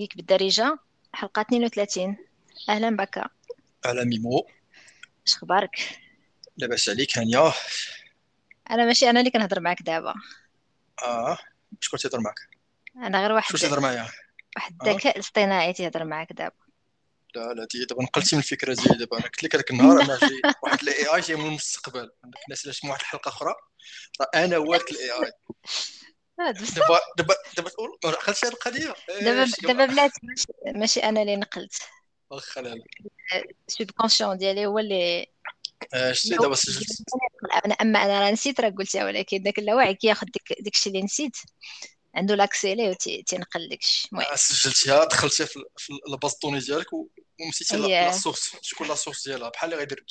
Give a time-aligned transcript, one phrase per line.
[0.00, 0.78] جيك بالدارجة
[1.12, 2.16] حلقة 32
[2.68, 3.24] أهلا بك
[3.84, 4.46] على ميمو.
[5.26, 6.00] اش أخبارك؟
[6.56, 7.52] لاباس عليك هانيا؟
[8.70, 10.14] أنا ماشي أنا اللي كنهضر معاك دابا.
[11.02, 11.38] آه
[11.80, 12.38] شكون تيهضر معاك؟
[12.96, 13.48] أنا غير واحد.
[13.48, 14.08] شكون تيهضر معايا؟
[14.56, 14.90] واحد آه.
[14.90, 16.54] الذكاء الاصطناعي تيهضر معاك دابا.
[17.34, 19.16] لا لا دي دابا نقلتي من الفكرة ديالي دابا.
[19.18, 22.10] أنا قلت لك هذاك النهار أنا جاي واحد ال AI جاي من المستقبل.
[22.24, 23.54] عندك الناس اللي واحد الحلقة أخرى؟
[24.20, 25.32] راه أنا هو هذاك ال AI آه،
[26.48, 30.20] دابا دابا دابا تقول ما عقلتش هذه القضية دابا دابا بلاتي
[30.66, 31.72] ماشي أنا اللي نقلت.
[32.30, 32.84] واخا la
[33.96, 35.26] conscience ديالي هو اللي
[35.94, 36.88] آه، شتي دابا سجلت.
[37.64, 41.36] أنا أما أنا راه نسيت راه قلتها ولكن داك اللاوعي كياخذ ديك داكشي اللي نسيت.
[42.14, 44.08] عنده l'accès ليه وتينقل داكشي.
[44.12, 44.26] المهم.
[44.26, 45.60] آه، سجلتيها دخلتيها في
[46.42, 50.04] données ديالك ومسيتي la source شكون la source ديالها؟ بحال اللي غيدير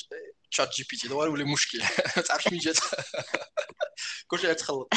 [0.51, 1.79] ChatGPT دابا ولا مشكل.
[2.17, 2.77] ما تعرفش منين جات
[4.27, 4.93] كلشي غيتخلط.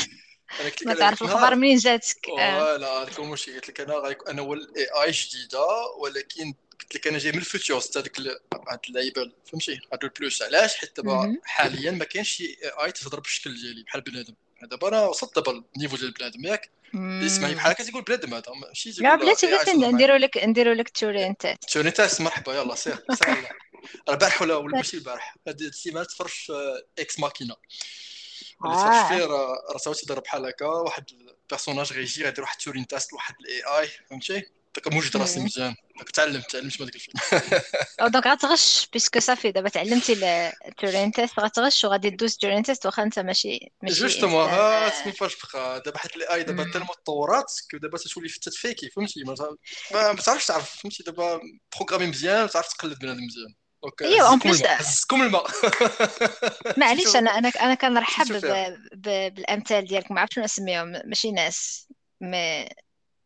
[0.86, 2.28] ما تعرف الخبر منين جاتك.
[2.28, 2.58] آه.
[2.58, 5.66] voilà هذاك هو المشكل قلت لك أنا أنا هو ال AI جديدة
[5.98, 10.06] ولكن قلت لك أنا جاي من ال futur حتى هذيك ال- هاد اللعيبة فهمتي؟ هادو
[10.06, 10.42] ال plus.
[10.42, 11.36] علاش؟ حيت دابا.
[11.44, 14.34] حاليا ما كاينش شي AI تهضر بالشكل ديالي بحال بنادم.
[14.62, 17.58] دابا أنا وصلت دابا ال niveau ديال البنادم ياك؟ يسمعني مم.
[17.58, 21.64] بحال هكا تيقول بنادم هذا ماشي لا بلاتي بلاتي نديرو لك نديرو لك Turing test
[21.64, 23.48] Turing test مرحبا يلا سير سير
[24.08, 27.54] البارح ولا ولا ماشي البارح هاد السيمانة تفرج في Ex Machina.
[28.64, 29.24] اللي تفرج آه فيه
[29.72, 33.80] راه ساوي تيضرب بحال هكا واحد ال personnage غيجي غيدير واحد Turing test لواحد ال
[33.80, 34.42] AI فهمتي؟
[34.76, 35.40] داك موجد راسي.
[35.40, 35.74] مزيان.
[35.98, 37.60] داك تعلمت تعلمت من هذاك الفيلم.
[38.12, 40.12] donc غتغش parce que صافي دابا تعلمتي
[40.68, 45.02] ال Turing test غتغش وغادي دوز Turing test واخا انت ماشي ماشي justement ها آه،
[45.04, 45.80] سمي فاش بقى.
[45.80, 46.70] دابا حيت ال AI دابا.
[46.72, 51.40] tellement تطورات دابا تتولي في تتفيكي فهمتي؟ ما تعرفش تعرف فهمتي؟ دابا
[51.76, 53.54] programmé مزيان تعرف تقلد بنادم مزيان.
[53.82, 55.46] donc ايوا en plus هزكم الماء
[56.76, 58.26] معليش أنا أنا أنا كنرحب.
[58.94, 60.92] بالأمثال ديالك ما عرفتش شنو نسميهم.
[61.04, 61.88] ماشي ناس.
[62.20, 62.68] ما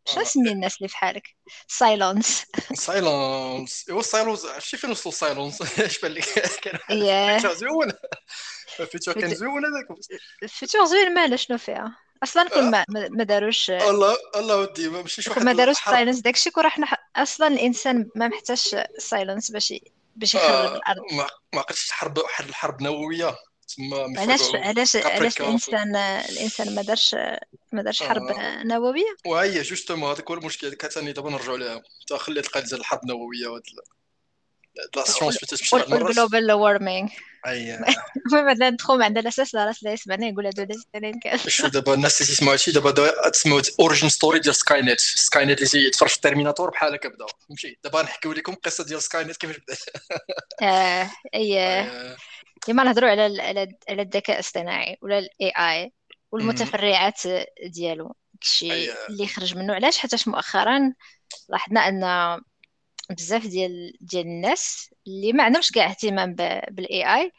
[0.09, 1.23] شنو آه، نسمي الناس اللي بحالك
[1.69, 2.45] Cylons
[2.75, 6.25] Cylons إيوا Cylons عرفتي فين وصلوا سايلونس اش بان لك
[6.63, 6.79] كان
[7.39, 7.93] future زوين
[8.81, 9.99] ال future كان زوين هذاك.
[10.43, 14.89] ال futur زوين مالا شنو فيها؟ أصلا كون ما ما ما داروش الله الله ودي.
[14.89, 17.11] ما مشيش واحد ما داروش Cylons داكشي كون نح...
[17.17, 19.75] أصلا الإنسان ما محتاجش Cylons باش
[20.17, 21.03] باش يخرب آه الأرض.
[21.13, 23.37] ما ما عقلتش حرب واحد الحرب نووية.
[23.77, 27.17] تما علاش علاش علاش الانسان الإنسان ما دارش
[27.73, 31.83] ما دارش حرب آه نووية؟ وهي justement هذاك هو المشكل هذيك ثاني دابا نرجعوا لها
[32.07, 33.63] تا خلي القضية ديال الحرب النووية وهاد
[34.97, 37.09] la science وال global warming
[37.47, 37.75] أي.
[38.27, 41.67] المهم هذا ندخل عند الاساس لا راس لا يسمعنا يقول هادو داز الثانيين كاع شو
[41.69, 46.09] دابا الناس اللي تسمعوا هادشي دابا دا- تسمعوا origin story ديال Skynet Skynet اللي تفرج
[46.09, 49.79] في ال Terminator بحال هكا بدا فهمتي دابا نحكيو لكم القصة ديال Skynet كيفاش بدات
[50.63, 51.87] آه اي
[52.69, 53.43] لما نهضروا على
[53.89, 55.93] على الذكاء الاصطناعي ولا ال AI.
[56.33, 57.21] والمتفرعات
[57.67, 60.93] ديالو داكشي اللي خرج منه علاش حيت مؤخرا
[61.49, 62.03] لاحظنا ان
[63.11, 66.35] بزاف ديال ديال الناس اللي ما عندهمش كاع اهتمام
[66.71, 67.33] بال AI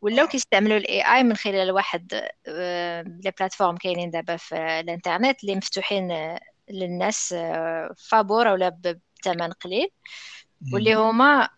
[0.00, 0.26] ولاو.
[0.28, 6.10] كيستعملوا ال AI من خلال واحد آه، les plateformes كاينين دابا في الانترنت اللي مفتوحين
[6.10, 6.40] آه،
[6.70, 9.88] للناس آه، فابوره ولا بثمن قليل
[10.72, 10.94] واللي.
[10.94, 11.48] هما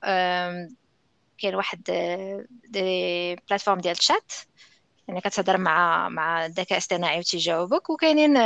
[1.39, 1.83] كاين واحد
[2.65, 4.33] des plateformes ديال الشات
[5.09, 8.37] يعني كتهضر مع مع الذكاء الاصطناعي وتيجاوبك وكاينين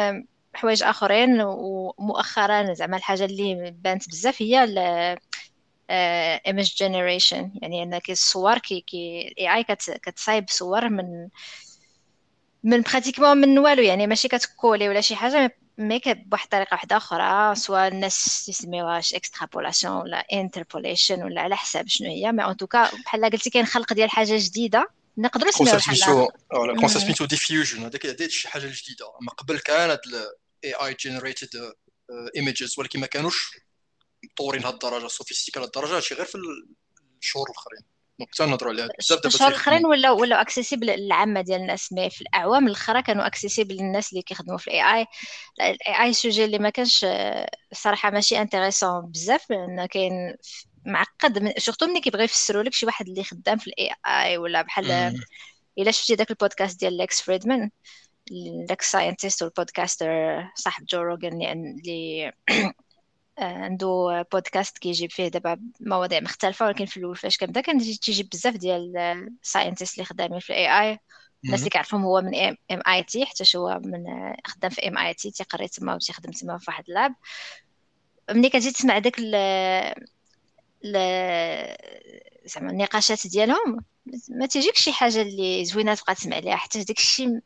[0.57, 5.19] حوايج آخرين ومؤخرا زعما الحاجة اللي بانت بزاف هي
[5.91, 9.65] image generation يعني أن كي الصور كي كي ال AI
[10.03, 11.29] كتصايب صور من
[12.63, 13.83] من pratiquement من والو.
[13.83, 19.93] يعني ماشي كتكولي ولا شي حاجة mais بواحد الطريقة واحدة أخرى سواء الناس يسميوهاش extrapolation
[19.93, 22.33] ولا interpolation ولا على حساب شنو هي.
[22.33, 24.89] mais en tout cas بحال قلتي كاين خلق ديال حاجة جديدة
[25.19, 29.07] نقدروا نسميوها بحال سميتو diffusion هذاك هذيك شي حاجة جديدة.
[29.23, 29.99] أما قبل كان
[30.65, 31.73] ال AI generated
[32.37, 33.51] images ولكن ما كانوش
[34.25, 35.97] مطورين لهاد الدرجة sophistiqué ل لهاد الدرجة.
[35.97, 36.39] هادشي غير في
[37.21, 37.81] الشهور الأخرين.
[38.19, 41.93] donc حتى نهضروا عليها بزاف دابا الشهور الأخرين ولاو ولاو accessible للعامة ديال الناس.
[41.93, 45.07] mais في الأعوام الأخرى كانوا accessible للناس اللي كيخدموا في ال AI
[45.61, 50.37] ال AI sujet اللي ما كانش آه، الصراحه ماشي intéressant بزاف لأن كاين
[50.87, 54.63] معقد من surtout ملي كيبغيو يفسروا لك شي واحد اللي خدام في ال AI ولا
[54.63, 55.21] بحال.
[55.79, 57.71] إلا شفتي داك البودكاست ديال ليكس فريدمان.
[58.69, 60.09] داك ال scientist وال podcaster
[60.55, 62.33] صاحب جو روجن اللي
[63.39, 68.29] عنده بودكاست كيجيب فيه دابا مواضيع مختلفة ولكن في الأول فاش كنبدأ كان يجي- تيجيب
[68.29, 68.97] بزاف ديال
[69.43, 70.99] ال scientist اللي خدامين في ال AI
[71.45, 71.69] الناس اللي مم.
[71.71, 72.35] كيعرفهم هو من
[72.71, 74.05] MIT حتى هو من
[74.47, 77.15] خدام في MIT تيقري تما وتيخدم تما في واحد ال lab
[78.31, 79.35] ملي كتجي تسمع داك ال
[80.85, 81.77] ال-
[82.47, 83.85] زعما النقاشات ديالهم
[84.29, 87.41] ما تيجيك شي حاجة اللي زوينة تبقى تسمع ليها حتى داك الشيء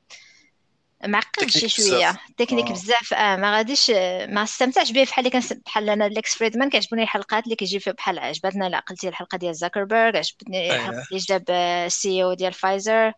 [1.06, 2.20] معقد شي شوية.
[2.36, 2.72] تكنيك آه.
[2.72, 3.14] بزاف.
[3.14, 3.90] آه ما غاديش
[4.28, 7.92] ما استمتعش به بحال اللي كان بحال أنا ليكس فريدمان كيعجبوني الحلقات اللي كيجي فيها
[7.92, 8.68] بحال عجبتنا.
[8.68, 11.44] لا قلتي الحلقة ديال زاكربيرغ عجبتني الحلقة إيه اللي جاب
[11.86, 13.12] ال CEO ديال فايزر.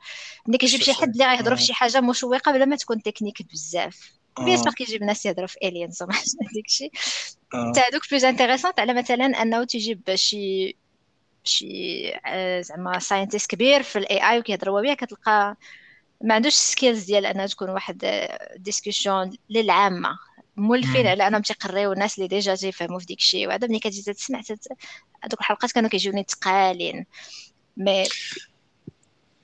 [0.46, 1.66] ملي كيجيب شي حد اللي غيهضروا في آه.
[1.66, 4.20] شي حاجة مشوقة بلا ما تكون تكنيك بزاف.
[4.38, 4.72] bien sûr آه.
[4.72, 6.14] كيجيب ناس يهضروا في aliens وما
[6.54, 6.90] داكشي
[7.74, 10.76] تاع donc plus intéressant على مثلا انه تيجيب شي
[11.44, 15.56] شي آه، زعما scientist كبير في ال AI وكيهضروا به كتلقى
[16.20, 20.18] ما عندوش skills ديال انها تكون واحد discussion للعامة.
[20.56, 21.06] مولفين.
[21.06, 23.66] على انهم تيقريو الناس اللي déjà تيفهموا في ديك الشيء وهذا.
[23.66, 24.68] ملي كتجي تسمع تت...
[25.22, 27.06] هذوك الحلقات كانوا كيجيوني تقالين.
[27.76, 28.08] mais.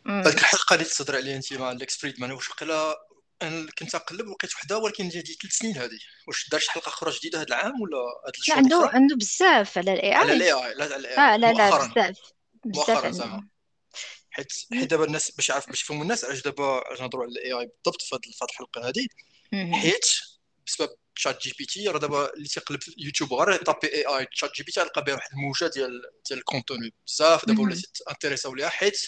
[0.08, 3.06] هذيك الحلقة اللي تهضر عليها أنت مع ليكس فريدمان واش وقيلا
[3.42, 5.10] أنا كنت نقلب لقيت وحدة ولكن هذه
[5.42, 5.98] ثلاث سنين هذه.
[6.28, 9.78] واش دار شي حلقة أخرى جديدة هذا العام ولا هذا لا الشهر عنده عنده بزاف
[9.78, 11.86] على ال AI على AI ال AI لا على ال AI لا لا مؤخرا.
[11.86, 12.18] بزاف.
[12.64, 13.48] بزاف زعما.
[14.36, 17.52] حيت حيت دابا الناس باش يعرف باش يفهموا الناس علاش دابا علاش نهضروا على ال
[17.52, 19.06] AI بالضبط في هذه الحلقة هذه.
[19.80, 20.06] حيت
[20.66, 24.80] بسبب ChatGPT راه دابا اللي تيقلب يوتيوب غير يطابي اي اي تشات جي بي تي
[24.80, 27.78] غيلقى بها واحد الموجة ديال ديال ال contenu بزاف دابا ولات.
[28.10, 29.00] انتريساو ليها حيت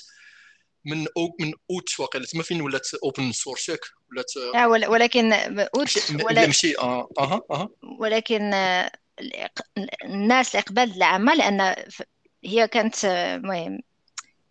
[0.84, 2.26] من أو من أوت واقيلا.
[2.26, 3.80] تما فين ولات open source ياك؟
[4.10, 7.68] ولات آه ول- ولكن أوت ولا ماشي آه آها آها.
[8.00, 8.90] ولكن آه،
[10.04, 12.02] الناس الإقبال العامة لأن ف-
[12.44, 13.80] هي كانت آه، المهم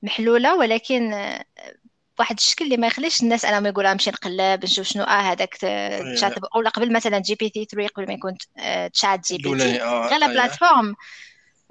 [0.08, 1.46] محلولة ولكن آه،
[2.18, 5.54] بواحد الشكل اللي ما يخليش الناس أنهم يقولوا نمشي نقلب نشوف شنو آه هذاك
[6.16, 9.78] تشات أو قبل مثلا GPT 3 قبل ما يكون آه، ChatGPT
[10.10, 10.34] غير la أيه.
[10.34, 10.96] plateforme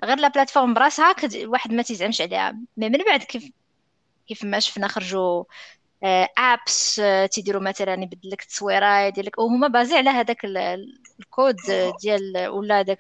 [0.05, 3.45] غير la plateforme براسها واحد ما تيزعمش عليها mais من بعد كيف
[4.29, 5.45] كيف ما شفنا خرجوا
[6.39, 11.57] apps تيديروا مثلا يبدل لك التصويره يدير لك وهما basés على هذاك ال- ال- الكود
[11.71, 11.93] آه.
[12.03, 12.99] ديال ولا هذاك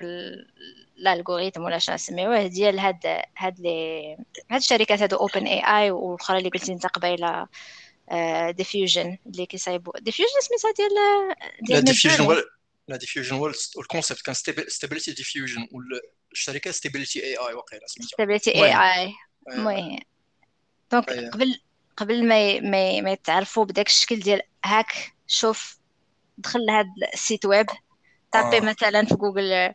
[0.98, 4.16] ال algorithm ولا شنو نسميوه ديال هاد هاد les
[4.50, 7.48] هاد الشركات هادو OpenAI والاخرى اللي قلتي انت قبيله
[8.50, 12.43] diffusion اللي كيصايبوا diffusion سميتها ديال ديال ديفيوجن
[12.88, 14.34] لا ديفيوجن هو ال concept كان
[14.68, 18.72] stability diffusion والشركة Stability AI واقيلا سميتها المهم.
[18.72, 19.12] AI أيه.
[19.49, 19.99] المهم
[20.92, 21.31] donc أيه.
[21.31, 21.60] قبل
[21.96, 25.78] قبل ما ما ما يتعرفوا بداك الشكل ديال هاك شوف
[26.38, 27.66] دخل لهاد ال site web
[28.32, 28.60] تابي آه.
[28.60, 29.75] مثلا في جوجل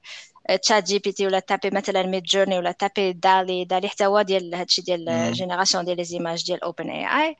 [0.61, 5.31] ChatGPT ولا تابي مثلا Midjourney ولا تابي DALL-E DALL-E حتى هو ديال هادشي ديال.
[5.33, 7.35] génération ديال les images ديال OpenAI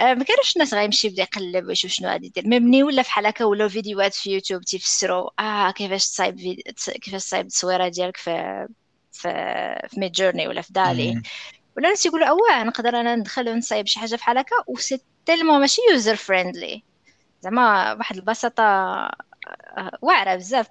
[0.00, 3.44] ما كانوش الناس غيمشي يبدأ يقلب ويشوف شنو غادي يدير mais ملي ولا فحال هكا
[3.44, 6.36] ولاو فيديوهات في يوتيوب تيفسروا آه كيفاش تصايب
[7.02, 8.66] كيفاش تصايب التصويرة ديالك في
[9.12, 9.28] في
[9.88, 11.22] في Midjourney ولا في DALL-E.
[11.76, 14.56] ولا الناس يقولوا اواه نقدر أنا ندخل ونصايب شي حاجة بحال هكا.
[14.66, 16.82] و c'est tellement ماشي user friendly
[17.42, 18.62] زعما واحد البساطة
[20.02, 20.68] واعرة بزاف.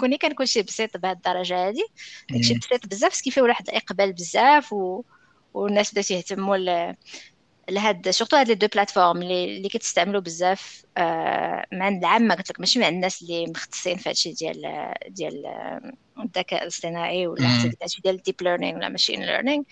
[0.00, 1.84] كوني كان كلشي بسيط بهاد الدرجه هادي
[2.30, 2.54] داكشي.
[2.54, 5.02] بسيط بزاف كيفيه ولا واحد الاقبال بزاف و...
[5.54, 6.96] والناس بدات يهتموا ل...
[7.70, 10.84] لهاد surtout هاد les deux plateformes اللي اللي كتستعملوا بزاف.
[10.96, 15.92] آه، مع العامه قلت لك ماشي مع الناس اللي مختصين في هادشي ديال ديال آه،
[16.18, 17.48] الذكاء الاصطناعي ولا
[17.82, 19.64] هادشي ديال ال deep learning ولا machine learning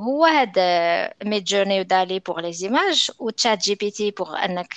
[0.00, 0.58] هو هاد
[1.24, 4.74] Midjourney و DALL-E pour les images و ChatGPT pour أنك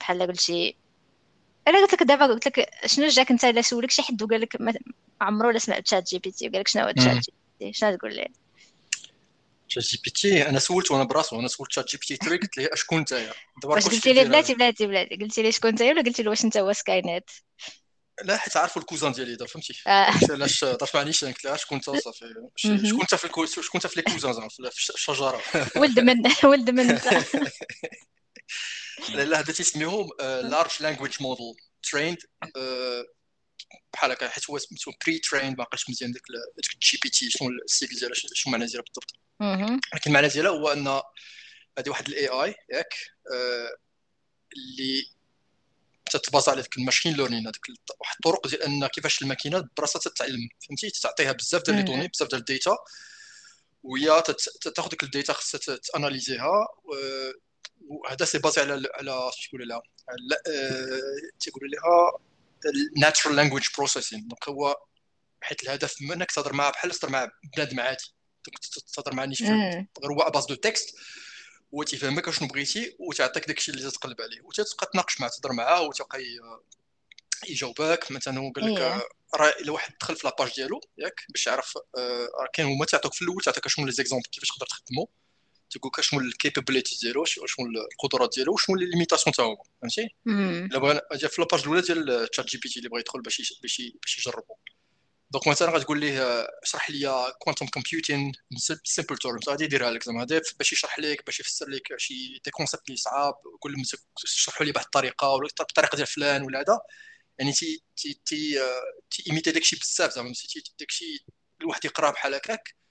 [0.00, 0.76] بحال قلتي
[1.68, 4.56] أنا قلت لك دابا قلت لك شنو جاك أنت؟ الا سولك شي حد وقال لك
[4.60, 4.74] ما
[5.20, 7.14] عمرو لا سمع ChatGPT وقال لك شنو هو Chat.
[7.16, 8.26] GPT شنو تقول ليه؟
[9.68, 13.14] ChatGPT أنا سولت وأنا براسو أنا سولت ChatGPT 3 قلت ليه أشكون أنت
[13.62, 16.44] دابا واش قلتي لي بلاتي بلاتي بلاتي؟ قلتي لي شكون أنت ولا قلتي له واش
[16.44, 17.30] أنت هو Skynet
[18.24, 20.10] لا حيت عارفوا الكوزان ديالي دابا فهمتي؟ آه.
[20.10, 22.34] قلت علاش طرف معنيش قلت لها شكون أنت صافي.
[22.56, 23.46] شكون أنت في الكو...
[23.46, 25.42] شكون أنت في لي كوزان زعما في الشجره
[25.76, 26.98] ولد من ولد من
[29.14, 32.18] لا هذا تيسميوهم لارج لانجويج موديل تريند
[33.92, 37.30] بحال هكا حيت هو سميتو بري تريند عقلتش مزيان ديك ال- ديك الجي بي تي
[37.30, 39.12] شنو السيكل ديالها شنو المعنى ديالها بالضبط.
[39.92, 40.88] ولكن المعنى ديالها هو أن
[41.78, 42.94] هذه واحد الاي اي ياك
[43.34, 43.70] آه،
[44.56, 45.04] اللي
[46.10, 47.60] تتبازا على ذيك ال machine learning هذيك
[48.00, 52.28] واحد الطرق ديال أن كيفاش الماكينة براسها تتعلم فهمتي تعطيها بزاف ديال les données بزاف
[52.28, 52.76] ديال ال data
[53.82, 54.22] وهي
[54.74, 56.66] تاخذ ديك ال data خصها تاناليزيها
[57.88, 59.82] وهذا c'est basé على على شو تقول لها
[60.48, 61.00] آه،
[61.40, 62.18] تيقولوا لها
[62.96, 64.76] ال natural language processing donc هو
[65.40, 68.14] حيت الهدف من انك تهضر معاه بحال تهضر مع بنادم عادي.
[68.46, 68.58] donc
[68.94, 69.88] تهضر مع نيش مم.
[70.02, 70.96] غير هو base de texte
[71.74, 74.40] هو تيفهمك شنو بغيتي وتعطيك داكشي اللي تتقلب عليه.
[74.44, 76.18] وتتبقى تناقش معاه تهضر معاه وتبقى
[77.48, 78.12] يجاوبك.
[78.12, 78.94] مثلا هو قال لك إيه.
[78.96, 79.02] آه،
[79.34, 82.84] راه إلا واحد دخل في la page ديالو ياك باش يعرف آه، راه كاين هما
[82.86, 85.08] تيعطوك في الأول تعطيك شنو les exemples كيفاش تقدر تخدمو.
[85.72, 89.62] تيقول لك شنو ال capabilities ديالو شنو القدرات ديالو وشنو les limitations تا هو
[90.24, 90.68] مم.
[90.70, 94.56] إلا بغى في la page الأولى ديال ChatGPT اللي بغى يدخل باش باش باش يجربو.
[95.30, 98.32] donc مثلا غتقول ليه اشرح لي quantum computing
[98.84, 100.22] simple terms غادي يديرها لك زعما.
[100.22, 103.34] هذا باش يشرح لك باش يفسر لك شي des concepts اللي صعاب.
[103.66, 103.82] لهم
[104.22, 106.80] تشرحوا لي بواحد الطريقة ولا بالطريقة ديال فلان ولا هذا.
[107.38, 108.58] يعني تي تي تي
[109.10, 110.32] تي ايميتي داكشي بزاف زعما.
[110.34, 111.26] فهمتي داكشي
[111.60, 112.81] الواحد يقرا بحال هكاك.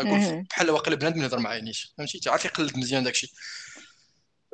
[0.00, 3.32] يقول بحال واقيلا بنادم يهضر معايا نيش فهمتي؟ تعرف يقلد مزيان داكشي.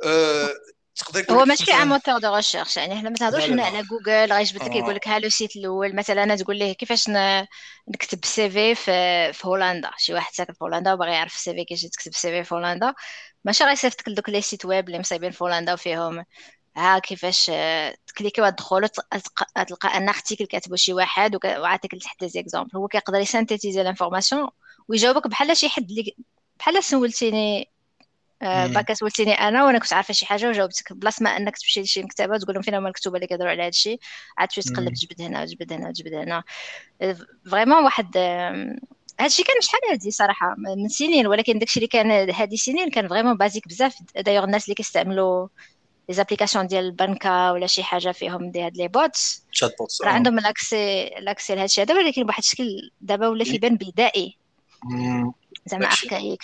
[0.04, 0.50] أه
[0.96, 4.62] تقدر هو ماشي un moteur de recherche يعني حنا ما تهضرش هنا على جوجل غيجبد
[4.62, 7.08] لك يقول لك ها le site الأول مثلا تقول ليه كيفاش
[7.88, 9.90] نكتب CV في هولندا.
[9.98, 12.94] شي واحد ساكن في هولندا وباغي يعرف ال CV كيفاش تكتب CV في هولندا.
[13.44, 16.24] ماشي غيصيفط لك دوك les sites web اللي مصايبين في هولندا وفيهم.
[16.76, 17.50] ها كيفاش
[18.06, 18.88] تكليكي وتدخل
[19.68, 24.48] تلقى un article كاتبو شي واحد وعطيك تحت des exemples هو كيقدر يسانتيزي l'information
[24.88, 26.14] ويجاوبك بحال شي حد اللي
[26.58, 27.68] بحال سولتيني
[28.42, 30.92] آه، باكا سولتيني أنا وأنا كنت عارفة شي حاجة وجاوبتك.
[30.92, 33.68] بلاص ما أنك تمشي لشي مكتبة تقول لهم فين هما المكتوبه اللي كيهضروا على هذا
[33.68, 34.00] الشيء
[34.38, 36.42] عاد تمشي تقلب تجبد هنا تجبد هنا تجبد هنا.
[37.50, 38.16] vraiment واحد
[39.20, 43.36] هادشي كان شحال هادي صراحة؟ من سنين ولكن داكشي اللي كان هادي سنين كان vraiment
[43.36, 43.96] basique بزاف.
[44.16, 45.48] دايوغ الناس اللي كيستعملوا
[46.08, 50.38] les applications ديال البنكة ولا شي حاجة فيهم des هاد les bots chatbots راه عندهم
[50.38, 54.43] l'accès l'accès لهادشي هذا ولكن بواحد الشكل دابا ولا كيبان بدائي.
[55.66, 56.42] زعما archaïque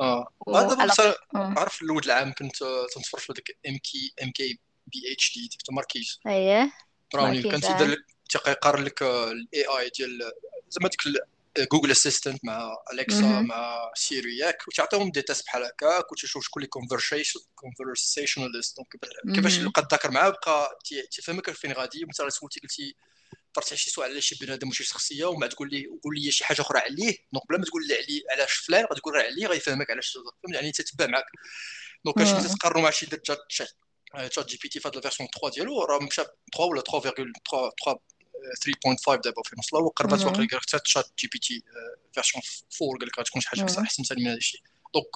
[0.00, 0.28] آه.
[0.48, 2.56] هذا مثلا عارف الأول العام كنت
[2.94, 6.20] تنتفرج في هذاك ام كي ام كي بي اتش دي ديك Marques.
[6.26, 6.72] اييه
[7.14, 7.98] Brownlee كان تيدير لك
[8.30, 10.32] تيقارن لك ال AI ديال
[10.68, 11.00] زعما ديك
[11.72, 16.68] Google Assistant مع اليكسا مع سيري ياك وتعطيهم des tests بحال هكاك وتشوف شكون اللي
[16.70, 18.88] conversation conversationalist donc
[19.36, 20.78] كيفاش بقى تذاكر معاه بقى
[21.10, 22.96] تيفهمك فين غادي مثلا سولتي قلتي
[23.54, 26.44] طرحت شي سؤال على شي بنادم وشي شخصية ومن بعد تقول لي قول لي شي
[26.44, 29.90] حاجة أخرى عليه donc بلا ما تقول لي عليه علاش فلان غتقول غير عليه غيفهمك
[29.90, 31.24] علاش فهمت يعني تتبع معاك.
[32.04, 33.38] donc كاش انت تقارنوا مع شي درت Chat
[34.28, 36.22] ChatGPT في هذا ال version 3 ديالو راه مشى
[36.56, 37.98] 3 ولا 3.3
[39.08, 41.62] 3.5 دابا في نص الله وقربت واقيلا حتى ChatGPT
[42.12, 42.42] version
[42.82, 44.60] 4 قال لك غتكون شي حاجة احسن من هذا الشيء
[44.94, 45.06] donc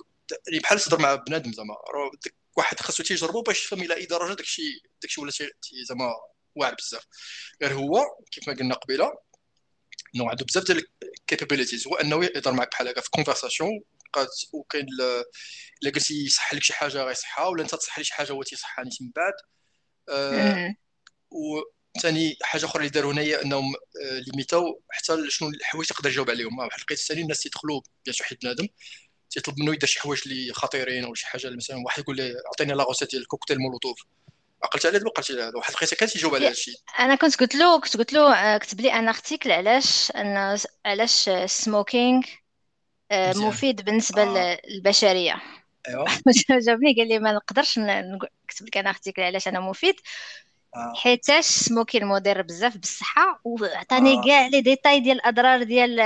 [0.48, 1.74] يعني بحال تهضر مع بنادم زعما
[2.56, 5.32] واحد خاصو تيجربو باش يفهم إلى أي درجة داكشي داكشي ولا
[5.88, 6.14] زعما
[6.54, 7.06] واعر بزاف.
[7.62, 9.12] غير هو كيف ما قلنا قبيلة
[10.14, 13.70] إنه عنده بزاف ديال ال capabilities هو أنه يهضر معك بحال هكا في conversation
[14.52, 14.86] وكاين
[15.82, 18.84] إلا قلتي يصح لك شي حاجة غيصحها ولا أنت تصح لي شي حاجة هو تيصحها
[18.84, 19.32] من بعد.
[20.08, 20.74] آه
[21.30, 23.74] وثاني حاجة أخرى اللي داروا هنا هي انهم
[24.26, 26.58] ليميتاو حتى شنو الحوايج تقدر يجاوب عليهم.
[26.58, 28.68] واحد لقيت ثاني الناس تيدخلوا بيان شي بنادم
[29.30, 32.72] تيطلب منه يدير شي حوايج اللي خطيرين ولا شي حاجة مثلا واحد يقول له أعطيني
[32.72, 34.02] la recette ديال ال cocktail molotov.
[34.64, 35.56] عقلت على هذا وقلت على هذا.
[35.56, 36.74] واحد لقيتها كانت يجاوب على هذا الشيء.
[36.98, 41.28] أنا كنت قلت له كنت قلت له آه، كتب لي un article علاش أن علاش
[41.28, 42.22] ال smoking
[43.10, 44.60] آه، مفيد بالنسبة آه.
[44.68, 45.42] للبشرية.
[45.88, 46.06] ايوا
[46.50, 49.94] جاوبني قال لي ما نقدرش نكتب لك un article علاش أنه مفيد.
[50.74, 50.92] آه.
[50.96, 55.96] حيتاش smoking مضر بزاف بالصحة وعطاني كاع les détails ديال الأضرار ديال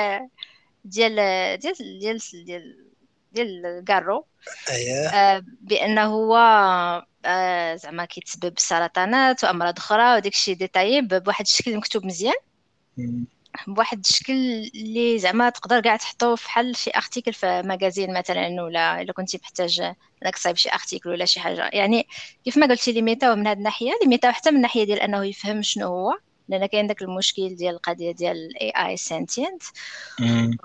[0.84, 1.14] ديال
[1.58, 2.86] ديال ديال ديال
[3.32, 4.26] ديال الكارو.
[4.70, 6.36] اييه بأنه هو
[7.26, 12.34] آه، زعما كيتسبب سرطانات وأمراض أخرى وداك الشيء détaillé بواحد الشكل مكتوب مزيان.
[13.66, 14.32] بواحد الشكل
[14.74, 19.80] اللي زعما تقدر كاع تحطو بحال شي article في magazine مثلا ولا إلا كنتي محتاج
[20.24, 21.70] إنك تصايب شي article ولا شي حاجة.
[21.72, 22.06] يعني
[22.44, 25.86] كيف ما قلتي ليميتاو من هذه الناحية ليميتاو حتى من الناحية ديال أنه يفهم شنو
[25.86, 26.12] هو.
[26.48, 29.62] لأن كاين داك المشكل ديال القضية ديال ال AI sentient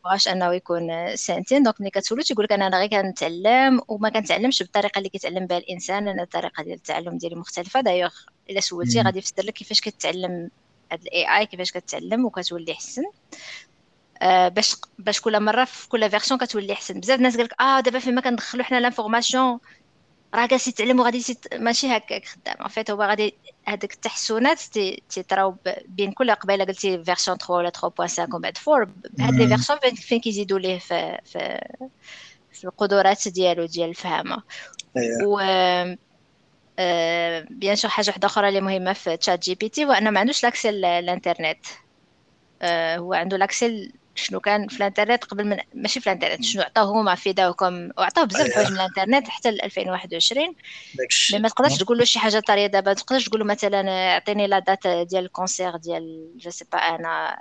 [0.05, 4.97] واش أنه يكون sentient donc ملي كتسولو تيقول لك أنا غير كنتعلم وما كنتعلمش بالطريقة
[4.97, 7.81] اللي كيتعلم بها الإنسان أنا الطريقة ديال التعلم ديالي مختلفة.
[7.81, 8.13] دايوغ
[8.49, 10.49] إلا سولتي غادي يفسر لك كيفاش كتعلم
[10.91, 13.03] هاد ال AI كيفاش كتعلم وكتولي أحسن.
[14.21, 16.99] آه باش باش كل مرة في كل version كتولي أحسن.
[16.99, 19.59] بزاف الناس قالك آه دابا فيما كندخلو حنا l'information
[20.35, 22.67] راه جالس يتعلم وغادي ماشي هكاك خدام.
[22.67, 24.59] fait هو غادي هذوك التحسنات
[25.09, 25.55] تيطراو
[25.87, 28.87] بين كل قبيلة قلتي version 3 ولا 3.5 ومن بعد 4
[29.19, 31.61] هاد les versions فين كيزيدوا ليه في في
[32.51, 34.43] في القدرات ديالو ديال الفهامة.
[34.97, 35.27] أيوة.
[35.27, 35.37] و
[37.49, 41.65] bien sûr حاجة واحدة أخرى اللي مهمة في ChatGPT هو انه ما عندوش l'accès للإنترنت.
[42.97, 47.15] هو عنده l'accès شنو كان في الانترنت قبل من ماشي في الانترنت شنو عطاو هما
[47.15, 50.55] في داوكم؟ وعطاو بزاف الحوايج من الانترنت حتى ل 2021
[51.33, 54.47] mais ما تقدرش تقول له شي حاجة طاريه دابا ما تقدرش تقول له مثلا أعطيني
[54.47, 57.37] la date ديال ال concert ديال je sais pas أنا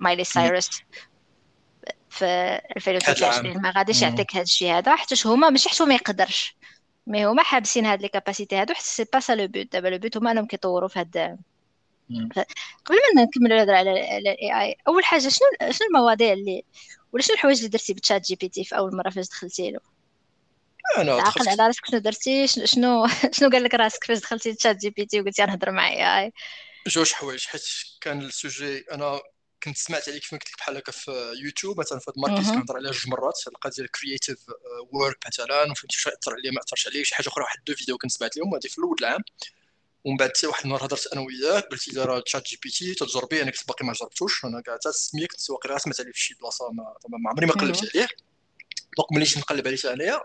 [0.00, 0.70] Miley Cyrus
[2.10, 6.56] في 2023 ما غاديش يعطيك هذا الشيء هذا حيت هما ماشي حيت ما يقدرش.
[7.06, 9.98] mais هما حابسين هاد les capacités هادو حتى c'est pas ça le but دابا le
[9.98, 11.38] but هما أنهم كيطوروا في هاد
[12.84, 16.64] قبل ما نكملوا الهضرة على ال AI أول حاجة شنو شنو المواضيع اللي
[17.12, 19.80] ولا شنو الحوايج اللي درتي ب ChatGPT في أول مرة فاش دخلتي له؟
[20.98, 22.66] أنا عاقل على راسك شنو درتي؟ شنو
[23.32, 26.32] شنو قال لك راسك فاش دخلتي ل ChatGPT وقلتي نهضر مع AI
[26.86, 27.62] جوج حوايج حيت
[28.00, 29.20] كان ال sujet أنا
[29.62, 32.50] كنت سمعت عليه كيف ما قلت لك بحال هكا في يوتيوب مثلا في ال market.
[32.50, 34.38] كنهضر عليها جوج مرات القضية ديال creative
[34.92, 37.98] work مثلا وفهمتي واش اثر عليا ما اثرش عليا شي حاجة أخرى واحد deux vidéos
[37.98, 39.20] كنت سمعت لهم هذه في الأول العام.
[40.04, 43.68] ومن بعد حتى واحد النهار هضرت أنا وياك قلت لي راه ChatGPT تجربي أنا كنت
[43.68, 44.44] باقي ما جربتوش.
[44.44, 46.94] أنا كاع حتى كنت واقيلا سمعت عليه في شي بلاصة ما,
[47.30, 47.90] عمري ما قلبت مهم.
[47.94, 48.08] عليه.
[48.96, 50.20] donc ملي جيت نقلب عليه انايا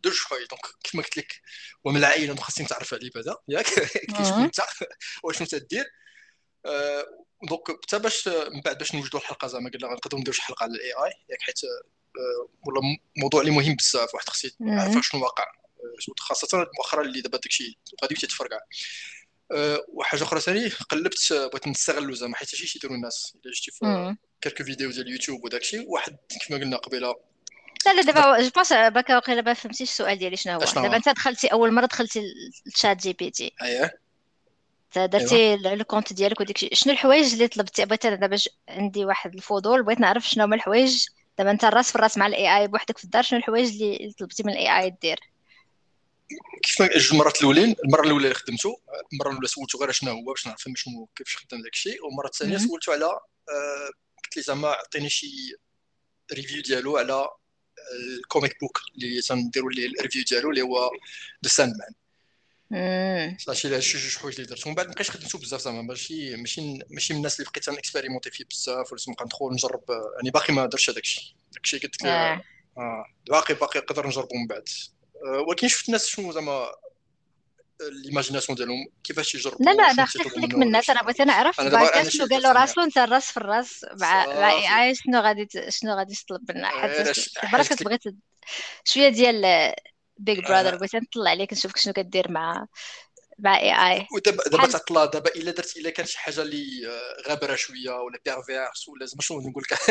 [0.00, 1.40] دوج حوايج donc كيف ما قلت لك
[1.84, 3.36] ومن العائلة donc خاصني نتعرف عليه بعدا.
[3.48, 3.66] ياك؟
[4.16, 4.44] كيف مهم.
[4.44, 4.60] انت
[5.24, 5.84] واشنو تدير
[6.66, 7.06] آه،
[7.48, 10.72] دونك حتى باش من بعد باش نوجدوا الحلقة زعما قلنا غنقدروا نديروا شي حلقة على
[10.72, 12.80] الاي اي ياك حيت آه، ولا
[13.16, 15.02] موضوع اللي مهم بزاف واحد خصو يعرف مهم.
[15.02, 15.61] شنو واقع.
[16.18, 18.58] خاصة مؤخرا اللي دابا داكشي غادي تتفرقع
[19.52, 23.36] أه، وحاجة أخرى ثاني قلبت بغيت نستغلو زعما حيت هادشي يديروا الناس.
[23.44, 24.16] إلا شفتي في.
[24.40, 26.16] كالكو فيديو ديال اليوتيوب وداكشي واحد
[26.48, 27.14] كما قلنا قبيلة.
[27.86, 30.96] لا لا دابا جو بونس باكا واقيلا ما فهمتيش السؤال ديالي شنو هو؟ أشنو دابا؟
[30.96, 32.22] انت دخلتي أول مرة دخلتي
[32.66, 34.00] لل ChatGPT اييه
[34.96, 39.82] درتي ال compte ديالك وديك شنو الحوايج اللي طلبتي؟ بغيت أنا دابا عندي واحد الفضول
[39.82, 41.06] بغيت نعرف شنو هما الحوايج.
[41.38, 44.42] دابا انت الراس في الراس مع ال AI بوحدك في الدار شنو الحوايج اللي طلبتي
[44.42, 45.31] من ال AI دير؟
[46.62, 48.80] كيف جوج المرات الأولين المرة الأولى اللي خدمته
[49.12, 52.58] المرة الأولى سولته غير شنو هو باش نعرف شنو كيفاش خدام داك الشيء والمرة الثانية.
[52.58, 53.90] سولته على آه،
[54.24, 55.56] قلت لي زعما عطيني شي
[56.32, 57.28] review ديالو على
[57.94, 60.90] ال comic book اللي تنديروا ليه ال review ديالو اللي هو
[61.44, 61.94] The Sandman.
[63.38, 66.78] صافي لا شي جوج حوايج اللي درت ومن بعد مابقيتش خدمته بزاف زعما ماشي ماشي
[66.90, 70.52] ماشي من الناس اللي بقيت expérimenter فيه بزاف ولا نبقى ندخل نجرب آه، يعني باقي
[70.52, 72.42] ما درتش هذاك الشيء داك الشيء قلت لك آه.
[72.78, 75.01] آه باقي باقي نقدر نجربو من بعد آه،
[75.48, 76.68] ولكن شفت الناس شنو زعما
[77.80, 80.90] ال imagination ديالهم كيفاش يجربوا لا لا أنا خليك منه من الناس.
[80.90, 81.02] أنا.
[81.02, 82.52] بغيت نعرف شنو قال له.
[82.52, 83.86] راسو انت الرأس في الرأس.
[84.00, 84.50] مع مع.
[84.50, 88.02] AI شنو غادي شنو غادي تطلب منا حيت راه حيت كنت بغيت
[88.84, 89.72] شوية ديال
[90.18, 90.48] بيج آه.
[90.48, 92.66] براذر بغيت نطلع عليك نشوفك شنو كدير مع
[93.38, 97.28] مع اي اي ودابا دابا تعطلا دابا إلا درت إلا كانت شي حاجة اللي آه،
[97.30, 99.72] غابرة شوية ولا بيرفيرس ولا زعما شنو نقول لك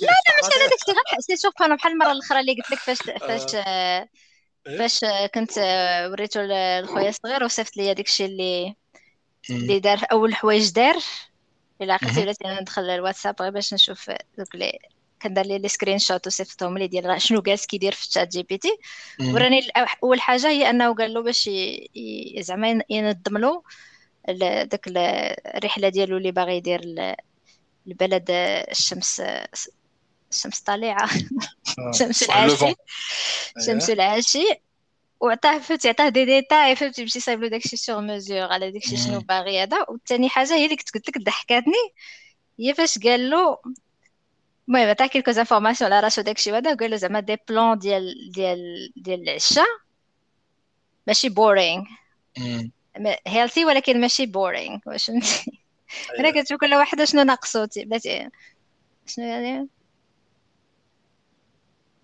[0.00, 0.92] لا لا أنا داكشي.
[1.28, 4.08] غير سي أنا بحال المرة الأخرى اللي قلت لك فاش فاش آه،
[4.78, 8.74] فاش آه، كنت آه، وريته لخويا الصغير وصيفط لي داكشي اللي
[9.50, 10.96] اللي دار أول حوايج دار.
[11.82, 12.20] إلا عقلتي.
[12.20, 14.78] ولات ندخل الواتساب غير باش نشوف دوك لي
[15.20, 18.68] كان دار لي les screenshots وصيفطهم لي ديال شنو جالس كيدير في ال ChatGPT
[19.34, 19.60] وراني
[20.04, 21.50] أول حاجة هي أنه قال له باش
[22.38, 23.62] زعما ين- ينظم له
[24.64, 24.98] داك ال-
[25.56, 27.14] الرحلة ديالو اللي باغي يدير ل-
[27.86, 28.24] لبلد
[28.70, 29.22] الشمس
[30.32, 31.08] الشمس طالعه
[31.98, 32.74] شمس العاشي.
[33.66, 34.44] شمس العاشي.
[35.20, 39.20] وعطاه فهمتي عطاه دي ديتاي فهمتي يمشي صايب له داكشي sur mesure على داكشي شنو.
[39.20, 41.74] باغي هذا والثاني حاجة هي اللي كنت قلت لك ضحكاتني
[42.60, 43.58] هي فاش قال له
[44.68, 48.92] المهم عطاه quelques informations على راسو داكشي وهذا وقال له زعما des plans ديال ديال
[48.96, 49.66] ديال العشاء
[51.06, 51.84] ماشي boring
[53.26, 55.52] healthy ولكن ماشي boring واش فهمتي
[56.18, 58.28] أنا كتشوف كل واحدة شنو ناقصو تي- بلاتي
[59.06, 59.68] شنو يعني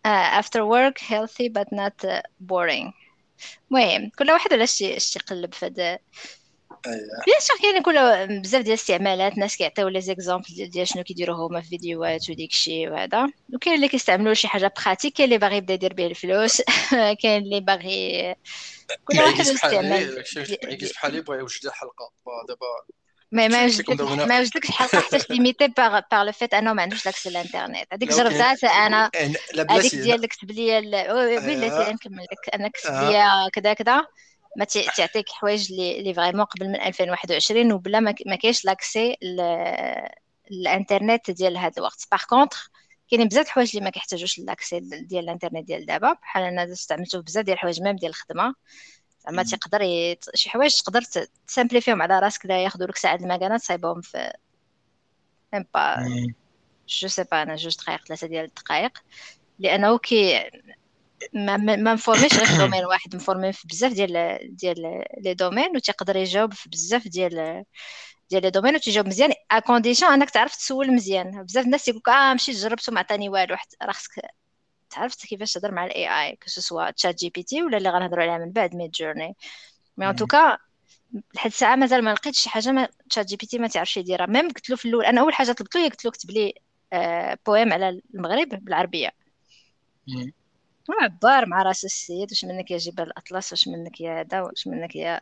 [0.06, 2.20] آه after work healthy but not uh,
[2.52, 2.92] boring.
[3.70, 5.98] المهم كل واحد ولا شي شي يقلب في هذا
[7.26, 11.60] بيان سور كاين كل بزاف ديال الاستعمالات ناس كيعطيو لي زيكزامبل ديال, شنو كيديروا هما
[11.60, 13.26] في فيديوهات وديك الشيء وهذا.
[13.54, 16.62] وكاين اللي كيستعملوا شي حاجة براتيك كاين اللي باغي يبدا يدير به الفلوس.
[17.22, 18.34] كاين اللي باغي
[19.04, 20.24] كل واحد الاستعمال
[20.64, 22.12] معيكيش بحالي بغا يوجد الحلقة
[22.48, 22.66] دابا
[23.34, 23.66] ما ما
[24.24, 28.08] ما وجدتش حلقه حتى ليميتي باغ باغ لو فيت انه ما عندوش لاكسي للانترنت هذيك
[28.12, 29.10] جربتها أنا
[29.70, 30.76] هذيك ديال اللي كتب لي
[31.12, 31.84] وي لا.
[31.84, 32.90] تي نكمل لك أنا كتب.
[32.90, 34.06] لي كذا كذا
[34.56, 39.16] ما تعطيك حوايج اللي اللي فريمون قبل من 2021 وبلا ما كاينش لاكسي
[40.50, 42.70] الانترنت ديال هذا الوقت باغ كونطخ
[43.10, 47.24] كاينين بزاف الحوايج اللي ما كيحتاجوش لاكسي ديال الانترنت ديال دابا بحال أنا استعملته في
[47.24, 48.54] بزاف ديال الحوايج ميم ديال الخدمه
[49.26, 49.42] زعما.
[49.42, 50.24] تيقدر يت...
[50.36, 51.02] شي حوايج تقدر
[51.46, 54.32] تسامبليفيهم على راسك لا ياخذوا لك ساعة المكانة تصايبهم في
[55.54, 55.96] ميم با
[56.88, 58.98] جو سي با أنا جوج دقائق ثلاثة ديال الدقائق.
[59.58, 60.50] لأنه كي
[61.34, 65.04] ما ما م formé ش غير في domaine واحد م formé في بزاف ديال ديال
[65.24, 67.64] les domaines وتيقدر يجاوب في بزاف ديال
[68.30, 69.32] ديال les domaines وتيجاوب مزيان.
[69.52, 71.44] à condition أنك تعرف تسول مزيان.
[71.44, 74.12] بزاف الناس يقولك آه مشيت جربته ما عطاني والو راه خصك
[74.94, 78.52] تعرف كيفاش تهضر مع ال AI que ce soit ChatGPT ولا اللي غنهضروا عليها من
[78.52, 79.36] بعد Midjourney
[79.96, 80.58] mais en tout cas
[81.34, 84.76] لحد الساعة مازال ما لقيتش شي حاجة ما ChatGPT ما تعرفش يديرها même قلت له
[84.76, 86.54] في الأول أنا أول حاجة طلبت له هي قلت له كتب لي
[86.92, 89.10] آه بويم على المغرب بالعربية.
[91.02, 94.96] عبار مع رأس السيد واش منك يا جبال الأطلس واش منك يا هذا واش منك
[94.96, 95.20] يا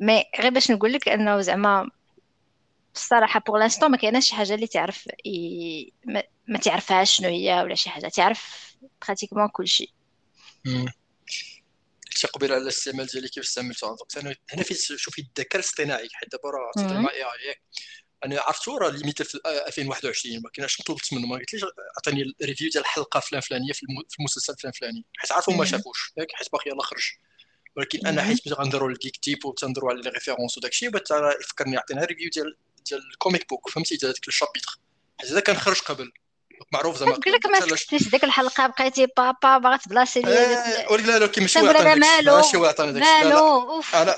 [0.00, 1.90] مي غير باش نقول لك أنه زعما
[2.94, 5.92] الصراحه بوغ لانستون ما كايناش شي حاجة اللي تعرف ي...
[6.04, 6.22] ما...
[6.48, 9.94] ما تعرفهاش شنو هي ولا شي حاجة تعرف براتيكمون كلشي.
[12.12, 16.50] قلتي قبيلة على الاستعمال ديالي كيف استعملته أنا هنا فين شوفي الذكاء الاصطناعي حيت دابا
[16.50, 17.60] راه تهضر مع اي اي
[18.24, 21.64] أنا عرفتو راه limité في 2021 ما كايناش طلبت منه ما قلتليش
[21.98, 23.86] عطيني ال review ديال الحلقة فلان فلانيه في
[24.18, 26.12] المسلسل فلان فلاني حيت عارفو ما شافوش.
[26.16, 27.10] ياك حيت باقي يلاه خرج.
[27.76, 31.08] ولكن أنا حيت ملي غنديروا ال geek tape وتنهدروا على les références وداكشي بغيت
[31.40, 32.56] يفكرني يعطينا review ديال
[32.88, 34.78] ديال ال comic book فهمتي؟ ديال هذاك ال chapitre.
[35.20, 36.12] حيت هذا كان خرج قبل.
[36.72, 41.18] معروف زعما قلت لك ما سكتيش ديك الحلقة؟ بقيتي بابا باغا تبلاصي لي آه لا
[41.18, 44.16] لا كي ماشي هو عطاني ماشي هو عطاني داك مالو؟ أنا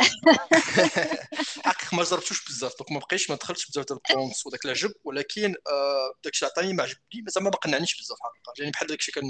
[1.65, 2.73] حقيقة ما جربتوش بزاف.
[2.79, 4.93] donc ما بقيتش ما دخلتش بزاف ديال البونس وداك العجب.
[5.05, 8.53] ولكن آه داك الشيء عطاني ما عجبني زعما ما قنعنيش بزاف حقيقة.
[8.59, 9.25] يعني بحال داك الشيء كان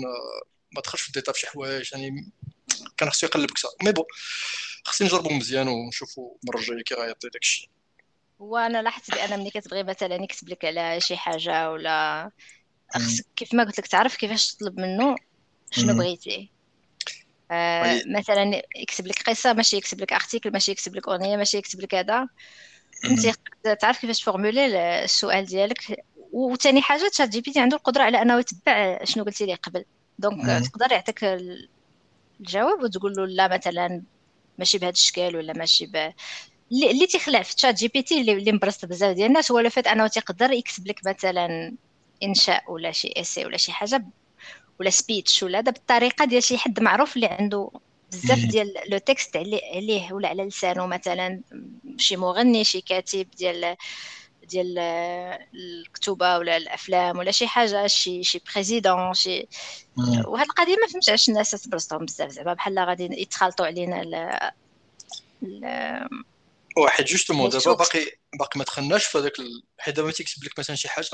[0.72, 1.92] ما دخلش في les détails في شي حوايج.
[1.92, 2.33] يعني
[2.96, 4.04] كان خصو يقلب كثر mais bon
[4.85, 7.68] خصني نجربو مزيان ونشوفو المرة الجاية كي غيعطي داك الشيء.
[8.40, 12.31] وأنا لاحظت بأن ملي كتبغي مثلا يكتب لك على شي حاجة ولا
[12.96, 15.16] خصك كيف ما قلت لك تعرف كيفاش تطلب منه
[15.72, 16.53] شنو بغيتي.
[17.50, 21.81] آه مثلا يكتب لك قصة ماشي يكتب لك article ماشي يكتب لك أغنية ماشي يكتب
[21.81, 22.29] لك هذا.
[23.11, 23.20] أنت
[23.83, 24.66] تعرف كيفاش تformuler
[25.05, 25.79] السؤال ديالك.
[26.33, 29.85] وثاني حاجة ChatGPT عنده القدرة على أنه يتبع شنو قلتي لي قبل.
[30.18, 31.24] donc تقدر يعطيك
[32.40, 34.05] الجواب وتقول له لا مثلا
[34.59, 36.12] ماشي بهذا الشكل ولا ماشي ب
[36.72, 40.87] اللي تيخلع في ChatGPT اللي مبرزط بزاف ديال الناس هو le fait انه تيقدر يكتب
[40.87, 41.76] لك مثلا
[42.22, 44.04] إنشاء ولا شي essai ولا شي حاجة
[44.80, 47.70] ولا speech ولا هذا بالطريقة ديال شي حد معروف اللي عنده
[48.12, 51.42] بزاف ديال le texte عليه ولا على لسانه مثلا
[51.96, 53.76] شي مغني شي كاتب ديال
[54.50, 54.78] ديال
[55.54, 59.48] الكتوبة ولا الأفلام ولا شي حاجة شي شي président شي
[60.26, 64.50] وهاد القضية ما فهمتش علاش الناس تبرزطهم بزاف زعما بحال غادي يتخلطوا علينا ال
[66.80, 68.06] واحد justement دابا باقي
[68.38, 69.32] باقي ما دخلناش في هذاك
[69.78, 71.06] حيت دابا تيكتب لك مثلا شي حاجة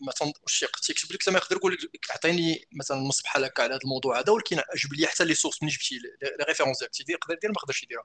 [0.00, 3.80] مثلا واش تيكتب لك زعما يقدر يقول لك عطيني مثلا نص بحال هكا على هذا
[3.84, 6.94] الموضوع هذا ولكن جيب لي حتى les sources منين جبتي les références ديالك.
[6.94, 8.04] تيدير يقدر يدير ما يقدرش يديرها.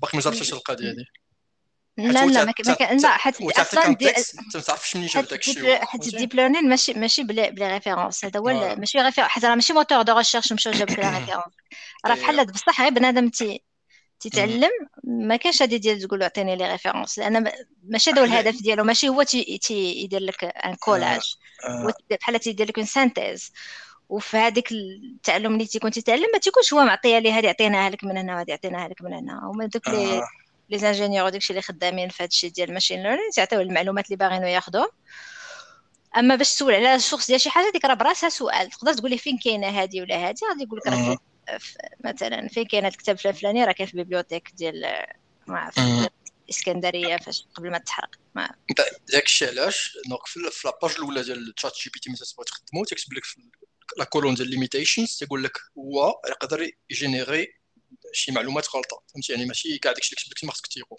[0.00, 1.06] باقي ما جربتش القضية هذه
[1.98, 3.96] لا لا ما كان لا حيت أصلا
[4.54, 5.84] ما تعرفش منين جاب داك الشيء.
[5.84, 9.54] حيت ال deep learning ماشي ماشي ب les références هذا هو ماشي référence حيت راه
[9.54, 11.44] ماشي moteur de recherche مشى جاب لك référence
[12.06, 13.62] راه بحال بصح غير بنادم تي
[14.22, 14.70] تيتعلم
[15.04, 17.52] ما كانش هادي ديال تقول عطيني les références لأن
[17.84, 21.36] ماشي هذا هو الهدف ديالو ماشي هو تيدير لك un collage
[22.10, 23.52] بحال تيدير لك synthèse
[24.08, 28.16] وفي هذيك التعلم اللي تيكون تيتعلم ما تيكونش هو معطيه لي هذه عطيناها لك من
[28.16, 29.40] هنا وهذه عطيناها لك من هنا.
[29.44, 30.22] هما دوك les
[30.70, 34.46] les ingénieurs وداكشي اللي خدامين في هادشي ديال ال machine learning تيعطيو المعلومات اللي باغينو
[34.46, 34.88] ياخذوهم
[36.16, 38.70] أما باش تسول على ال source ديال شي حاجة ديك راه براسها سؤال.
[38.70, 41.18] تقدر تقول لي فين كاينة هذه ولا هذه غادي يقول لك راه
[42.04, 44.82] مثلا فين كاين هذا الكتاب الفلاني راه كاين في ال bibliothèque ديال
[45.46, 46.12] ما عرفت
[46.44, 48.50] الاسكندريه فاش قبل ما تحرق ما
[49.08, 53.24] داك الشيء علاش؟ donc في la page الأولى ديال ChatGPT ملي تبغي تخدمو تيكتب لك
[53.24, 53.40] في
[53.98, 57.48] la colonne ديال limitations تيقول لك هو يقدر يgénérer
[58.12, 60.96] شي معلومات غلطة فهمتي؟ يعني ماشي كاع داكشي اللي كتب لك ما خصك تيقو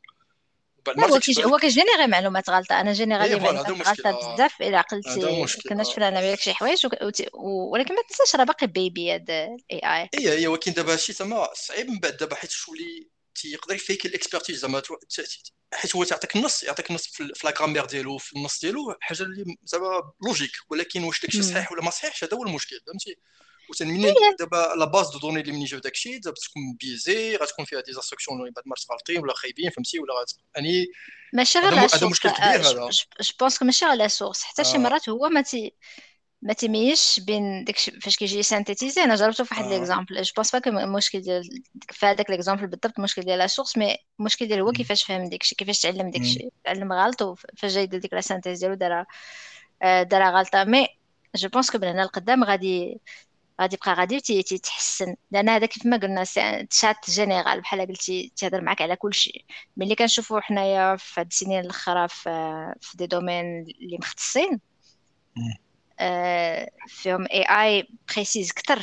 [0.90, 1.20] هو
[1.50, 6.20] هو كيgénérer معلومات غلطه أنا générer لي معلومات غلطه بزاف الا عقلتي كنا شفنا أنا
[6.20, 6.86] وياك شي حوايج
[7.34, 11.50] ولكن ما تنساش راه باقي bébé هذا ال AI اي هي ولكن دابا هادشي زعما
[11.54, 12.18] صعيب من بعد.
[12.18, 14.82] دابا حيت تولي تيقدر يفيك ال expertise زعما
[15.74, 19.56] حيت هو تعطيك النص يعطيك النص في la grammaire ديالو في النص ديالو حاجة اللي
[19.64, 23.18] زعما logique ولكن واش داكشي صحيح ولا ما صحيحش هذا هو المشكل فهمتي؟
[23.74, 27.66] وثاني منين دابا la base de données اللي منين جاو داكشي دابا تكون biaisée غتكون
[27.66, 30.14] فيها des instructions اللي بعد مرات غالطين ولا خايبين فهمتي ولا
[30.56, 30.88] يعني
[31.34, 31.88] ماشي غير
[32.30, 32.90] كبير هذا
[33.22, 35.74] je pense ماشي غير la source حتى شي مرات هو ما تي
[36.44, 40.84] ما تيميزش بين داك فاش كيجي synthétiser أنا جربته في واحد l'exemple je pense pas
[40.84, 45.04] المشكل ديال في هذاك l'exemple بالضبط المشكل ديال la source mais المشكل ديال هو كيفاش
[45.04, 49.06] فهم داكشي كيفاش تعلم داكشي تعلم غلط وفاش جا يدير ديك la synthèse ديالو دارها
[49.82, 50.88] دارها غلطه mais
[51.36, 53.02] je pense que من هنا لقدام غادي
[53.64, 56.24] غادي يبقى غادي تيتحسن لأن هذا كيف ما قلنا
[56.70, 59.46] chat général بحال قلتي تيهضر معك على كل شيء
[59.78, 63.46] ملي كنشوفوا حنايا في هاد السنين الأخرى في في des domaines
[63.82, 64.60] اللي مختصين
[66.00, 68.80] آه فيهم AI précise كتر.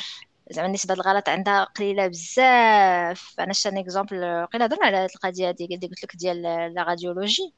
[0.51, 3.35] زعما نسبه الغلط عندها قليلة بزاف.
[3.41, 6.43] أنا un exemple قيل هضرنا على هاد القضية هادي قلت لك ديال
[6.75, 7.53] la radiologie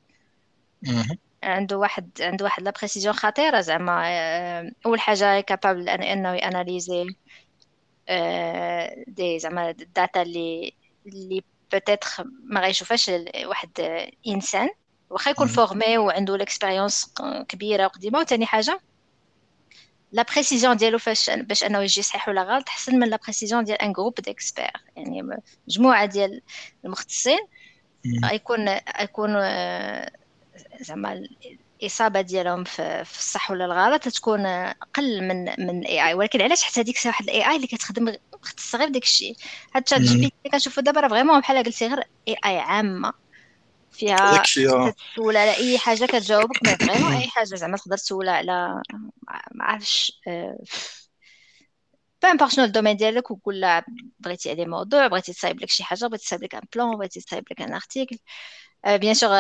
[1.43, 7.07] عنده واحد عنده واحد la précision خطيرة زعما آه، أول حاجة capable أنه يanalyser
[9.07, 10.75] des زعما ال data اللي
[11.07, 13.11] اللي peut-être ما غيشوفهاش
[13.45, 13.71] واحد
[14.29, 14.69] إنسان.
[15.11, 17.15] واخا يكون formé وعنده l'expérience
[17.49, 18.19] كبيرة وقديمة.
[18.19, 18.81] وثاني حاجة
[20.13, 23.83] la précision ديالو فاش باش أنه يجي صحيح ولا غلط أحسن من la précision ديال
[23.83, 26.43] un groupe d'experts يعني مجموعة ديال
[26.85, 27.39] المختصين.
[28.25, 29.31] غيكون غيكون
[30.81, 31.23] زعما
[31.83, 36.81] الإصابة ديالهم في, الصح ولا الغلط تكون أقل من من ال AI ولكن علاش حتى
[36.81, 38.15] هذيك واحد ال AI اللي كتخدم
[38.57, 39.37] تستغل داك الشيء؟
[39.75, 43.13] هاد ChatGPT كنشوفو دابا راه vraiment بحال قلتي غير AI عامة.
[43.91, 44.43] فيها
[45.13, 48.83] تسول على أي حاجة كتجاوبك ما vraiment أي حاجة زعما تقدر تسول على
[49.55, 50.21] ما عرفتش
[52.23, 53.83] peu importe شنو ال domaine ديالك وكل
[54.21, 57.45] بغيتي عليه موضوع بغيتي تصايب لك شي حاجة بغيتي تصايب لك un plan بغيتي تصايب
[57.51, 58.19] لك un article
[58.87, 59.31] bien sûr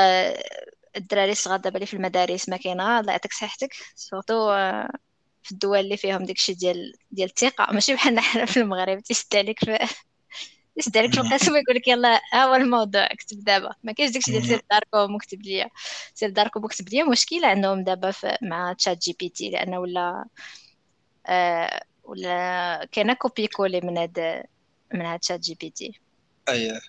[0.96, 3.70] الدراري الصغار دابا اللي في المدارس ما كاينة الله يعطيك صحتك.
[3.96, 4.50] surtout
[5.42, 7.72] في الدول اللي فيهم داكشي ديال ديال الثقة.
[7.72, 9.78] ماشي بحالنا حنا في المغرب تيسد عليك في
[10.76, 13.74] يسد عليك في القسم ويقول لك يلا ها هو الموضوع كتب دابا.
[13.84, 15.70] ما كاينش داكشي ديال سير داركم وكتب ليا.
[16.14, 17.04] سير داركم وكتب ليا.
[17.04, 20.24] مشكلة عندهم دابا مع ChatGPT لأنه ولا
[21.26, 24.44] آه ولا كاينة copier coller من هاد
[24.94, 26.00] من هاد ChatGPT
[26.48, 26.80] اي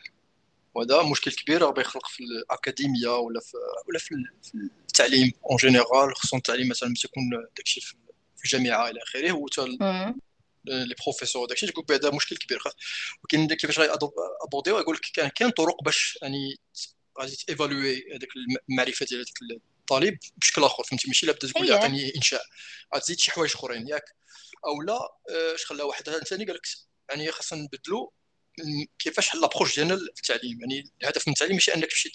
[0.74, 3.58] وهذا مشكل كبير راه يخلق في الأكاديمية ولا في
[3.88, 4.16] ولا في
[4.88, 7.24] التعليم en général خصوصا التعليم مثلا ملي تكون
[7.58, 7.96] داكشي في
[8.46, 9.48] الجامعة إلى آخره هو
[10.66, 12.60] les professeurs داكشي تقول بعدا مشكل كبير.
[13.24, 13.80] ولكن كيفاش
[14.44, 16.60] à abord ديو يقول لك كان كاين طرق باش يعني
[17.20, 18.30] غادي t évaluer هذاك
[18.70, 22.42] المعرفة ديال هذاك الطالب بشكل آخر فهمتي؟ ماشي لا بدا تقول لي عطيني إنشاء.
[22.96, 23.88] غتزيد شي حوايج أخرين.
[23.88, 24.04] ياك.
[24.66, 25.00] أو لا
[25.56, 26.68] اش خلى واحد ثاني قال لك
[27.10, 28.10] يعني خاصنا نبدلوا
[29.00, 32.12] كيفاش l'approche ديالنا في التعليم يعني الهدف من التعليم ماشي أنك تمشي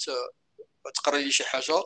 [0.94, 1.83] تقرا لي شي حاجة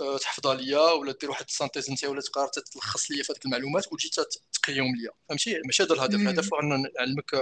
[0.00, 3.44] آه، تحفظها ليا ولا دير واحد ال synthèse انت ولا تقرا تلخص ليا في هذيك
[3.44, 4.10] المعلومات وتجي
[4.52, 5.10] تقيم ليا.
[5.28, 6.14] فهمتي؟ ماشي هذا الهدف.
[6.14, 7.34] الهدف هو ان نعلمك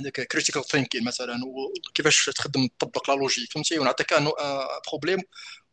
[0.00, 4.14] هذاك critical thinking مثلا وكيفاش تخدم تطبق la logique فهمتي؟ ونعطيك
[4.88, 5.22] problème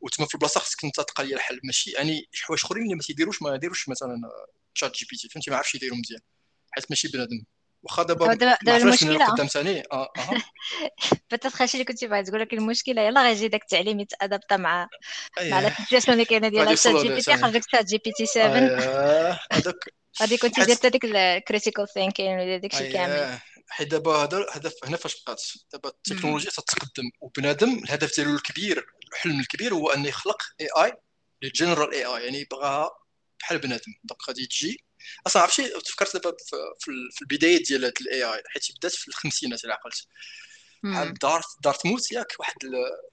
[0.01, 3.41] وتما في البلاصة خصك أنت تلقى لي الحل ماشي يعني حوايج أخرين اللي ما تيديروش
[3.41, 4.21] ما يديروش مثلا
[4.75, 6.21] ChatGPT فهمتي؟ ما عرفش يديروا مزيان.
[6.71, 7.45] حيت ماشي بنادم.
[7.85, 10.41] واخا دابا دابا المشكلة قدام ثاني آه آه
[11.31, 13.01] بتات خاشي اللي كنتي باغي تقول لك المشكلة.
[13.01, 14.87] يلا غيجي داك التعليم يتادابتا مع
[15.41, 18.11] مع لا سيتياسيون اللي كاينة ديال شات جي بي تي خرج لك شات جي بي
[18.11, 18.47] تي 7
[19.51, 19.75] هذاك
[20.21, 23.39] غادي كنتي درت هذيك الكريتيكال ثينكين ولا داك الشيء كامل.
[23.69, 25.43] حيت دابا هذا الهدف هنا فاش بقات.
[25.73, 27.11] دابا التكنولوجيا تتقدم.
[27.21, 30.93] وبنادم الهدف ديالو الكبير الحلم الكبير هو انه يخلق اي اي
[31.43, 32.89] الجنرال اي اي يعني بغاها
[33.39, 33.93] بحال بنادم.
[34.03, 34.84] دونك غادي تجي
[35.27, 36.37] أصلا عرفتي تفكرت دابا
[36.79, 40.07] في البداية ديال الاي اي حيت بدات في الخمسينات إلى عقلت.
[40.83, 42.55] بحال دارت دارت موت ياك واحد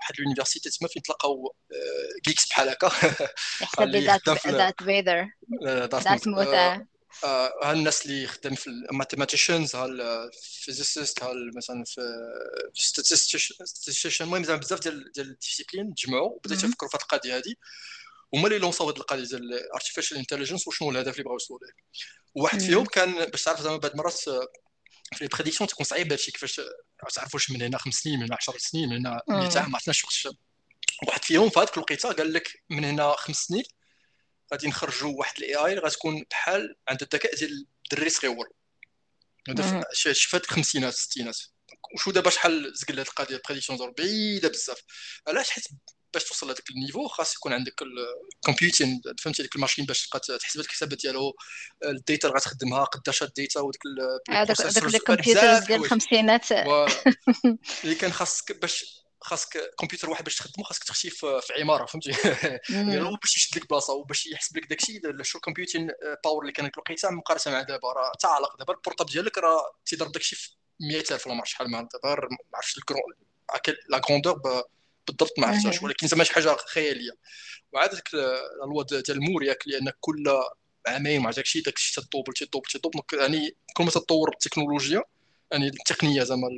[0.00, 1.54] واحد اليونيفرسيتي تما فين تلقاو
[2.26, 2.90] جيكس بحال هكا.
[3.80, 5.26] اللي دارت فيدر
[5.86, 6.46] دارت موت.
[7.24, 11.84] ها الناس اللي خدام في الماثيماتيشنز ها الفيزيست ها مثلا
[12.74, 17.54] في ستاتستيشن المهم زعما بزاف ديال ديال الديسيبلين تجمعوا بدأت يفكروا في هذه القضية هذه
[18.34, 21.58] هما اللي lanc او هذه القضية ديال ال artificial intelligence وشنو الهدف اللي بغاو يوصلوا
[21.58, 21.72] ليه؟
[22.34, 24.48] وواحد فيهم كان باش تعرف زعما بعض المرات في
[25.20, 26.60] les prédictions تكون صعيب هادشي كيفاش
[27.14, 29.76] تعرف واش من هنا خمس سنين من هنا 10 سنين من هنا 100 عام ما
[29.76, 30.36] عرفناش وقت
[31.08, 33.64] واحد فيهم في هذيك الوقيتة قال لك من هنا خمس سنين
[34.52, 38.48] غادي نخرجوا واحد ال AI اللي غتكون بحال عند الذكاء ديال الدري صغيور.
[39.48, 41.38] هذا شي في الخمسينات الستينات
[41.94, 44.82] وشوف دابا شحال زقل هذه القضية prédiction بعيده بزاف.
[45.28, 45.64] علاش؟ حيت
[46.14, 50.08] باش توصل لهذاك ال niveau خاص يكون عندك ال computing فهمتي ديك ال machine باش
[50.08, 51.36] تبقى تحسب لك الحسابات ديالو
[51.84, 53.80] ال data اللي غتخدمها قداش ال data وديك
[54.30, 56.52] هذاك الكمبيوتر ديال الخمسينات
[57.84, 62.10] اللي كان خاصك باش خاصك كمبيوتر واحد باش تخدمو خاصك تخشي في, عمارة فهمتي؟
[62.70, 65.90] يعني باش يشد لك بلاصة وباش يحسب لك داكشي شو ال computing
[66.24, 68.58] power اللي كانت الوقيته مقارنة مع دابا راه تعلق.
[68.58, 72.38] دابا ال portable ديالك راه تيضرب داكشي في 100000 ولا ما عرفتش شحال دابا ما
[72.54, 72.78] عرفتش
[73.88, 74.40] لا كروندور
[75.06, 77.12] بالضبط ما عرفتش ولكن زعما شي حاجة خيالية.
[77.72, 78.14] وعاد ديك
[78.64, 80.24] الوا ديال المور ياك لأن كل
[80.86, 85.04] عامين مع داكشي داكشي تطوبل تطوبل تطوبل يعني كل ما تطور التكنولوجيا
[85.52, 86.48] يعني التقنية زعما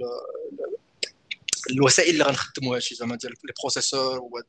[1.70, 4.44] الوسائل اللي غنخدموا هادشي زعما ديال لي بروسيسور وهاد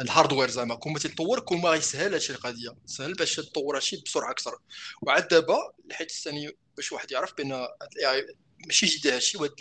[0.00, 2.76] الهاردوير زعما كل ما تطور كل ما غيسهل هادشي القضية.
[2.86, 4.58] سهل باش تطور هادشي بسرعة أكثر.
[5.02, 9.54] وعاد دابا الحيت الثاني باش واحد يعرف بان ال AI ماشي جديد هادشي وهاد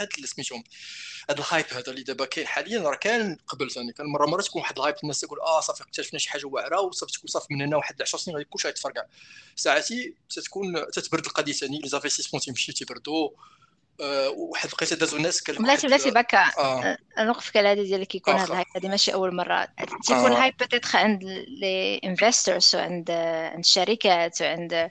[0.00, 0.64] هاد اللي سميتهم
[1.30, 4.42] هاد ال hype هذا اللي دابا كاين حاليا راه كان قبل ثاني كان مرة مرة
[4.42, 7.54] تكون واحد ال hype الناس تقول آه صافي اكتشفنا شي حاجة واعرة وصافي تكون صافي
[7.54, 9.02] من هنا واحد 10 سنين غادي كلشي غيتفرقع
[9.56, 13.30] ساعتي تتكون تتبرد القضية ثاني les investissements تيمشيو تيبردوا
[14.00, 16.98] أه واحد الوقيته دازو الناس قال بلاتي بلاتي باكا آه.
[17.18, 19.68] نوقفك على هذه ديال كيكون هذا ال hype هذه ماشي أول مرة
[20.06, 20.42] تيكون آه.
[20.42, 24.90] hype peut-être عند les investors وعند عند الشركات وعند آه.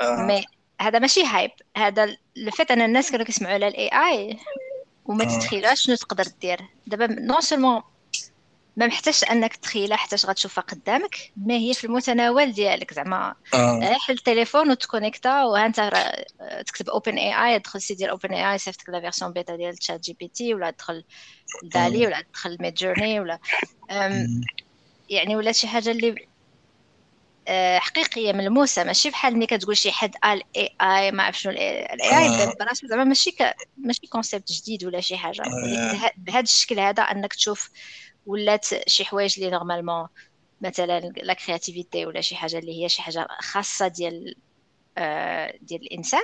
[0.00, 0.44] mais
[0.82, 1.50] هذا ماشي hype.
[1.76, 4.38] هذا الفات أن الناس كانوا كيسمعوا على ال AI
[5.04, 5.38] وما آه.
[5.38, 6.60] تتخيلهاش شنو تقدر دير.
[6.86, 7.82] دابا non seulement
[8.76, 12.94] ما محتاجش أنك تخيلها حتى غتشوفها قدامك ما هي في المتناول ديالك.
[12.94, 13.96] زعما آه.
[14.06, 15.90] حل التليفون وت connecta وها انت
[16.66, 21.04] تكتب OpenAI دخل سي ديال OpenAI صيفط la version bêta ديال ChatGPT ولا دخل
[21.62, 23.38] DALL-E ولا دخل Midjourney ولا
[25.10, 26.14] يعني ولا شي حاجة اللي آه،
[27.78, 28.84] حقيقية ملموسة.
[28.84, 32.54] ماشي بحال ملي كتقول شي حد قال AI ما عرف شنو ال AI آه.
[32.60, 33.54] براسو زعما ماشي ك...
[33.76, 35.42] ماشي concept جديد ولا شي حاجة.
[35.66, 37.70] يعني بهذا الشكل هذا أنك تشوف
[38.26, 40.08] ولات شي حوايج اللي normalement
[40.60, 44.34] مثلا la créativité ولا شي حاجة اللي هي شي حاجة خاصة ديال
[44.98, 46.22] آه ديال الإنسان.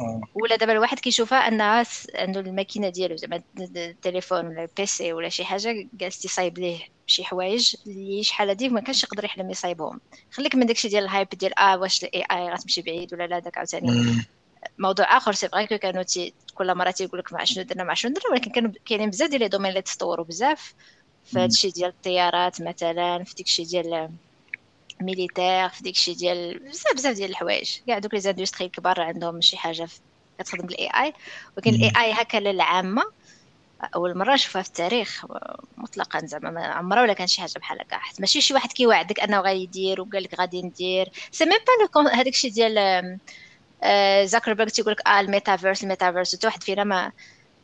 [0.00, 0.20] آه.
[0.34, 5.44] ولا دابا الواحد كيشوفها أنها عنده الماكينة ديالو زعما التليفون ولا ال PC ولا شي
[5.44, 10.00] حاجة جالس يصايب ليه شي حوايج اللي شحال هذيك ما كانش يقدر يحلم يصايبهم.
[10.30, 13.38] خليك من داكشي ديال ال hype ديال آه واش ال AI غتمشي بعيد ولا لا
[13.38, 14.22] داك عاوتاني.
[14.78, 18.12] موضوع آخر c'est vrai كانوا تي كل مرة تيقول لك مع شنو درنا مع شنو
[18.12, 20.74] درنا ولكن كانوا كاينين بزاف ديال les domaines اللي تطوروا بزاف.
[21.24, 24.10] في هادشي ديال الطيارات مثلا في داكشي ديال
[25.00, 27.78] militaire في داكشي ديال بزاف بزاف ديال الحوايج.
[27.86, 29.88] كاع دوك les industries الكبار عندهم شي حاجة
[30.38, 31.12] كتخدم بالاي اي
[31.56, 33.02] ولكن الاي اي هكا للعامه
[33.94, 35.26] أول مرة نشوفها في التاريخ
[35.76, 37.96] مطلقا زعما ما عمرها ولا كان شي حاجة بحال هكا.
[37.96, 41.10] حيت ماشي شي واحد كيوعدك أنه غيدير وقال لك غادي ندير.
[41.32, 41.58] c'est même
[41.94, 43.18] pas هذاك الشيء ديال
[44.28, 46.36] زاكربرغ تيقول لك آه ال metaverse ال metaverse.
[46.36, 47.12] حتى واحد فينا ما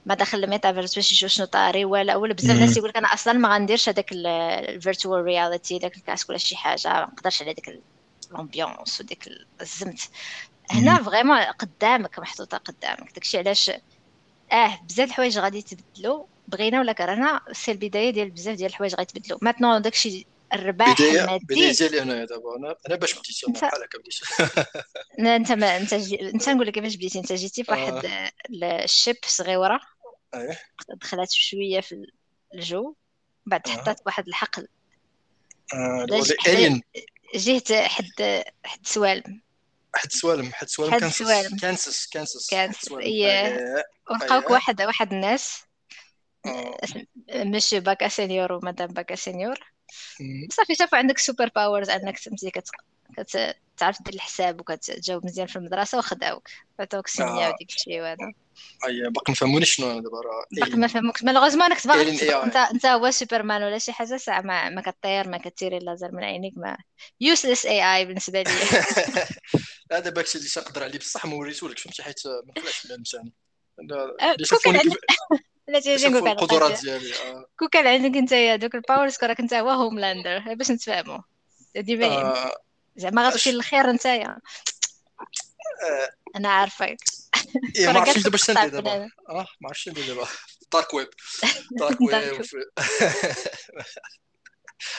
[0.07, 3.33] ما دخل الميتافيرس باش يشوف شنو طاري ولا ولا بزاف الناس يقول لك أنا أصلا
[3.33, 6.89] ما غنديرش هذاك ال virtual reality داك ال casque ولا شي حاجة.
[6.89, 7.81] ما نقدرش على ديك
[8.31, 9.29] الامبيونس وديك
[9.61, 10.01] الزمت.
[10.71, 13.13] هنا فريمون قدامك محطوطة قدامك.
[13.15, 13.71] داكشي علاش
[14.53, 19.39] آه بزاف الحوايج غادي يتبدلوا بغينا ولا كرهنا سي البداية ديال بزاف ديال الحوايج غيتبدلوا
[19.43, 21.45] ماتنون داكشي الرباح المادي.
[21.45, 22.57] بداية ديالي أنا دابا.
[22.57, 24.21] أنا أنا باش بديت أنا بحال هكا بديت.
[25.19, 26.31] انت ما انت جي...
[26.31, 27.19] انت نقول لك كيفاش بديتي.
[27.19, 28.33] انت جيتي في واحد آه.
[28.63, 29.81] الشيب صغيره
[30.35, 32.07] إيه دخلت شوية في
[32.55, 32.95] الجو.
[33.47, 34.03] بعد حطات آه.
[34.07, 34.69] واحد الحقل
[35.75, 36.07] آه
[37.37, 39.43] جيت حد حد سوالم.
[39.95, 40.93] حد سوالم حد سوالم.
[40.93, 41.57] حد سوالم.
[41.57, 42.51] كانسس كانسس.
[42.51, 43.85] كانسس إيه.
[44.11, 45.63] ولقاوك واحد واحد الناس.
[46.47, 46.77] آه.
[47.35, 49.73] مش باكا سينيور ومدام باكا سينيور.
[50.51, 52.69] صافي شافوا عندك سوبر باورز انك تمشي كت...
[53.77, 56.49] كتعرف دير الحساب وكتجاوب مزيان في المدرسة وخداوك
[56.81, 58.33] عطاوك سميه وديك الشيء وهذا.
[58.87, 60.21] أي باقي ما فهمونيش شنو أنا دابا
[60.53, 61.25] باقي ما فهموكش.
[61.25, 65.39] مالوغوزمون انك تبغى انت انت هو سوبرمان ولا شي حاجة ساعة ما, ما كطير ما
[65.39, 66.77] كتيري اللازر من عينيك ما
[67.21, 68.51] يوسلس اي اي بالنسبة لي
[69.91, 73.33] دابا هادشي اللي تنقدر عليه بصح ما وريتولكش فهمتي؟ حيت ما طلعش من ثاني
[75.69, 77.47] لا تيجي نقول لك القدرات ديالي آه.
[77.59, 81.19] كون كان عندك انت دوك الباورز راك انت هو هوملاندر باش نتفاهموا
[81.77, 82.57] هادي باين آه.
[82.97, 84.39] زعما غتمشي للخير نتايا؟
[85.83, 86.11] آه.
[86.37, 86.87] أنا عارفه
[87.77, 89.11] إيه ما عرفتش دابا شنو ندير دابا.
[89.29, 90.27] آه ما عرفتش ندير دابا.
[90.73, 91.09] دارك ويب
[91.79, 92.43] دارك ويب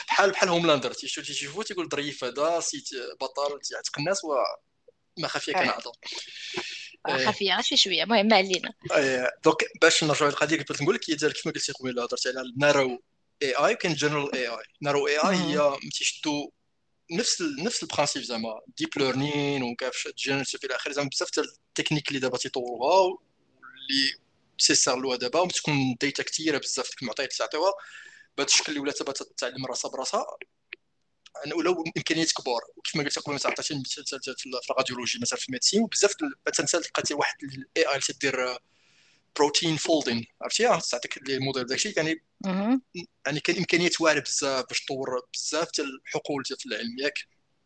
[0.08, 2.88] بحال بحال هوملاندر تيشوف تيشوفو تيقول ظريف هذا سيت
[3.20, 4.24] بطل تيعتق الناس
[5.18, 5.92] وما خفيه كان عطا
[7.08, 8.74] خفيه غير شوية المهم ما علينا.
[9.44, 13.02] دونك باش نرجعوا للقضية كنت نقول لك هي كيف ما قلتي قبيلة هضرتي على النارو
[13.42, 16.50] اي اي وكاين جنرال اي اي نارو اي اي هي تيشدو
[17.12, 17.64] نفس ال...
[17.64, 18.60] نفس ال principe زعما.
[18.78, 24.12] deep learning وكيفاش génératif إلى اخره زعما بزاف ال techniques اللي دابا تيطوروها واللي
[24.58, 27.72] تيسالوها دابا وتكون data كثيره بزاف ديك المعطيات اللي تعطيوها
[28.38, 28.98] بهذا الشكل اللي ولات
[29.38, 30.26] تعلم راسها براسها
[31.56, 35.48] ولو إمكانيات كبار وكيف ما قلت قبل مثلا عطيتي مثال في ال radiologie مثلا في
[35.48, 36.14] ال médecine وبزاف
[36.60, 38.58] مثلا لقيتي واحد ال AI تدير
[39.36, 41.94] protein folding عرفتي؟ تعطيك لي الموديل داكشي.
[41.96, 42.22] يعني
[43.26, 47.18] يعني كاين إمكانيات واعره بزاف باش تطور بزاف ديال الحقول ديال العلم ياك.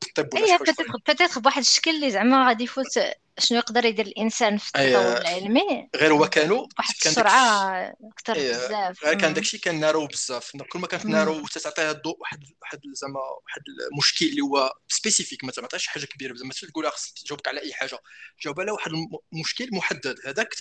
[0.02, 0.58] الطب ولا
[1.06, 2.98] بيتيتر بواحد الشكل اللي زعما غادي يفوت
[3.38, 5.88] شنو يقدر يدير الإنسان في التطور العلمي.
[5.96, 9.04] غير هو كانوا واحد السرعة أكثر بزاف.
[9.04, 10.52] غير كان داكشي كان نارو بزاف.
[10.70, 15.52] كل ما كانت نارو وتعطيها الضوء واحد واحد زعما واحد المشكل اللي هو سبيسيفيك ما
[15.52, 16.32] تعطيهاش حاجة كبيرة.
[16.32, 17.98] بزاف ما تقول خصك تجاوبك على أي حاجة.
[18.44, 18.90] جاوب على واحد
[19.32, 20.16] المشكل محدد.
[20.26, 20.54] هذاك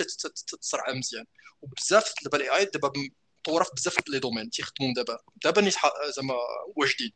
[0.47, 1.25] تتصرع مزيان.
[1.61, 2.91] وبزاف دابا الاي اي دابا
[3.43, 5.17] طوروا في بزاف لي دومين تيخدموا دابا.
[5.43, 5.69] دابا
[6.15, 6.35] زعما
[6.75, 7.11] واجدين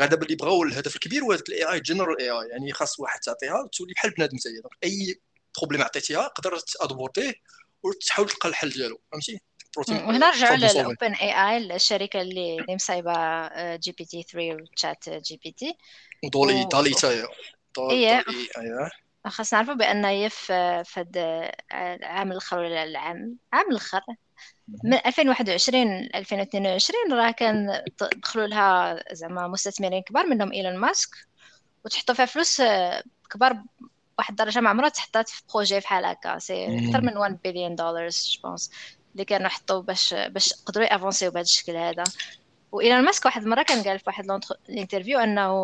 [0.00, 3.20] غير دابا اللي بغاو الهدف الكبير هو الاي اي جنرال اي اي يعني خاص واحد
[3.20, 5.20] تعطيها تولي بحال بنادم حتى هي أي
[5.58, 7.34] بروبليم عطيتيها تقدر تادبورتيه
[7.82, 9.00] وتحاول تلقى الحل ديالو.
[9.12, 9.40] فهمتي؟
[9.78, 13.14] وهنا نرجعوا للاوبن اي اي الشركة اللي اللي مصايبة
[13.76, 15.76] جي بي تي 3 وتشات جي بي تي.
[16.24, 17.28] ودولي دالي تا
[17.78, 18.24] هي
[19.26, 20.52] خاصنا نعرفوا بأن هي في
[20.96, 24.00] هذا العام الأخر ولا العام عام الأخر
[24.84, 27.84] من 2021 ل 2022 راه كان
[28.22, 31.10] دخلوا لها زعما مستثمرين كبار منهم إيلون ماسك
[31.84, 33.62] وتحطوا فيها فلوس آه، كبار
[34.18, 36.38] واحد الدرجة ما عمرها تحطات في projet بحال هكا.
[36.38, 38.70] c'est أكثر من 1 بليون دولار je pense
[39.12, 42.04] اللي كانوا حطوا باش باش يقدروا يأڤانسيو بهذا الشكل هذا.
[42.72, 45.62] وإيلون ماسك واحد المره كان قال في واحد ال interview إنه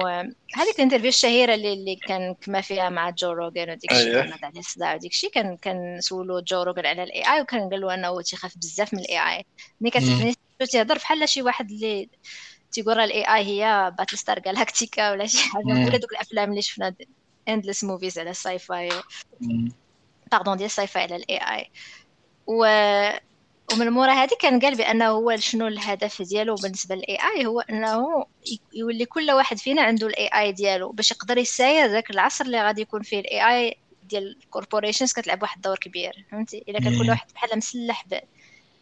[0.54, 4.30] هذيك ال interview الشهيرة اللي, اللي كان كما فيها مع Joe Rogan وديك الشيء أيه.
[4.30, 7.80] كان عليه الصداع وديك الشيء كان كان سولو Joe Rogan على ال AI وكان قال
[7.80, 9.44] له انه تيخاف بزاف من ال AI
[9.80, 10.34] ملي كتسمعني
[10.70, 12.08] تيهضر بحال شي واحد اللي
[12.72, 16.94] تيقول ال AI هي Battlestar Galactica ولا شي حاجة ولا دوك الأفلام اللي شفنا
[17.48, 18.88] endless movies على ال sci-fi
[20.32, 21.70] pardon ديال ال sci-fi على ال AI
[22.46, 22.64] و
[23.72, 28.26] ومن مورا هذه كان قال بأنه هو شنو الهدف ديالو بالنسبة لل AI هو أنه
[28.74, 32.80] يولي كل واحد فينا عنده ال AI ديالو باش يقدر يساير ذاك العصر اللي غادي
[32.80, 37.10] يكون فيه ال AI ديال ال corporations كتلعب واحد الدور كبير فهمتي؟ إلا كان كل
[37.10, 38.04] واحد بحال مسلح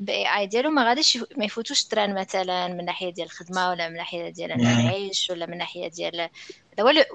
[0.00, 3.96] ب AI ديالو ما غاديش ما يفوتوش train مثلا من ناحية ديال الخدمة ولا من
[3.96, 6.28] ناحية ديال العيش ولا من ناحية ديال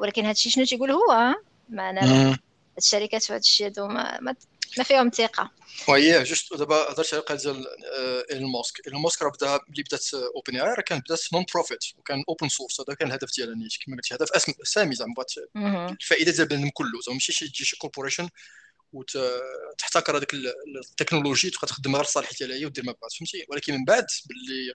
[0.01, 1.35] ولكن هادشي شنو تيقول هو؟
[1.69, 2.37] ما أنا
[2.77, 4.35] الشركات في هذا الشيء هادو ما, ما
[4.77, 5.51] ما فيهم ثقة.
[5.87, 7.65] وهي juste دابا هضرت على ديال
[8.31, 8.87] إيلون ماسك.
[8.87, 12.81] إيلون ماسك راه بدأ ملي بدات OpenAI راه كان بدات non profit وكان open source
[12.81, 15.33] هذا كان الهدف ديالها نيت كما قلتي هدف اسم سامي زعما بغات
[16.01, 17.01] الفائدة ديال البنادم كله.
[17.05, 18.29] زعما ماشي شي تجي شي corporation
[18.93, 23.85] وتحتكر هذيك التكنولوجي تبقى تخدم غير الصالح ديالها هي ودير ما بغات فهمتي؟ ولكن من
[23.85, 24.73] بعد باللي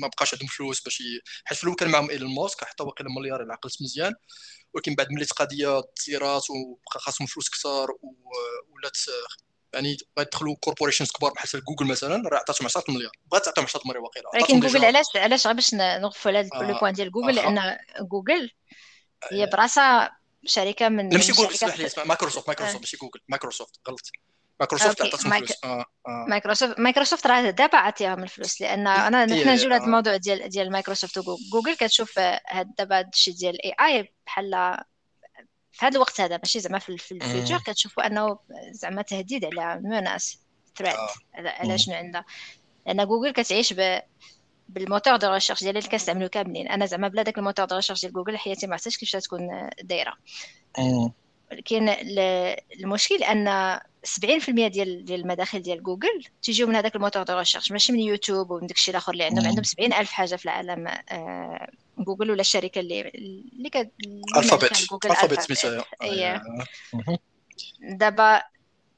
[0.00, 1.02] ما بقاش عندهم فلوس باش
[1.44, 4.14] حيت في الأول كان معاهم إيلون ماسك حتى واقيلا مليار الا عقلت مزيان.
[4.74, 7.88] ولكن بعد ملي القضية تزيرات وبقى خاصهم فلوس كثار
[8.70, 8.96] ولات
[9.74, 13.12] يعني غيدخلوا corporations كبار بحال جوجل مثلا راه عطاتهم 10 مليار.
[13.32, 14.30] بغات تعطيهم 10 مليار واقيلا.
[14.34, 18.50] ولكن جوجل علاش علاش باش نغفوا على le point ديال جوجل لأن جوجل
[19.32, 24.10] هي براسها شركة من لا ماشي جوجل اسمح لي مايكروسوفت مايكروسوفت ماشي جوجل مايكروسوفت غلط.
[24.62, 25.44] مايكروسوفت مايك...
[25.44, 25.64] فلوس.
[25.64, 25.84] آه.
[26.08, 26.26] آه.
[26.28, 31.18] مايكروسوفت مايكروسوفت راه دابا عطيهم الفلوس لأن أنا نحن نجيو لهذا الموضوع ديال ديال مايكروسوفت
[31.18, 34.76] وجوجل كتشوف هاد دابا هاد الشيء ديال ال AI بحال
[35.72, 38.38] في هذا الوقت هذا ماشي زعما في ال future كتشوفوا أنه
[38.70, 40.38] زعما تهديد على menace
[40.78, 41.08] threat آه.
[41.34, 42.24] على شنو عندها.
[42.86, 44.00] لأن جوجل كتعيش ب
[44.68, 46.68] بال moteur de recherche ديالي اللي كنستعملو كاملين.
[46.68, 49.70] أنا زعما بلا داك ال moteur de recherche ديال جوجل حياتي ما عرفتش كيفاش تكون
[49.82, 50.14] دايرة.
[51.52, 51.88] ولكن
[52.80, 57.72] المشكل أن 70% ديال ديال المداخل ديال جوجل تيجيو من هذاك ال moteur de recherche
[57.72, 61.68] ماشي من يوتيوب ومن داكشي الآخر اللي عندهم عندهم 70 ألف حاجة في العالم آه
[61.98, 63.90] جوجل ولا الشركة اللي اللي كت
[64.36, 64.72] Alphabet
[65.04, 65.84] Alphabet سميتها
[67.80, 68.42] دابا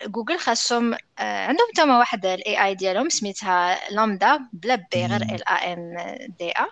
[0.07, 5.49] جوجل خاصهم آه عندهم تما واحد ال AI ديالهم سميتها LaMDA بلا B غير L
[5.49, 5.97] A M
[6.39, 6.67] D A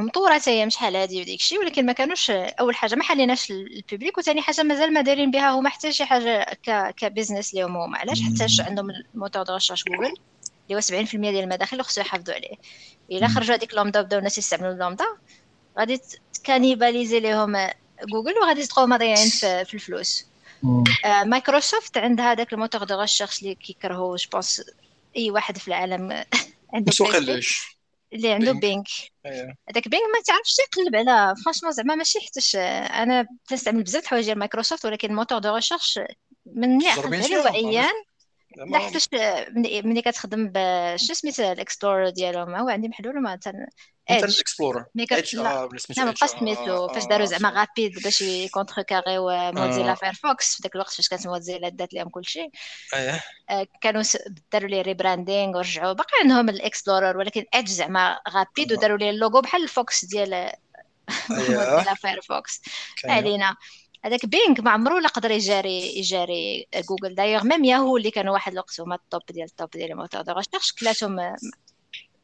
[0.00, 3.60] مطورة هي من شحال هادي وديك الشيء ولكن ما كانوش أول حاجة ما حلينهاش ال
[3.60, 7.76] public وثاني حاجة مازال ما دايرين بها هما حتى شي حاجة ك ك business ليهم
[7.76, 10.14] هما علاش؟ حتى عندهم ال moteur de recherche جوجل
[10.70, 12.56] اللي هو 70% ديال المداخل خصو يحافظوا عليه.
[13.10, 15.04] إلا خرجوا هذيك LaMDA وبداو الناس يستعملوا LaMDA
[15.78, 16.00] غادي
[16.32, 17.56] ت cannibaliser ليهم
[18.12, 20.26] جوجل وغادي تبقاو مضيعين في, في الفلوس.
[21.04, 24.62] آه مايكروسوفت عندها هذاك ال moteur de recherche اللي كيكرهوا je pense
[25.16, 26.24] أي واحد في العالم
[26.74, 27.77] عنده علاش
[28.12, 28.86] اللي عنده Bing.
[29.26, 34.38] هذاك Bing ما تعرفش يقلب على franchement زعما ماشي حتىش أنا تنستعمل بزاف الحوايج ديال
[34.38, 36.00] مايكروسوفت ولكن ال moteur de recherche
[36.46, 37.94] من ملي عقلت عليه وعيان.
[38.70, 39.08] لا حيتاش
[39.84, 43.38] ملي كتخدم بشو سميتها ال Explorer ديالهم؟ هو عندي محلول ما
[44.10, 44.84] Edge Explorer
[45.96, 50.74] لا ما بقاش سميتو فاش داروا زعما rapide باش ي contrecarrer Mozilla Firefox في ذاك
[50.74, 52.50] الوقت فاش كانت Mozilla دات لهم كلشي
[52.94, 53.20] اييه
[53.80, 54.02] كانوا
[54.52, 59.40] داروا ليه rebranding ورجعوا باقي عندهم ال Explorer ولكن Edge زعما rapide وداروا ليه اللوغو
[59.40, 60.52] بحال ال fox ديال
[61.30, 62.60] Mozilla Firefox
[63.04, 63.56] علينا
[64.04, 68.52] هذاك Bing ما عمرو لا قدر يجاري يجاري جوجل d'ailleurs même Yahoo اللي كانوا واحد
[68.52, 71.36] الوقت هما ال top ديال ال top ديال ال moteur de recherche كلاتهم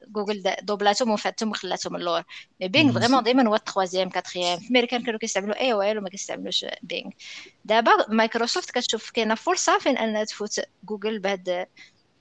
[0.09, 2.23] جوجل دوبلاتهم وفاتهم وخلاتهم اللور.
[2.61, 4.59] mais Bing vraiment دائما هو ال troisième quatrième.
[4.59, 7.11] les Américains كانوا كيستعملوا AOL وما كيستعملوش Bing
[7.65, 11.67] دابا مايكروسوفت كتشوف كاينة فرصة فين أنها تفوت جوجل بهاد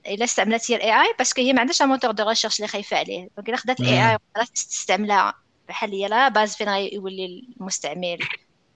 [0.06, 2.96] إلا استعملت هي ال AI parce que هي ما عندهاش moteur de recherche اللي خايفة
[2.96, 3.28] عليه.
[3.36, 5.34] donc إلا خدات ال AI وقدرت تستعملها
[5.68, 8.18] بحال هي la base فين غيولي المستعمل.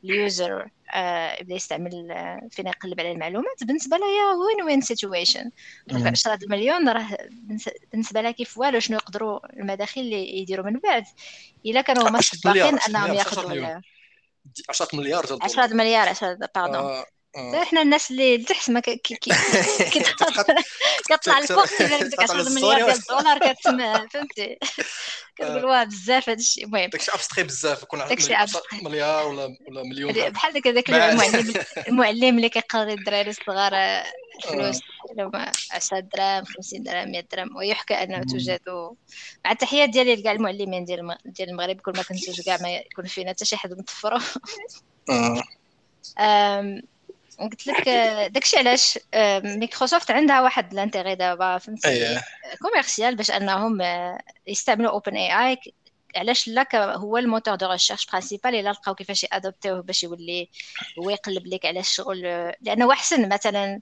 [0.05, 3.65] ال user آه يبدا يستعمل آه فين يقلب على المعلومات.
[3.65, 5.51] بالنسبة لها win win situation
[5.93, 7.19] 10 مليون راه
[7.93, 11.05] بالنسبة لها كيف والو؟ شنو يقدروا المداخل اللي يديروا من بعد؟
[11.67, 13.45] إلا كانوا هما سباقين أنهم ياخذوا
[14.69, 15.29] 10 مليار.
[15.43, 17.05] 10 مليار 10 pardon.
[17.39, 19.17] إحنا الناس اللي لتحت ما كي كي
[21.09, 24.59] كطلع الفوق كيبان ديك 10 مليار ديال الدولار كتسمع فهمتي.
[25.37, 26.65] كتقول واه بزاف هذا الشيء.
[26.65, 26.91] المهم.
[26.91, 28.19] داكشي abstrait بزاف يكون عندك
[28.83, 31.55] مليار ولا ولا مليون بحال داك هذاك المعلم
[31.89, 33.73] المعلم اللي كيقري الدراري الصغار
[34.45, 34.81] الفلوس
[35.19, 38.61] هما 10 دراهم 50 درهم 100 درهم ويحكى أنه توجد
[39.45, 43.31] مع التحيات ديالي لكاع المعلمين ديال ديال المغرب كل ما كنتوش كاع ما يكون فينا
[43.31, 44.19] حتى شي حد مطفرو
[47.41, 47.89] قلت لك
[48.33, 48.99] داكشي علاش
[49.45, 52.23] مايكروسوفت عندها واحد ال intérêt دابا فهمتي؟ أيه.
[52.63, 53.79] commercial باش أنهم
[54.47, 55.59] يستعملوا OpenAI
[56.17, 60.03] علاش لا؟ هو ال moteur de recherche principal إلا لقاو كيفاش ي adopter وه باش
[60.03, 60.49] يولي
[60.99, 62.23] هو يقلب لك على الشغل
[62.61, 63.29] لأنه أحسن.
[63.29, 63.81] مثلا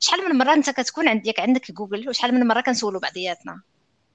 [0.00, 3.60] شحال من مرة أنت كتكون عندك عندك جوجل وشحال من مرة كنسولوا بعضياتنا.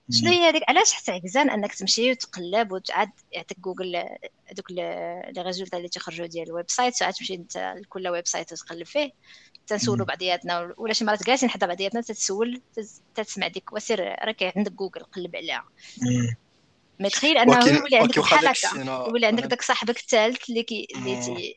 [0.10, 4.04] شنو هي هذيك؟ علاش حتى عكزان أنك تمشي وتقلب وتعاد يعطيك جوجل
[4.52, 9.12] دوك les résultats اللي تيخرجوا ديال ال website وعاد تمشي أنت لكل website وتقلب فيه
[9.68, 12.62] تنسولوا بعضياتنا ولا شي مرات جالسين حدا بعضياتنا تتسول
[13.16, 15.66] تسمع ديك وسير راك عندك جوجل قلب عليها.
[16.99, 21.56] mais تخيل أنه يولي عندك بحال هكا يولي عندك داك صاحبك الثالث اللي كي اللي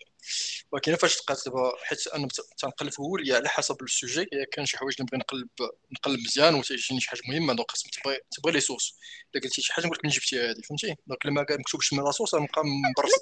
[0.73, 4.67] ولكن فاش تلقات دابا حيت أنا تنقلب في هو على حسب ال sujet الا كان
[4.67, 5.49] شي حوايج نبغي نقلب
[5.93, 8.95] نقلب مزيان وتيجيني شي حاجة مهمه donc خاصك تبغي تبغي les sources
[9.35, 12.05] الا قلتي شي حاجة نقول لك من جبتيها هذه فهمتي donc لما كان مكتوبش من
[12.05, 13.13] la source غنبقى مبرز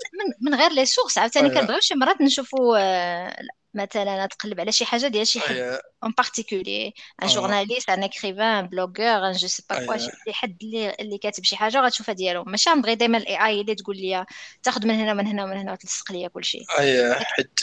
[0.40, 3.42] من, غير les sources عاوتاني كنبغيو شي مرات نشوفوا آه،
[3.74, 5.80] مثلا تقلب على شي حاجة ديال شي حد.
[6.04, 10.56] en particulier un journaliste un écrivain un blogueur un je sais pas quoi شي حد
[10.62, 14.26] اللي اللي كاتب شي حاجة غتشوفها ديالو ماشي نبغي دائما ال AI اللي تقول لي
[14.62, 17.60] تاخذ من هنا ومن هنا ومن هنا وتلصق لي كل شيء اي حيت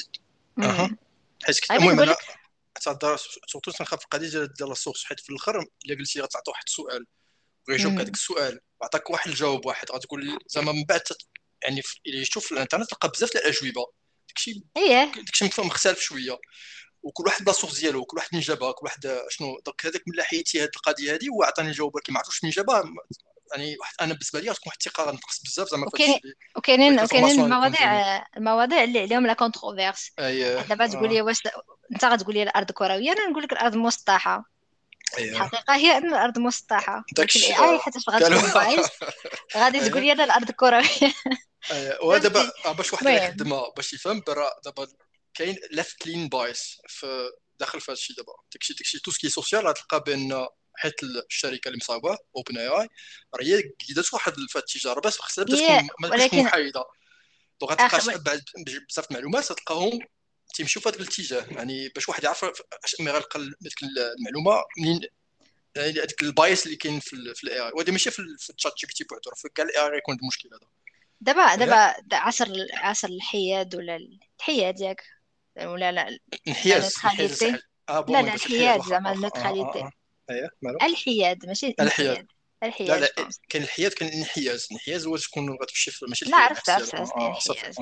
[0.59, 0.97] أها.
[1.43, 2.15] حيت المهم أنا
[2.81, 6.63] تهضر surtout تنخاف القضية ديال ديال ال source حيت في الآخر إلا قلتي غتعطي واحد
[6.67, 7.05] السؤال
[7.67, 11.01] ويجاوبك هذاك السؤال وعطاك واحد الجواب واحد غتقول زعما من بعد
[11.63, 13.98] يعني إلا جيتو في الإنترنت تلقى بزاف الأجوبة.
[14.29, 16.39] داكشي اييه داكشي مختلف شوية.
[17.03, 20.23] وكل واحد بلا source ديالو كل واحد من جابها كل واحد شنو donc هذاك من
[20.23, 22.83] حيدتي هذه القضية هذه وعطاني الجواب ولكن ما عرفتش من جابها
[23.51, 25.85] يعني واحد أنا بالنسبة لي غتكون واحد الثقة غنقص بزاف زعما
[26.55, 30.11] وكاينين وكاينين المواضيع المواضيع اللي عليهم la controverse
[30.69, 31.41] دابا تقول لي واش
[31.91, 34.43] أنت غتقول لي الأرض كروية أنا نقول لك الأرض مسطحة.
[35.19, 37.03] الحقيقة هي أن الأرض مسطحة.
[37.15, 37.77] داكشي الاي آه.
[37.77, 37.93] حيت
[38.53, 38.87] بايظ
[39.57, 41.13] غادي تقول لي أنا الأرض كروية.
[42.03, 44.87] ودابا باش واحد يخدمها باش يفهم برا دابا
[45.33, 47.29] كاين left lean bias في
[47.59, 48.33] داخل في هذا الشيء دابا.
[48.53, 52.87] داكشي داكشي tout ce qui social غتلقى بأن حيت الشركة اللي مصاوبة OpenAI
[53.35, 56.83] راه هي قيدات واحد التجاره بس خصها تكون ولكن محايدة.
[57.61, 58.43] donc غتلقى بعد
[58.89, 59.99] بزاف المعلومات تلقاهم
[60.55, 61.45] تيمشيو في هذا الاتجاه.
[61.51, 62.45] يعني باش واحد يعرف
[62.99, 65.01] ملي غنلقى ديك المعلومة منين
[65.75, 69.03] يعني هذيك ال bias اللي كاين في, في ال AI وهذا ماشي في ال ChatGPT
[69.03, 70.69] بوحدو راه في كاع ال AI غيكون المشكل هذا.
[71.21, 73.99] دابا دابا عصر عصر الحياد ولا
[74.39, 75.03] الحياد ياك
[75.63, 76.91] ولا لا الحياد
[77.89, 79.31] آه لا لا الحياد زعما
[80.29, 80.49] اييه
[80.81, 82.27] الحياد ماشي الحياد.
[82.63, 82.89] الحياد.
[82.89, 86.93] لا لا كاين الحياد كاين الانحياز الانحياز هو تكون غتمشي في ماشي لا عرفت عرفت
[86.93, 87.75] الانحياز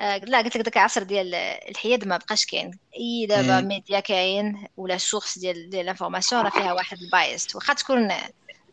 [0.00, 2.78] آه لا قلت لك ذاك العصر ديال الحياد ما بقاش كاين.
[2.96, 7.56] إي دابا ميديا كاين و la source ديال l'information راه فيها واحد ال bias.
[7.56, 8.12] واخا تكون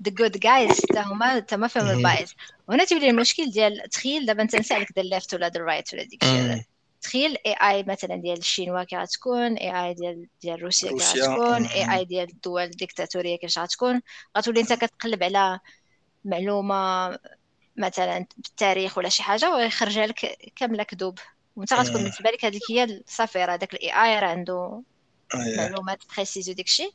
[0.04, 2.36] the good guys حتى هما حتى ما فهموا ال bias
[2.68, 6.24] وهنا تولي المشكل ديال تخيل دابا أنت نسألك the left ولا the right ولا ديك
[6.24, 6.64] الشيء
[7.02, 12.30] تخيل AI مثلا ديال الشينوا كي غتكون AI ديال ديال روسيا كي غتكون AI ديال
[12.30, 14.02] الدول الديكتاتورية كيفاش غتكون.
[14.38, 15.60] غتولي أنت كتقلب على
[16.26, 17.10] معلومة
[17.78, 21.20] مثلا بالتاريخ ولا شي حاجة ويخرجها لك كامله كذوب
[21.56, 24.82] وأنت غتكون بالنسبة لك هذيك هي الصافي راه داك ال AI راه عنده
[25.36, 26.92] معلومات précises وداك الشيء.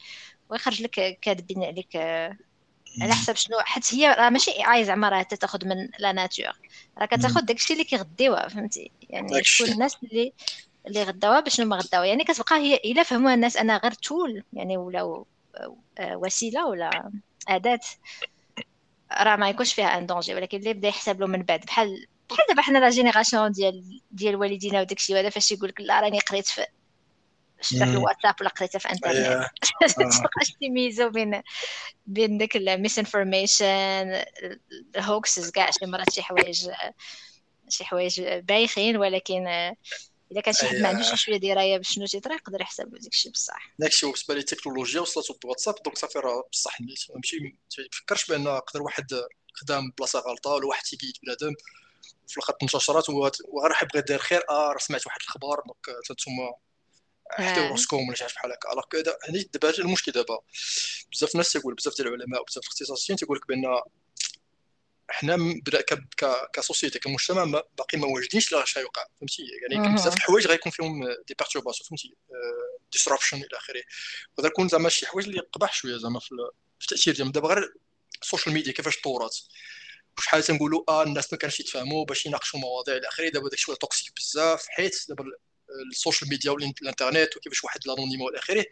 [0.51, 1.97] ويخرج لك كاتبين عليك
[3.01, 6.53] على حسب شنو حيت هي راه ماشي AI زعما راه تاخذ من la nature.
[6.99, 10.33] راه كتاخذ داكشي اللي كيغديوها فهمتي؟ يعني شكون الناس اللي
[10.87, 14.77] اللي غداوها باش ما غداوها يعني كتبقى هي إلا فهموها الناس أنا غير tool يعني
[14.77, 15.25] ولا
[16.01, 17.11] وسيلة ولا
[17.49, 17.81] أداة
[19.13, 22.47] راه ما يكونش فيها un danger ولكن اللي بدا يحسب له من بعد بحال بحال
[22.49, 26.47] دابا حنا la génération ديال ديال والدينا وداكشي هذا فاش يقول لك لا راني قريت
[26.47, 26.67] في
[27.61, 29.49] شفتها في الواتساب ولا قريتها في إنترنت؟
[29.97, 31.43] تبقاش تميزو بين
[32.07, 34.25] بين داك ال misinformation
[34.97, 36.71] ال hoaxes كاع شي مرات شي حوايج
[37.69, 39.47] شي حوايج بايخين ولكن
[40.33, 43.75] إذا كان شي حد ما عندوش شوية دراية بشنو تيطرا يقدر يحسب له داكشي بصح.
[43.79, 47.21] داكشي هو بالنسبة لي التكنولوجيا وصلت بالواتساب donc صافي راه بصح ماشي ما
[47.93, 49.07] تفكرش بأن يقدر واحد
[49.55, 51.55] خدام بلاصة غلطة ولا واحد تيقيد بنادم
[52.29, 54.43] في الآخر انتشرات وغير حاب يدير خير.
[54.51, 56.53] آه سمعت واحد الخبر donc نتوما
[57.31, 58.73] حتى راسكم ولا شي حاجة بحال هكا.
[58.73, 58.97] alors que
[59.29, 60.39] هذه دابا المشكل دابا.
[61.13, 63.81] بزاف الناس تيقول بزاف ديال العلماء وبزاف الاختصاصيين تيقول لك بأن
[65.09, 65.61] حنا
[66.53, 67.45] ك société كمجتمع
[67.79, 72.17] باقي ما واجدينش لا اش غيوقع فهمتي؟ يعني بزاف الحوايج غيكون فيهم des perturbations فهمتي؟
[72.93, 73.83] disruption إلى آخره.
[74.39, 76.31] يقدر يكون زعما شي حوايج اللي قبح شوية زعما في
[76.83, 77.33] التأثير ديالهم.
[77.33, 77.75] دابا غير
[78.23, 79.37] ال social media كيفاش طورات
[80.21, 83.29] شحال تنقولوا آه الناس ما كانش يتفاهموا باش يناقشوا مواضيع إلى آخره.
[83.29, 85.25] دابا داك شوية toxic بزاف حيت دابا
[85.91, 88.65] ال social media والإنترنت وكيفاش واحد ال anonymat والى آخره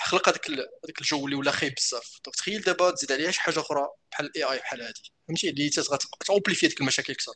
[0.00, 2.20] خلق هذاك هذاك الجو اللي ولا خايب بزاف.
[2.24, 4.92] donc تخيل دابا تزيد عليها شي حاجة أخرى بحال ال AI بحال هذه
[5.28, 5.70] فهمتي؟ اللي
[6.26, 7.32] تغ amplifier ديك المشاكل أكثر.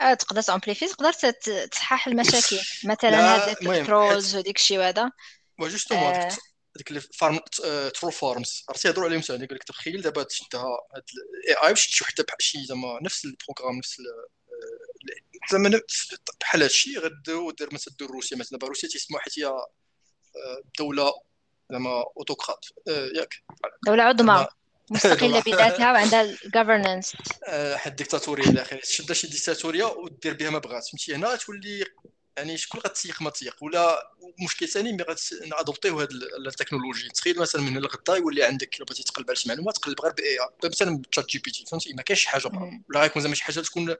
[0.00, 1.12] آه تقدر ت amplifier تقدر
[1.70, 2.58] تصحح المشاكل.
[2.90, 5.10] مثلا هاد ال trolls وديك الشيء هذا
[5.60, 6.36] justement آه.
[6.76, 7.38] هذيك ال farm
[7.94, 10.60] troll farms عرفتي؟ يهضروا عليهم ثاني قال لك تخيل دابا تشدها
[10.96, 11.02] هاد
[11.44, 13.96] ال AI باش تشوف حتى شي زعما نفس ال programme نفس
[15.50, 15.80] زعما
[16.40, 18.58] بحال هادشي غدو دير مثلا دير روسيا مثلا.
[18.62, 21.12] روسيا تيسموا حيت هي آه، دولة
[21.72, 23.34] زعما autocrate آه، ياك؟
[23.86, 24.46] دولة عظمى.
[24.90, 27.16] مستقلة بذاتها وعندها ال governance
[27.48, 28.80] واحد الديكتاتوريه إلى آخره.
[28.80, 30.84] تشد شي ديكتاتورية ودير بها ما بغات.
[30.84, 31.84] فهمتي؟ هنا تولي
[32.36, 34.12] يعني شكون غتسيق ما تسيق؟ ولا
[34.44, 35.04] مشكل ثاني ملي
[35.54, 36.08] غ adopt يو هاد
[36.46, 37.08] التكنولوجي.
[37.08, 40.38] تخيل مثلا من الغدا يولي عندك إلا بغيتي تقلب على شي معلومات تقلب غير by
[40.64, 42.80] مثلا ChatGPT فهمتي؟ ما كاينش شي حاجة أخرى.
[42.90, 43.96] ولا غيكون زعما شي حاجة تكون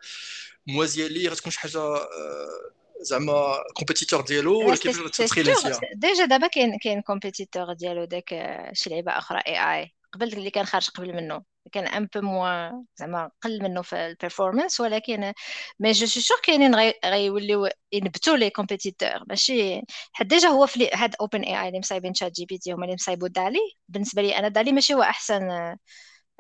[0.67, 2.71] موازية ليه غتكون شي حاجة آه،
[3.01, 5.55] زعما compétiteur ديالو ولا كيفاش غتتخيل
[5.95, 10.65] déjà دابا كاين كاين compétiteur ديالو داك آه، شي لعيبة أخرى AI قبل اللي كان
[10.65, 11.43] خارج قبل منه.
[11.73, 15.33] كان un peu moins زعما قل منه في ال performance ولكن
[15.81, 19.81] mais je suis sûr كاينين غيوليو ينبتوا les compétiteurs ماشي
[20.13, 23.59] حد déjà هو في هاد OpenAI اللي مصايبين ChatGPT هما اللي مصايبوا DALL-E
[23.89, 25.43] بالنسبة لي أنا DALL-E ماشي هو أحسن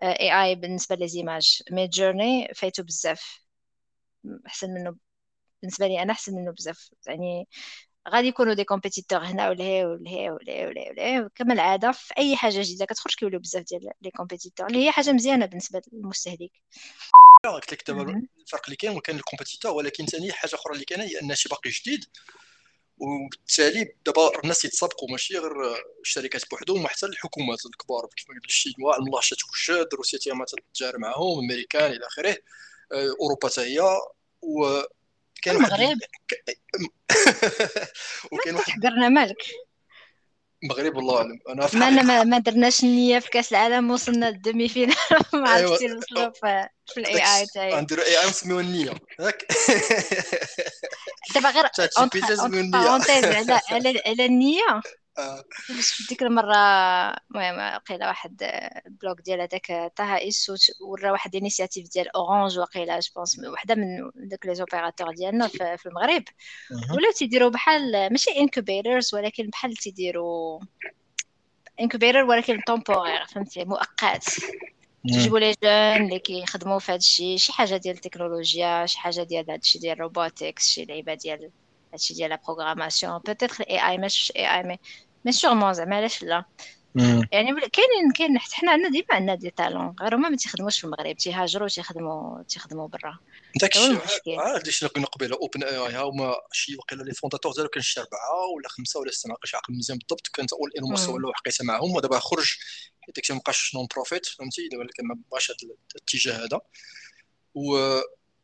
[0.02, 1.06] AI بالنسبة لي
[1.72, 3.40] Midjourney فايتو بزاف.
[4.46, 4.96] أحسن منه
[5.62, 6.90] بالنسبة لي أنا أحسن منه بزاف.
[7.06, 7.48] يعني
[8.08, 12.62] غادي يكونوا des compétiteurs هنا ولهي ولهي ولهي ولهي ولهي كما العادة في أي حاجة
[12.62, 16.50] جديدة كتخرج كيوليو بزاف ديال les compétiteurs اللي هي حاجة مزيانة بالنسبة للمستهلك.
[17.44, 21.04] قلت لك دابا الفرق اللي كاين وكان ال compétiteurs ولكن ثاني حاجة أخرى اللي كاينة
[21.04, 22.04] هي أن شي باقي جديد
[22.98, 25.52] وبالتالي دابا الناس يتسابقوا ماشي غير
[26.00, 31.38] الشركات بوحدهم حتى الحكومات الكبار كيف ما قلت الشينوا الله توجد روسيا تما تتجار معاهم
[31.38, 32.36] أمريكان إلى آخره
[32.92, 33.80] آه، أوروبا حتى هي
[35.46, 35.98] كان المغرب
[38.32, 39.36] وكان واحد حقرنا مالك
[40.62, 41.38] المغرب والله أعلم.
[41.48, 44.96] أنا ما, ما, ما درناش النية في كأس العالم وصلنا لل demi-finale
[45.34, 45.94] ما عرفتش أيوة.
[45.94, 47.80] نوصلوا في, في ال AI تاعي.
[47.80, 48.92] نديرو AI ونسميوها النية.
[49.20, 49.46] ياك
[51.34, 51.64] دابا غير
[53.70, 54.80] على على النية؟
[55.68, 56.56] باش ديك المره
[57.30, 58.42] المهم قيله واحد
[58.86, 64.10] البلوك ديال هذاك طه اسو ورا واحد انيسياتيف ديال أورانج وقيله جو بونس وحدة من
[64.14, 66.24] داك لي زوبيراتور ديالنا في المغرب.
[66.70, 70.60] ولاو تيديروا بحال ماشي انكوبيترز ولكن بحال تيديروا
[71.80, 74.24] انكوبيتر ولكن تومبورير فهمتي مؤقت.
[75.08, 79.50] تجيبوا لي جون اللي كيخدموا في هذا الشيء شي حاجة ديال التكنولوجيا شي حاجة ديال
[79.50, 81.50] هذا الشيء ديال ال robotics شي لعيبة ديال
[81.92, 84.78] هادشي ديال la programmation peut-être ال AI ماشي AI mais
[85.26, 86.44] mais sûrement زعما علاش لا؟
[87.32, 90.84] يعني كاينين كاين حتى حنا عندنا ديما عندنا des talents غير هما ما تيخدموش في
[90.84, 93.18] المغرب تيهاجروا تيخدموا تيخدموا برا.
[93.60, 98.00] داك الشيء عاد شنو كنا قبيله OpenAI هما شي وقيله les fondateurs ديالو كان شي
[98.00, 101.64] اربعه ولا خمسة ولا ستة ما عقلتش عقل مزيان بالضبط كانت Elon Musk ولا حقيتها
[101.64, 102.56] معاهم ودابا خرج
[103.08, 106.60] داك الشيء مابقاش non-profit فهمتي؟ دابا ما بقاش هذا الاتجاه هذا.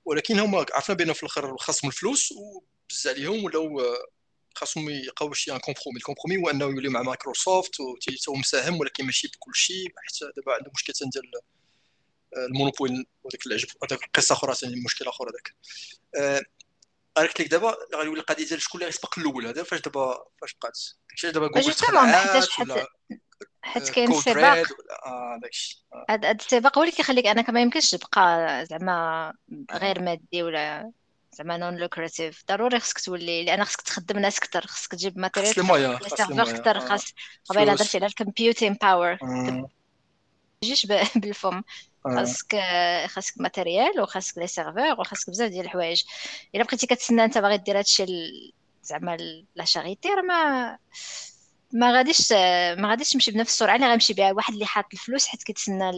[0.05, 3.80] ولكن هما عرفنا بأنه في الآخر خاصهم الفلوس وبز عليهم ولاو
[4.59, 9.05] خاصهم يلقاو شي un compromis ال compromis هو أنه يولي مع مايكروسوفت وهو مساهم ولكن
[9.05, 11.24] ماشي بكل شيء حتى دابا عنده مشكل ديال
[12.36, 15.55] آه، ال monopole وداك العجب هذاك قصه أخرى ثاني مشكلة أخرى هذاك.
[17.16, 20.78] قالت لك دابا غيولي القضية ديال شكون اللي غيسبق الأول هذا؟ فاش دابا فاش بقات؟
[21.11, 22.86] داكشي دابا جوجل تخلعات ولا
[23.62, 24.66] حيت آه، كاين سباق.
[25.42, 25.84] داكشي.
[26.11, 29.32] هذا السباق هو اللي كيخليك أنا كما يمكنش تبقى زعما
[29.72, 30.92] غير مادي ولا
[31.33, 35.55] زعما non lucratif ضروري خصك تولي لأن خصك تخدم ناس أكثر خصك تجيب matériel
[36.09, 37.14] serveur أكثر خاص.
[37.51, 39.18] قبيلة درتي على ال computing power
[40.61, 41.62] تجيش بالفم.
[42.14, 42.57] خاصك
[43.07, 46.03] خاصك matériel وخاصك les serveurs وخاصك بزاف ديال الحوايج.
[46.55, 48.07] إلا بقيتي كتسنى أنت باغي دير هادشي
[48.83, 49.16] زعما
[49.57, 50.78] la charité راه ما
[51.72, 52.33] ما غاديش
[52.78, 54.33] ما غاديش تمشي بنفس السرعة اللي غيمشي بها.
[54.33, 55.91] واحد اللي حاط الفلوس حيت كيتسنى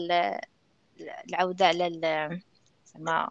[1.28, 1.84] العودة على
[2.86, 3.30] زعما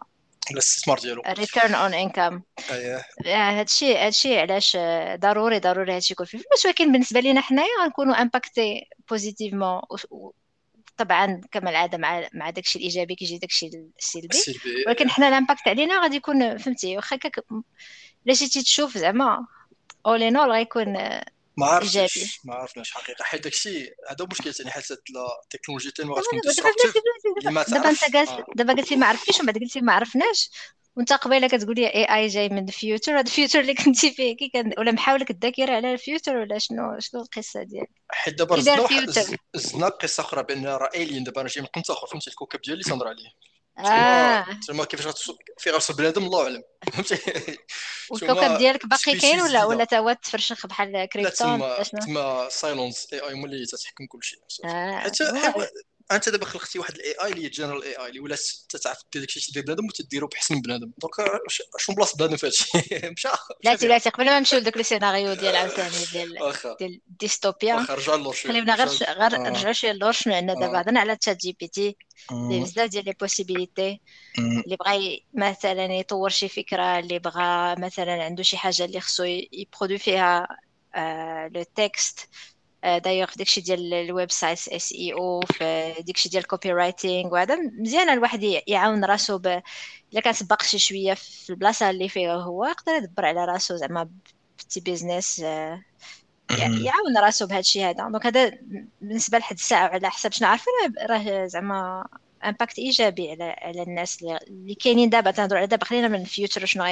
[0.50, 1.22] الاستثمار ديالو.
[1.26, 4.76] return on income اييه هادشي هادشي علاش
[5.14, 6.38] ضروري ضروري هادشي يكون فيه.
[6.38, 9.80] فلوس ولكن بالنسبة لينا حنايا غنكونوا impactés positivement
[10.96, 14.38] طبعا كما العادة مع مع داكشي الإيجابي كيجي داكشي السلبي.
[14.86, 17.18] ولكن حنا ال impact علينا غادي يكون فهمتي واخا
[18.26, 19.46] الا جيتي تشوف زعما
[20.06, 20.96] on est nul غيكون
[21.56, 23.24] ما عرفتش ما عرفناش حقيقة.
[23.24, 26.40] حيت داكشي هذا مشكل ثاني حيت التكنولوجيا ما غاتكون
[27.68, 30.50] دابا انت قالت دابا قلتي ما عرفتيش ومن بعد قلتي ما عرفناش.
[30.96, 34.36] وانت قبيلة كتقول لي AI جاي من ال future هذا ال future اللي كنتي فيه
[34.36, 38.60] كي كان ولا محاولك الذاكره على ال future ولا شنو؟ شنو القصة ديالك؟ حيت دابا
[38.60, 42.82] زدنا قصة أخرى بأن راه الين دابا أنا جاي من قنت اخر فهمتي؟ الكوكب ديالي
[42.82, 43.28] تنهضر عليه.
[43.78, 44.46] آه.
[44.68, 45.30] تما كيفاش غتص...
[45.58, 46.62] في غيوصل بنادم الله أعلم.
[46.92, 47.18] فهمتي؟
[48.10, 53.32] والكوكب ديالك باقي كاين ولا ولا تا هو تفرشخ بحال Krypton تما تما Cylons AI
[53.34, 54.98] هما اللي تتحكم كل شيء آه.
[54.98, 55.22] حيت
[56.12, 58.40] أنت دابا خلقتي واحد ال AI اللي هي general AI اللي ولات
[58.82, 60.92] تعرف دير داكشي تدير بنادم وتديرو بحسن بنادم.
[60.98, 61.14] donc
[61.78, 62.68] شنو بلاصة بنادم في هادشي؟
[63.16, 63.28] مشى.
[63.64, 66.38] لا لا قبل ما نمشيو لذاك السيناريو ديال عاوتاني ديال
[66.78, 71.16] ديال الديستوبيا واخا رجع خلينا غير غير نرجعوا شوية اللور شنو عندنا دابا؟ هضرنا على
[71.16, 71.96] ChatGPT
[72.30, 74.00] اللي بزاف ديال les possibilités
[74.38, 79.58] اللي بغى مثلا يطور شي فكرة اللي بغى مثلا عنده شي حاجة اللي خصو ي
[79.58, 80.48] produit فيها
[81.54, 82.28] le texte
[82.84, 89.04] d'ailleurs داكشي ديال ال website SEO في داكشي ديال ال copywriting وهذا مزيان الواحد يعاون
[89.04, 89.46] راسو ب
[90.12, 94.08] إلا كانت باق شي شوية في البلاصة اللي فيها هو يقدر يدبر على راسو زعما
[94.58, 95.38] petit business
[96.50, 97.92] يعاون راسو بهذا الشيء هذا.
[97.92, 98.52] donc هذا
[99.00, 100.66] بالنسبة لحد الساعة على حسب شنو عارفة؟
[101.06, 102.06] راه زعما
[102.44, 105.30] impact إيجابي على على الناس اللي كاينين دابا.
[105.30, 106.84] تنهضروا على دابا خلينا من ال future شنو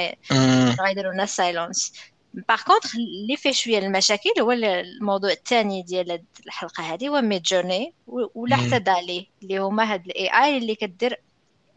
[0.81, 1.93] غيديروا لنا Cylons
[2.33, 8.55] par contre اللي فيه شوية المشاكل هو الموضوع الثاني ديال الحلقة هذه هو Midjourney ولا
[8.55, 11.21] حتى DALL-E اللي هما هاد ال AI اللي كدير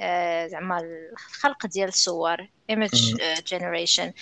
[0.00, 0.80] آه، زعما
[1.12, 3.16] الخلق ديال الصور image
[3.46, 4.12] generation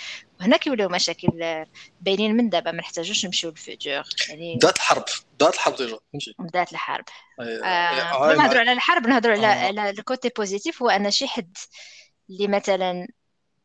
[0.41, 1.64] وهنا كيوليو مشاكل
[2.01, 5.05] باينين من دابا ما نحتاجوش نمشيو لل futur يعني بدات الحرب
[5.35, 7.05] بدات الحرب déjà فهمتي بدات الحرب
[7.41, 9.47] آه نهضروا على الحرب نهضروا على.
[9.47, 11.57] على ال côté positif هو ان شي حد
[12.30, 13.09] اللي مثلا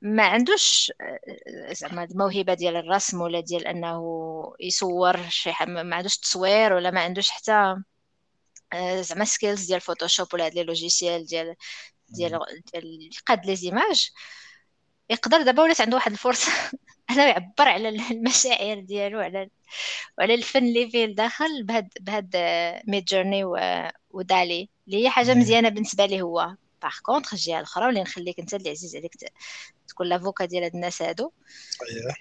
[0.01, 4.03] ما عندوش آه، زعما الموهبه ديال الرسم ولا ديال أنه
[4.59, 7.75] يصور شي ما عندوش تصوير ولا ما عندوش حتى
[9.01, 11.55] زعما skills ديال Photoshop ولا هاد les logiciels ديال
[12.09, 12.39] ديال
[12.73, 14.09] ديال قاد les images
[15.09, 16.51] يقدر دابا ولات عنده واحد الفرصة
[17.11, 19.49] أنه يعبر على المشاعر ديالو على
[20.17, 22.35] وعلى الفن اللي فيه الداخل بهاد بهاد
[22.87, 23.43] ميد جورني
[24.11, 26.55] ودالي اللي هي حاجة مزيانة بالنسبة لي هو.
[26.81, 29.13] باغ كونطخ الجهه الاخرى واللي نخليك أنت اللي عزيز عليك
[29.87, 31.31] تكون لافوكا ديال هاد الناس هادو.
[31.89, 32.15] أيوه.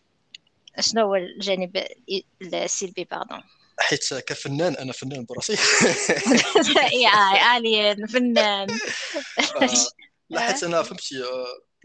[0.80, 1.86] شنو هو الجانب
[2.42, 3.42] السلبي باردون
[3.80, 5.52] حيت كفنان أنا فنان براسي.
[7.04, 8.70] يا الين فنان.
[9.56, 9.70] آه،
[10.30, 11.24] لا حيت أنا فهمتي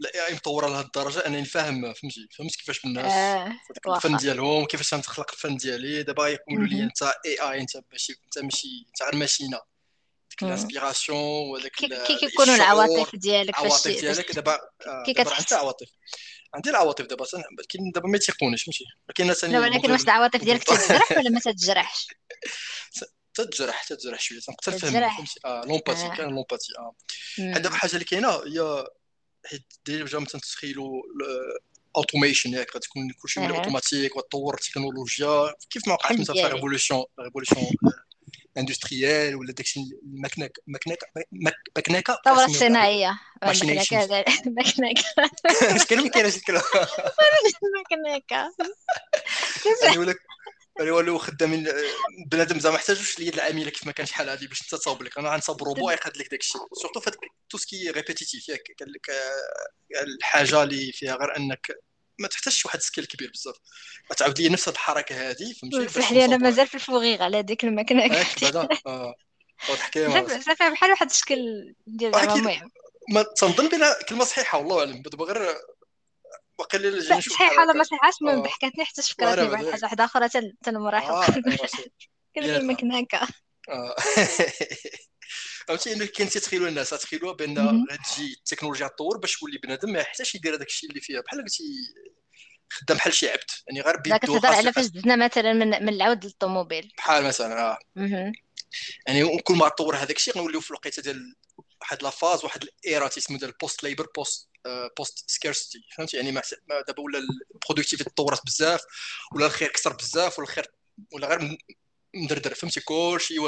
[0.00, 3.52] ال AI مطورة لهذ الدرجة انني فاهم فهمتي؟ فهمت كيفاش الناس آه.
[3.96, 6.02] الفن ديالهم كيفاش تخلق الفن ديالي.
[6.02, 9.60] دابا يقولوا لي أنت AI أنت ماشي أنت ماشي أنت غير machine ة.
[10.34, 14.60] ديك ال inspiration وهذاك كي كيكونوا العواطف ديالك العواطف ديالك دابا
[15.06, 15.86] كي كتحس العواطف
[16.54, 17.24] عندي العواطف دابا
[17.68, 22.06] كاين دابا ما تيقونش فهمتي ولكن ثاني ولكن واش العواطف ديالك تتجرح ولا ما تتجرحش
[23.34, 28.30] تتجرح تتجرح شوية تنقدر تفهم فهمتي آه l'empathie كان l'empathie آه دابا حاجة اللي كاينة
[28.30, 28.84] هي
[29.46, 31.02] حيت déjà مثلا تتخيلوا
[31.96, 37.66] automation ياك غتكون كلشي اوتوماتيك وتطور التكنولوجيا كيف ما وقعت مثلا في révolution révolution
[38.58, 40.98] industrielle ولا داكشي المكنك مكنك
[41.76, 44.24] مكنكه الثوره الصناعيه مكنكه
[45.74, 46.62] مكنكه كاينة شي كلمه
[47.80, 48.50] مكنكه
[50.80, 51.68] ولاو خدامين
[52.26, 55.18] بنادم زعما محتاجوش اليد العاملة كيف ما كان شحال هذه باش انت تصاوب لك.
[55.18, 57.10] أنا غنصاوب روبو يقاد لك داكشي surtout في
[57.50, 59.10] tout ce qui est répétitif ياك قال لك
[60.02, 61.66] الحاجة اللي فيها غير أنك
[62.18, 63.54] ما تحتاجش واحد skill كبير بزاف.
[64.16, 67.64] تعاود لي نفس الحركة هذه فهمتي؟ صح لي أنا مازال في ال fourrière على ديك
[67.64, 68.08] الماكينة.
[68.42, 69.14] بعدا؟ آه.
[70.40, 72.70] صافي بحال واحد الشكل ديال زعما
[73.10, 75.02] ما تنظن بلا كلمة صحيحة والله أعلم.
[75.02, 75.56] دابا غير
[76.58, 80.28] وقيلا اللي صحيح ولا ما صحيحش ما ضحكتني حتى فكرتني بواحد الحاجة واحدة أخرى
[80.64, 81.30] تنمراحق
[82.34, 83.28] كلمة المكناكه
[85.68, 90.34] فهمتي؟ إنه كاين تيتخيلوا الناس تخيلوا بأن غتجي التكنولوجيا تطور باش يولي بنادم ما يحتاجش
[90.34, 91.20] يدير هذاك الشيء اللي فيها.
[91.20, 91.64] بحال قلتي
[92.70, 96.24] خدام بحال شي عبد يعني غير بيدو كتهضر على فاش دزنا مثلا من من العود
[96.24, 96.92] للطوموبيل.
[96.98, 97.78] بحال مثلا آه.
[99.06, 101.34] يعني كل ما تطور هذاك الشيء غنوليو في الوقيتة ديال
[101.80, 104.48] واحد la phase واحد ال era تيسمو ديال ال post labor post
[104.96, 106.40] post scarcity فهمتي؟ يعني
[106.86, 107.18] دابا ولا
[107.54, 108.84] ال productivity تطورت بزاف
[109.34, 110.66] ولا الخير كثر بزاف ولا الخير
[111.12, 111.58] ولا غير
[112.14, 113.38] مدردر فهمتي؟ كلشي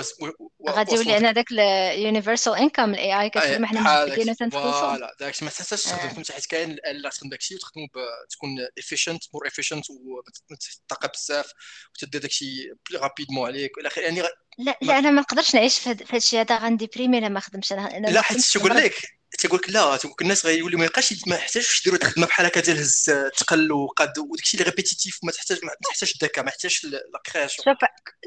[0.68, 5.50] غادي يولي أنا داك ال universal income ال AI كتخدم حنا متفقين voilà داكشي ما
[5.50, 6.08] تحتاجش تخدم.
[6.08, 7.86] فهمتي؟ حيت كاين الاله تخدم داكشي وتخدمو
[8.30, 11.52] تكون efficient more efficient وتطاقه بزاف
[11.94, 14.22] وتدي داكشي بلي rapidement عليك إلى اخره يعني
[14.58, 17.72] لا لا أنا ما نقدرش نعيش في هذا الشيء هذا غن déprimer الا ما خدمش
[17.72, 18.94] أنا لا حيت تقول لك؟
[19.36, 22.60] تيقول لك لا تيقول لك الناس غيولي ما يبقاش ما يحتاجش يديروا الخدمه بحال هكا
[22.60, 23.04] ديال هز
[23.36, 27.00] تقل وقاد وداكشي اللي répétitif ما تحتاج ما تحتاج الذكاء ما تحتاجش la
[27.32, 27.76] création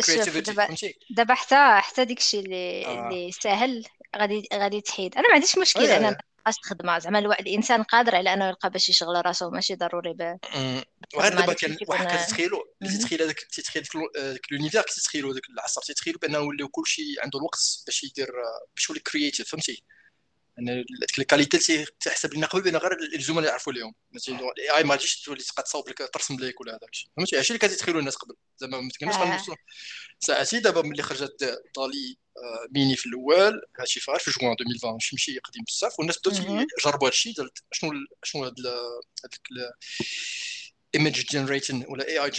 [0.10, 0.76] شوف دابا
[1.10, 3.08] دابا حتى حتى داكشي اللي آه.
[3.08, 3.86] اللي ساهل
[4.18, 5.16] غادي غادي تحيد.
[5.16, 5.86] أنا ما عنديش مشكل.
[5.86, 10.38] أنا نقص خدمه زعما الإنسان قادر على أنه يلقى باش يشغل راسو ماشي ضروري ب
[11.16, 13.84] وغير دابا كان واحد كتخيلو اللي تتخيل هذاك تتخيل
[14.18, 18.32] ذاك l'univers كتخيلو ذاك العصر تتخيلو بأنه ولاو كلشي عنده الوقت باش يدير
[18.76, 19.84] باش يولي créatif فهمتي؟
[20.60, 23.94] ان ديك ال qualité تحسب لنا قبل بأن غير الزملاء يعرفوا اليوم.
[24.30, 27.10] ال AI ما غاديش تولي تبقى تصاوب لك ترسم لك ولا هذاك الشيء.
[27.18, 28.36] فهمتي؟ هادشي اللي كتخيلوا الناس قبل.
[28.58, 29.58] زعما ما تكلمش غنوصلوا
[30.20, 32.18] ساعتي دابا ملي خرجت DALL-E
[32.76, 37.08] mini في الأول هادشي في في جوان 2020 ماشي ماشي قديم بزاف والناس بداو يجربوا
[37.08, 37.34] هادشي
[37.72, 37.92] شنو
[38.24, 38.56] شنو هاد
[40.96, 42.32] image generating ولا AI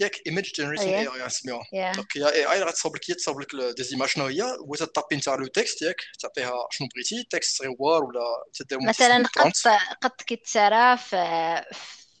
[0.00, 1.64] ياك image generating AI نسميوها
[1.94, 5.28] donc هي AI غتصاوب لك هي تصاوب لك des images شنو هي وت taper انت
[5.28, 8.20] لو texte ياك تعطيها شنو بغيتي texte صغير ولا
[8.54, 9.52] تدير مثلا قط
[10.02, 11.16] قط كيتسارى في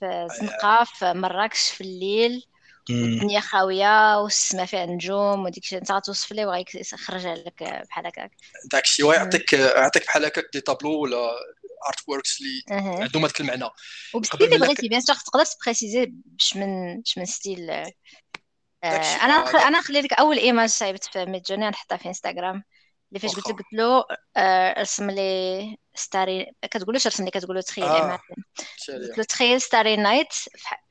[0.00, 2.46] في زنقه في مراكش في الليل
[2.90, 8.30] الدنيا خاويه والسما فيها نجوم وديك الشيء انت غتوصف ليه وغيخرج لك بحال هكاك
[8.72, 11.30] داك الشيء يعطيك يعطيك بحال هكاك des tableaux ولا
[11.88, 12.62] artworks اللي
[13.02, 13.64] عندهم هذاك المعنى.
[14.14, 17.92] وبال style اللي بغيتي bien sûr تقدر ت préciser باش من باش من style آه
[19.22, 19.34] أنا
[19.68, 22.64] أنا نخلي لك أول image صايبت في Midjourney نحطها في إنستغرام.
[23.08, 24.04] اللي فاش قلت قلت له
[24.36, 28.20] آه رسم لي starry كتقولوش رسم لي كتقولو تخيل آه.
[28.88, 30.34] قلت له تخيل starry night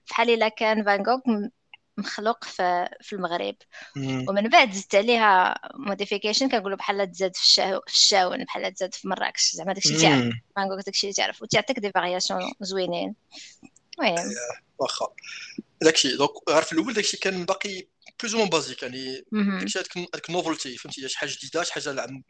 [0.09, 1.19] بحال إلا كان فان غوغ
[1.97, 3.55] مخلوق في, في المغرب.
[3.95, 4.25] مم.
[4.29, 9.07] ومن بعد زدت عليها modification كنقولوا بحال تزاد في الشاو في الشاون بحال تزاد في
[9.07, 10.33] مراكش زعما داكشي تعرف.
[10.55, 11.41] فان داكشي اللي تعرف.
[11.41, 13.15] وتعطيك des variations زوينين.
[13.99, 14.29] المهم.
[14.77, 15.07] واخا.
[15.81, 17.87] داكشي donc غير في الأول داكشي كان باقي
[18.21, 21.83] plus ou moins basique يعني داكشي هذيك ال novelty فهمتي شي حاجة جديده شي حاجة
[21.83, 22.23] زعما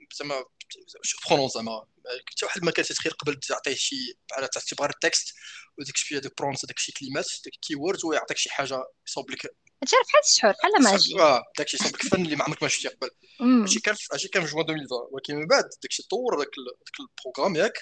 [1.03, 1.85] surprenant زعما
[2.31, 3.95] حتى واحد ما كان تتخيل قبل تعطيه شي
[4.29, 5.33] بحال تعتبر ال texte
[5.77, 9.95] وديك شوية ديك prompts داك شي كلمات داك keyword ويعطيك شي حاجة يصوب لك هادشي
[10.07, 13.09] بحال السحور بحال magie آه داكشي يصوب لك الفن اللي ما عمرك ما شفتيه قبل
[13.41, 17.05] هادشي كان هادشي كان في جوان 2020 ولكن من بعد داكشي طور داك داك ال
[17.05, 17.73] programme ياك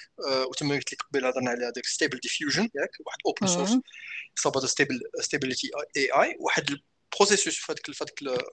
[0.48, 3.78] وتما قلت لك قبل هضرنا على داك Stable Diffusion ياك واحد open source
[4.38, 6.78] يصوب هذا Stable Stability AI واحد
[7.12, 8.44] ال processus في هذاك في هذاك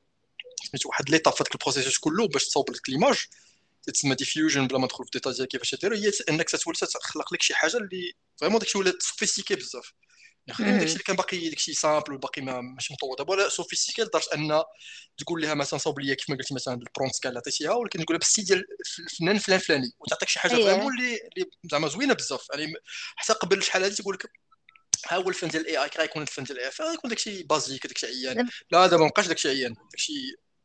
[0.64, 3.26] سميتو واحد l'étape في هذاك ال processus كله باش تصوب لك l'image
[3.93, 7.55] تسمى diffusion بلا ما ندخل في ديتاي كيفاش ديرو هي انك تولي تخلق لك شي
[7.55, 9.93] حاجة اللي vraiment داكشي ولات sophistiqué بزاف
[10.47, 14.28] يعني داكشي اللي كان باقي داكشي simple وباقي ما ماشي مطور دابا ولا sophistiqué لدرجه
[14.34, 14.64] ان
[15.18, 17.99] تقول لها مثلا صوب لي كيف ما قلتي مثلا ال prompt كان اللي عطيتيها ولكن
[17.99, 18.66] تقول لها بالسي ديال
[18.99, 22.74] الفنان فلان فلاني وتعطيك شي حاجة vraiment اللي اللي زعما زوينه بزاف يعني
[23.16, 24.32] حتى قبل شحال هذه تقول لك
[25.08, 27.88] ها هو الفن ديال ال AI كي غيكون الفن ديال ال AI غيكون داكشي basique
[27.88, 28.50] داكشي عيان.
[28.72, 29.74] لا دابا مابقاش داكشي عيان.
[29.91, 30.14] داكشي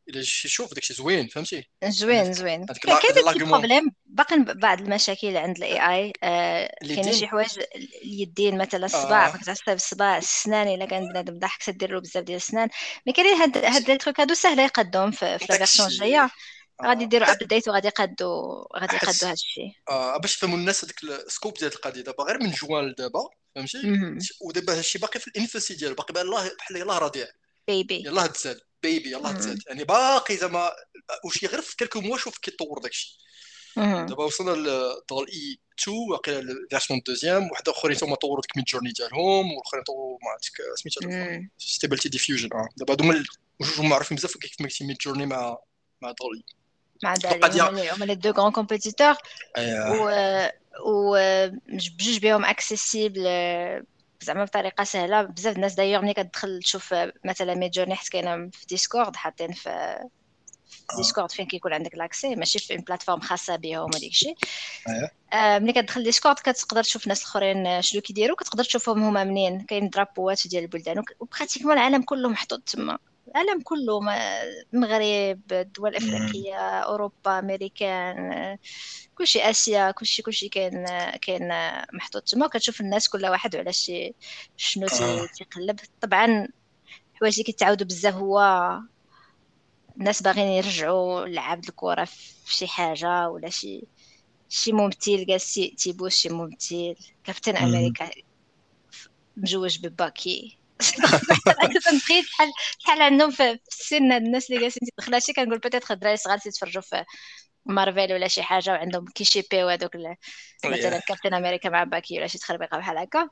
[0.08, 2.66] إلا شي شوف داكشي زوين فهمتي؟ زوين زوين.
[2.66, 7.48] كاين داك ال problème باقي بعض المشاكل عند ال AI آه كاين شي حوايج
[8.02, 9.36] اليدين مثلا الصباع آه.
[9.36, 12.68] كتعصب الصباع السنان إلا كان بنادم ضحك تدير له بزاف ديال السنان.
[13.06, 16.30] mais كاينين هاد هاد les trucs هادو ساهله يقادوهم في, في la version الجاية.
[16.82, 21.13] غادي يديروا update وغادي يقادوا غادي يقادوا هاد الشيء آه باش يفهموا الناس هذاك ال
[21.13, 23.78] scope ديال القضية دابا غير من جوان لدابا فهمتي؟
[24.40, 27.26] ودابا هادشي باقي في ال infancy ديالو باقي الله بحال يلاه رضيع.
[27.68, 30.70] bébé يلاه تزاد bébé يلاه تزاد يعني باقي زعما
[31.24, 33.18] واش غير في quelques mois شوف كيطور داكشي.
[33.76, 37.50] دابا وصلنا ل DALL-E 2 واقيلا ال version deuxième.
[37.50, 42.68] واحد أخرين هما طوروا ديك Midjourney ديالهم والأخرين طوروا مع ديك سميتها Stability Diffusion آه.
[42.76, 43.24] دابا هادو
[43.60, 45.58] جوج معروفين بزاف كيف ما قلتي Midjourney مع
[46.02, 46.44] مع DALL-E
[47.04, 47.14] مع
[47.94, 49.14] هما les deux grands compétiteurs
[50.86, 51.16] و
[51.68, 53.22] بجوج بهم accessibles
[54.20, 55.22] زعما بطريقه سهلة.
[55.22, 56.94] بزاف الناس دايوغ ملي كتدخل تشوف
[57.24, 59.98] مثلا Midjourney حيت كاينة في Discord حاطين في
[60.96, 64.36] Discord فين كيكون عندك l'accès ماشي في plateforme خاصة بهم وديك الشيء.
[65.32, 65.58] آه.
[65.58, 70.48] ملي كتدخل Discord كتقدر تشوف الناس الأخرين شنو كيديروا كتقدر تشوفهم هما منين كاين درابوات
[70.48, 72.98] ديال البلدان و pratiquement العالم كله محطوط تما.
[73.34, 74.00] العالم كله
[74.74, 78.58] المغرب الدول الأفريقية أوروبا امريكان
[79.14, 80.86] كلشي آسيا كلشي كلشي كاين
[81.22, 81.48] كاين
[81.92, 82.22] محطوط.
[82.28, 84.14] تما وكتشوف الناس كل واحد على شي
[84.56, 85.26] شنو آه.
[85.26, 85.80] تيقلب.
[86.00, 86.48] طبعا
[87.12, 88.40] الحوايج اللي كيتعاودوا بزاف هو
[89.96, 93.84] الناس باغيين يرجعوا لعب الكرة في شي حاجة ولا شي
[94.48, 96.96] شي ممثل جالس تيبوس شي ممثل.
[97.24, 98.10] كابتن أمريكا
[99.36, 100.58] مجوج بباكي.
[101.84, 106.38] تنتخيل شحال شحال عندهم في السن الناس اللي جالسين تدخل هادشي كنقول peut-être الدراري صغار
[106.38, 107.04] تيتفرجوا في
[107.66, 109.96] مارفل ولا شي حاجة وعندهم كي ship يو هذوك
[110.66, 113.28] مثلا كابتن أمريكا مع باكي ولا شي تخربيقة بحال هكا.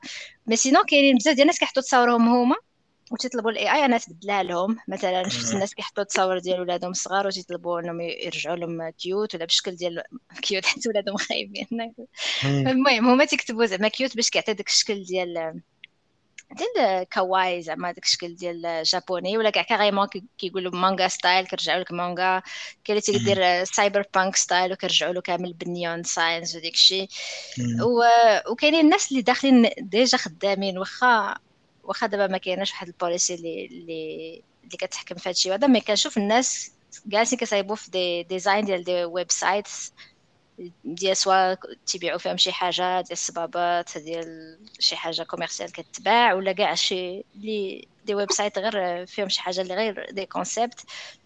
[0.47, 2.55] mais sinon كاينين بزاف ديال الناس كيحطوا تصاورهم هما
[3.11, 7.79] وتيطلبوا ال AI أنا تبدلها لهم مثلا شفت الناس كيحطوا التصاور ديال ولادهم الصغار وتيطلبوا
[7.79, 10.03] إنهم يرجعوا لهم cute ولا بشكل ديال
[10.43, 11.67] cute حيت ولادهم خايبين.
[12.45, 15.61] المهم هما تيكتبوا زعما cute باش كيعطي داك الشكل ديال
[16.53, 20.07] ديال kawaii زعما داك الشكل ديال japonais ولا كاع carrément
[20.37, 22.41] كيقولوا manga style كيرجعوا لك مانغا
[22.83, 27.07] كاين اللي تيدير cyberpunk style وكيرجعوا له كامل بال neon signs وديك الشيء
[28.49, 31.35] وكاينين الناس اللي داخلين déjà خدامين واخا
[31.83, 35.81] واخا دابا ما كايناش واحد ال policy اللي اللي اللي كتحكم في هادشي هذا mais
[35.81, 36.71] كنشوف الناس
[37.05, 39.93] جالسين كيصايبوا في des designs ديال des websites
[40.83, 44.27] ديال سوا تيبيعوا فيهم شي حاجة ديال الصبابات ديال
[44.79, 49.61] شي حاجة كوميرسيال كتباع ولا كاع شي لي دي ويب سايت غير فيهم شي حاجة
[49.61, 50.79] اللي غير دي كونسيبت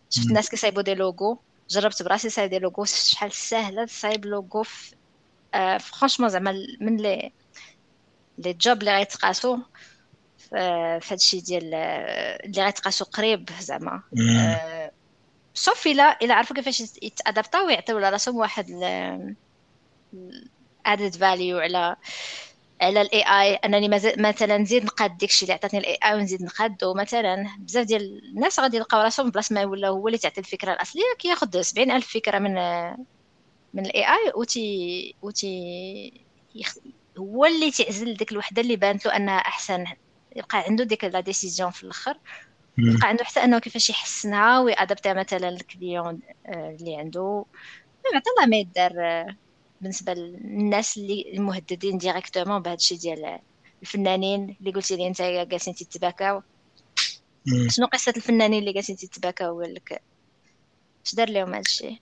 [0.10, 4.96] شفت الناس كيصايبوا دي لوغو جربت براسي صايب دي لوغو شحال ساهله تصايب لوغو في
[5.54, 7.34] آه فرانشمون زعما من لي
[8.38, 9.58] لي جوب اللي غيتقاسو
[10.38, 10.56] في
[11.12, 11.74] هادشي ديال
[12.46, 14.04] اللي غيتقاسو قريب زعما.
[15.58, 18.66] sauf إلا إلا عرفوا كيفاش يت adapter او ويعطيو لراسهم واحد
[20.86, 21.96] ادد value على
[22.82, 27.48] على ال AI أنني مثلا نزيد نقاد داكشي اللي عطاتني ال AI ونزيد نقادو مثلا
[27.60, 31.62] بزاف ديال الناس غادي يلقاو راسهم بلاصة ما ولا هو اللي تعطي الفكرة الأصلية كياخذ
[31.62, 32.54] 70 ألف فكرة من
[33.74, 36.28] من ال AI وتي وتي
[37.18, 39.86] هو اللي تعزل ديك الوحدة اللي بانت له أنها أحسن.
[40.36, 42.18] يبقى عنده ديك la décision في الأخر.
[42.78, 47.46] يبقى عنده حتى انه كيفاش يحسنها وي adapter ها مثلا ال client آه، اللي عنده.
[48.16, 49.36] عطا الله ما يدار آه،
[49.82, 53.40] بالنسبة للناس اللي المهددين directement بهذا الشيء ديال
[53.82, 56.42] الفنانين اللي قلتي لي أنت جالسين تتباكاو.
[57.68, 60.02] شنو قصة الفنانين اللي جالسين تتباكاو لك
[61.06, 62.00] اش دار لهم هذا الشيء؟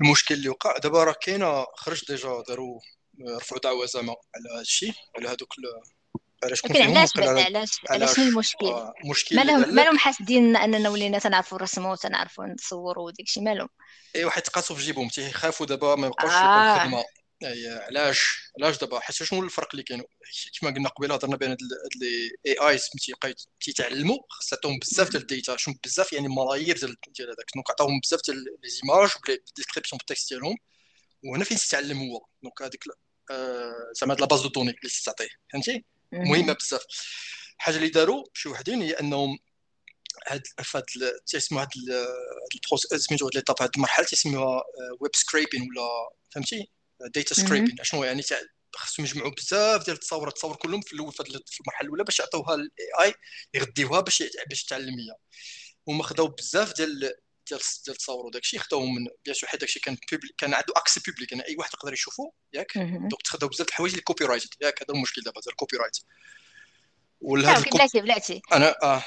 [0.00, 2.80] المشكل اللي وقع دابا راه كاينة خرج ديجا داروا
[3.28, 5.54] رفعوا دعوة زعما على هذا الشيء على هذوك
[6.44, 11.92] علاش فيهم علاش علاش علاش المشكل؟ آه مشكل مالهم مالهم حاسدين أننا ولينا تنعرفوا نرسموا
[11.92, 13.68] وتنعرفوا نصوروا وديك الشيء مالهم
[14.16, 16.76] اي واحد تقاسوا في جيبهم تيخافوا دابا ما يبقاوش آه.
[16.76, 17.04] الخدمة.
[17.42, 20.02] اي علاش؟ علاش دابا؟ حيت شنو الفرق اللي كاين؟
[20.60, 21.58] كما قلنا قبيلة هضرنا بين هاد
[22.02, 22.88] ال AIs
[23.60, 27.46] تيتعلموا خاص تعطيهم بزاف ديال ال data شنو بزاف يعني ملايير ديال ديال هذاك.
[27.54, 30.56] donc عطاوهم بزاف ديال les images بال description بال texte ديالهم.
[31.24, 32.84] وهنا فين تتعلم هو؟ donc هذيك
[33.30, 36.82] آه، زعما هاد la base de données اللي تستعطيه فهمتي؟ مهمه بزاف.
[37.58, 39.38] الحاجة اللي داروا شي وحدين هي أنهم
[40.28, 40.84] هاد فهاد
[41.26, 41.68] تيسموا هاد
[42.96, 44.62] سميتو هاد l'étape هاد المرحلة تيسموها
[45.00, 45.88] web scraping ولا
[46.34, 48.22] فهمتي؟ data scraping شنو يعني
[48.76, 52.70] خصهم يجمعوا بزاف ديال التصاورات التصاور كلهم في الأول في المرحلة الأولى باش يعطيوها لل
[53.00, 53.14] AI
[53.54, 55.16] يغديوها باش باش تعلم هي.
[55.88, 57.12] هما خداو بزاف ديال
[57.48, 60.54] ديال ديال التصاور وداك الشيء خداوهم من bien sûr حيت داك الشيء كان public كان
[60.54, 62.78] عنده accès public يعني أي واحد يقدر يشوفه ياك.
[62.78, 65.96] donc تخداو بزاف الحوايج اللي copyright ياك هذا المشكل دابا ديال ال copyright
[67.20, 68.42] ولا بلاتي بلاتي.
[68.52, 69.02] أنا آه.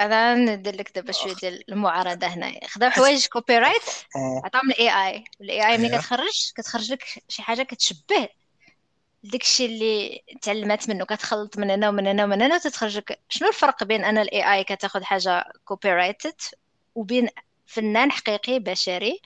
[0.00, 2.68] أنا ندير لك دابا شوية ديال المعارضة هنايا.
[2.68, 3.82] خداو حوايج copyright
[4.44, 8.28] عطاهم ال AI وال AI ملي كتخرج كتخرج لك شي حاجة كتشبه
[9.24, 14.04] داكشي اللي تعلمات منه كتخلط من هنا ومن هنا ومن هنا وتتخرج شنو الفرق بين
[14.04, 16.40] أن ال AI كتاخذ حاجة copyrighted
[16.94, 17.28] وبين
[17.72, 19.20] فنان حقيقي بشري.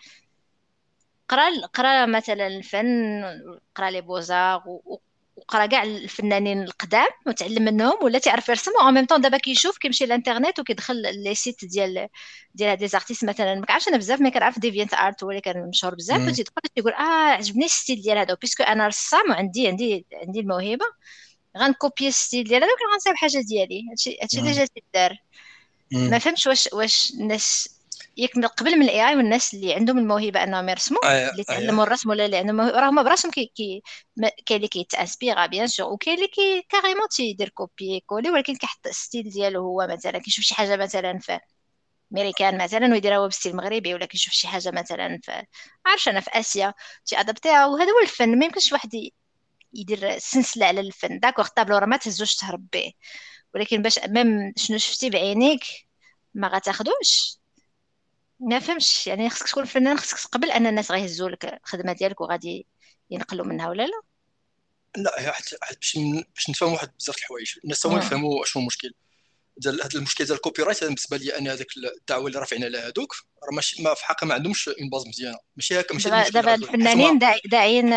[1.29, 3.23] قرا قرا مثلا الفن
[3.75, 4.63] قرا les beaux-arts
[5.37, 10.07] وقرا كاع الفنانين القدام وتعلم منهم ولا تعرف يرسم au même temps دابا كيشوف كيمشي
[10.07, 12.09] للإنترنت وكيدخل les sites ديال
[12.55, 13.55] ديال هاد les artistes مثلا.
[13.55, 16.29] ما كنعرفش أنا بزاف mais كنعرف DeviantArt هو اللي كان مشهور بزاف.
[16.29, 20.85] وتيدخل تيقول آه عجبني ال style ديال هذا puisque أنا رسام وعندي عندي عندي الموهبة.
[21.59, 23.83] غن copier ال style ديال هذا وغنصايب حاجة ديالي.
[23.91, 25.19] هادشي هادشي اللي جات دار
[25.93, 27.76] ما فهمتش واش واش الناس
[28.17, 31.83] ياك من قبل من ال AI والناس اللي عندهم الموهبة أنهم يرسموا آه اللي تعلموا
[31.83, 33.83] آه الرسم ولا اللي عندهم راه هما براسهم كي كي
[34.47, 38.94] كاين اللي كيت inspirer bien sûr وكاين اللي كي carrément تيدير copier-coller ولكن كيحط ال
[38.94, 41.39] style ديالو هو مثلا كيشوف شي حاجة مثلا في
[42.13, 45.45] أمريكان مثلا ويديرها هو بال style المغربي ولا كيشوف شي حاجة مثلا في
[45.87, 46.75] عارفة أنا في آسيا
[47.07, 48.39] تي adapter ها وهذا هو الفن.
[48.39, 48.91] ما يمكنش واحد
[49.75, 51.19] يدير سلسله على الفن.
[51.21, 52.93] d'accord ال tableau راه ما تهزوش تهرب به
[53.55, 55.65] ولكن باش même شنو شفتي بعينيك
[56.35, 57.39] ما غتاخدوش.
[58.41, 62.67] ما فهمش يعني خصك تكون فنان خصك قبل أن الناس غيهزوا لك الخدمة ديالك وغادي
[63.11, 64.03] ينقلوا منها ولا لا؟
[64.97, 65.33] لا هي
[65.75, 65.99] باش
[66.35, 67.53] باش نفهم واحد بزاف الحوايج.
[67.65, 68.93] الناس هما يفهموا شنو المشكل.
[69.59, 71.67] ديال هذا المشكل ديال الكوبي رايت بالنسبة لي أنا هذاك
[72.01, 73.15] الدعوة اللي رافعين على هذوك
[73.45, 77.19] راه ماشي ما في حقها ما عندهمش اون باز مزيانه ماشي هكا ماشي دابا الفنانين
[77.51, 77.91] داعيين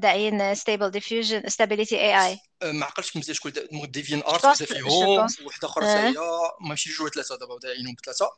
[0.00, 3.52] داعيين ستيبل ديفيوجن ستابيليتي اي اي ما عقلتش مزيان شكون
[3.90, 6.22] ديفين ارت فيهم وحدة أخرى حتى هي
[6.60, 8.30] ماشي جوج ثلاثة دابا داعيينهم بثلاثه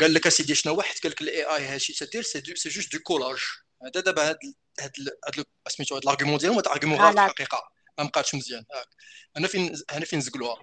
[0.00, 3.38] قال لك أسيدي شنو واحد؟ قال لك الاي اي هادشي تدير سي جوست دو كولاج
[3.82, 4.38] هذا دابا هاد
[4.80, 4.92] هاد
[5.26, 7.18] هاد سميتو هاد ال argument ديالهم هاد ال argument غلط.
[7.18, 7.70] الحقيقة.
[7.98, 8.64] ما بقاتش مزيان.
[9.36, 10.62] أنا فين أنا فين زقلوها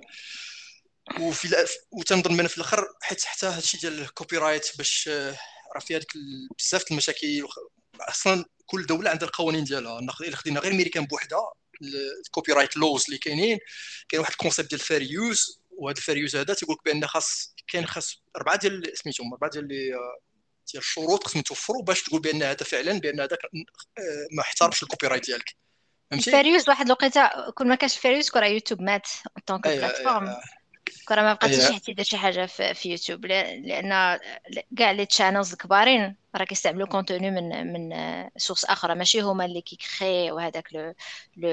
[1.19, 5.37] وفي وتنظن من في الآخر حيت حتى هادشي ديال ال copyright باش آه،
[5.75, 6.13] راه فيها ديك
[6.59, 7.47] بزاف المشاكل
[7.99, 9.99] أصلا كل دولة عندها القوانين ديالها.
[9.99, 11.53] إلا خدينا غير امريكان بوحدها
[12.25, 13.59] ال copyright laws اللي كاينين
[14.09, 16.85] كاين واحد ال concept ديال ال fair use وهذا ال fair use هذا تيقول لك
[16.85, 22.21] بان خاص كاين خاص اربعه ديال سميتهم اربعه ديال ديال الشروط خصهم يتوفروا باش تقول
[22.21, 23.39] بان هذا فعلا بان هذاك
[24.31, 25.55] ما احترمش ال copyright ديالك
[26.11, 29.07] فهمتي fair use واحد الوقيته كون ما كانش fair use كون راه يوتيوب مات
[29.45, 30.35] donc plateforme
[31.11, 34.19] راه ما بقاتش شي حد يدير شي حاجة في, في يوتيوب لأن
[34.77, 37.95] كاع les channels الكبارين راه كيستعملوا contenu من من
[38.37, 40.93] sources أخرى ماشي هما اللي كي créer وهذاك le
[41.37, 41.49] le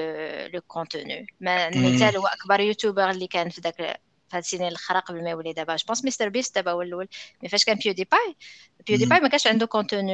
[0.53, 5.23] le contenu المثال هو أكبر YouTuber اللي كان في ذاك في هاد السنين الاخرى قبل
[5.23, 5.75] ما يولي دابا.
[5.75, 7.07] je pense MrBeast دابا هو الأول.
[7.43, 8.35] mais فاش كان PewDiePie
[8.87, 10.13] PewDiePie ما كانش عنده contenu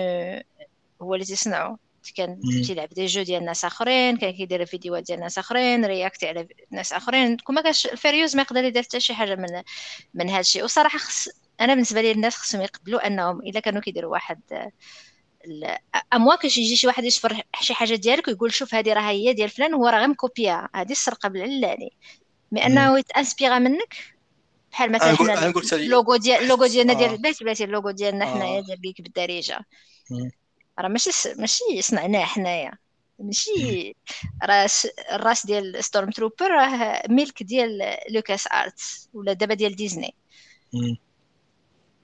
[1.01, 1.77] هو اللي تيصنعو.
[2.15, 6.47] كان تيلعب des jeux ديال ناس اخرين كان كيدير فيديوهات ديال ناس اخرين réagit على
[6.71, 9.63] ناس اخرين كون ما كانش ال fair use ما يقدر يدير حتى شي حاجة من
[10.13, 11.27] من هذا الشيء وصراحه خص
[11.61, 14.41] أنا بالنسبة لي الناس خصهم يقبلوا انهم الا كانوا كيديروا واحد
[16.13, 19.73] امواك يجي شي واحد يشفر شي حاجة ديالك ويقول شوف هذه راه هي ديال فلان
[19.73, 21.93] هو راه غير م copier هذه السرقه بالعلاني
[22.51, 23.95] mais انه يت inspirer منك
[24.71, 28.25] بحال مثلا حنا le logo ديال le logo ديالنا ديال بلاتي بلاتي le logo ديالنا
[28.25, 29.65] حنايا ديال geek بالدارجة
[30.79, 32.71] راه ماشي ماشي صنعناه حنايا.
[33.19, 33.95] ماشي
[34.43, 34.69] راه
[35.11, 40.15] الراس ديال stormtrooper راه ملك ديال LucasArts ولا دابا ديال ديزني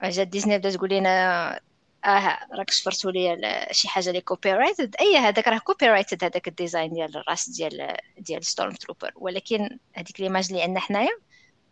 [0.02, 1.60] جات ديزني بدا تقول لنا
[2.04, 6.92] آه راك شفرتوا لي شي حاجة لي copyrighted أي هذاك راه copyrighted هذاك ال design
[6.92, 11.18] ديال الراس ديال ديال stormtrooper ولكن هذيك l'image اللي عندنا حنايا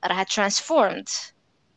[0.05, 1.09] راها transformed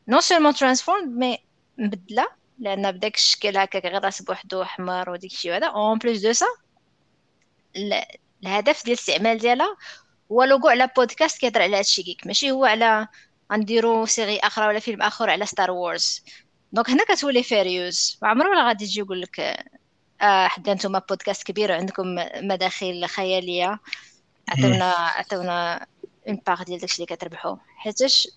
[0.07, 1.37] non seulement transformed mais
[1.77, 2.27] مبدلة
[2.59, 6.45] لأن بداك الشكل هكاك غير راس بوحدو أحمر وديك الشيء هذا en plus de ça
[8.43, 9.77] الهدف ديال الاستعمال ديالها
[10.31, 12.27] هو لوغو على بودكاست كيهضر على هادشي geek.
[12.27, 13.07] ماشي هو على
[13.51, 16.23] غنديرو série أخرى ولا فيلم آخر على Star Wars
[16.71, 19.39] donc هنا كتولي furieuse ما عمره ولا غادي يجي يقول لك
[20.21, 23.79] آه حدا نتوما بودكاست كبير وعندكم مداخل خيالية؟
[24.49, 25.85] عطيونا عطيونا
[26.27, 28.27] une part ديال داكشي اللي كتربحوا حيتاش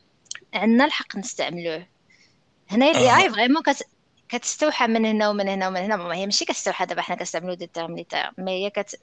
[0.55, 1.87] عندنا الحق نستعملوه.
[2.71, 3.87] هنا ال AI vraiment كت
[4.31, 5.97] كتستوحى من هنا ومن هنا ومن هنا.
[5.97, 8.33] ما هي ماشي كتستوحى دابا حنا كنستعملو des termes les termes.
[8.39, 9.01] mais هي كت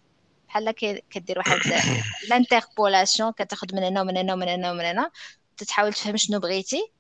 [0.48, 0.72] بحال
[1.10, 1.60] كدير واحد
[2.30, 5.12] ل interpolation كتاخذ من هنا ومن هنا ومن هنا ومن هنا.
[5.58, 6.92] تتحاول تفهم شنو بغيتي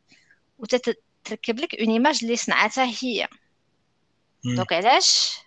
[0.57, 3.27] وتتركب لك une image اللي صنعتها هي.
[4.43, 5.37] donc علاش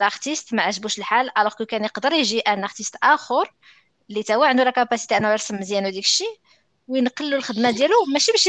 [0.00, 3.52] l'artiste ما عجبوش الحال alors que كان يقدر يجي un artiste آخر
[4.10, 6.40] اللي تا هو عنده la capacité انه يرسم مزيان وديك الشيء
[6.88, 7.94] وينقل له الخدمة ديالو.
[8.12, 8.46] ماشي باش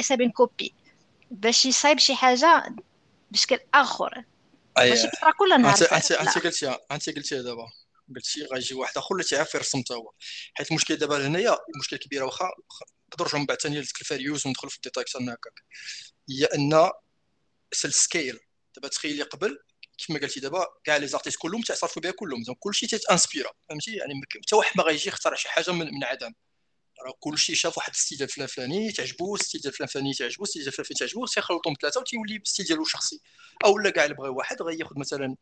[0.00, 0.74] يصايب copie
[1.30, 2.74] باش يصايب شي حاجة
[3.34, 4.24] بشكل آخر.
[4.78, 7.66] ماشي كترا كل نهار انت انت قلتي انت قلتي دابا.
[8.16, 10.12] قلتي غيجي واحد آخر اللي تيعرف يرسم حتى هو.
[10.54, 12.50] حيت المشكل دابا هنايا المشكل الكبيره واخا
[13.08, 15.52] نقدر نرجعوا من بعد ثاني لذكر الفاريوس وندخل في les détails أكثر من هكاك.
[16.30, 16.90] هي أن
[17.84, 18.40] ال scale
[18.74, 19.58] دابا تخيلي قبل
[20.06, 22.42] كما قلتي دابا كاع les artistes كلهم تعترفوا بها كلهم.
[22.42, 26.04] donc كلشي ت inspira فهمتي؟ يعني حتى واحد ما غيجي يخترع شي حاجة من, من
[26.04, 26.32] عدم.
[27.06, 30.14] راه كلشي شاف واحد le style ديال فلان فلاني تعجبو le style ديال فلان فلاني
[30.14, 33.20] تعجبو le style ديال فلان فلاني تعجبو تيخلطهم ثلاثة وتيولي بال style ديالو الشخصي
[33.64, 35.36] أو لا كاع اللي بغى واحد غياخذ مثلا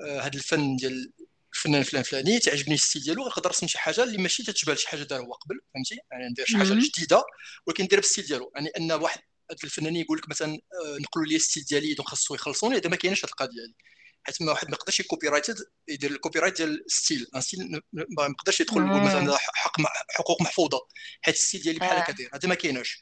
[0.00, 1.12] هذا الفن ديال
[1.54, 4.88] الفنان فلان فلاني تعجبني le style ديالو غنقدر نرسم شي حاجة اللي ماشي تتشبه لشي
[4.88, 7.24] حاجة دار هو قبل فهمتي؟ يعني ندير شي حاجة جديدة
[7.66, 8.52] ولكن ندير بال style ديالو.
[8.54, 9.20] يعني أن واحد
[9.50, 10.60] هذا الفنان يقول لك مثلا
[11.00, 13.72] نقلوا لي le style ديالي donc خاصو يخلصوني هذا ما كاينش هذه القضية هذه
[14.24, 15.46] حيت ما واحد ما يقدرش ي copyright
[15.88, 19.76] يدير ال copyright ديال le style style ما يقدرش يدخل يقول مثلا حق
[20.10, 20.80] حقوق محفوظة.
[21.22, 22.30] حيت le style ديالي بحال هكا داير.
[22.34, 23.00] هذا ما كايناش.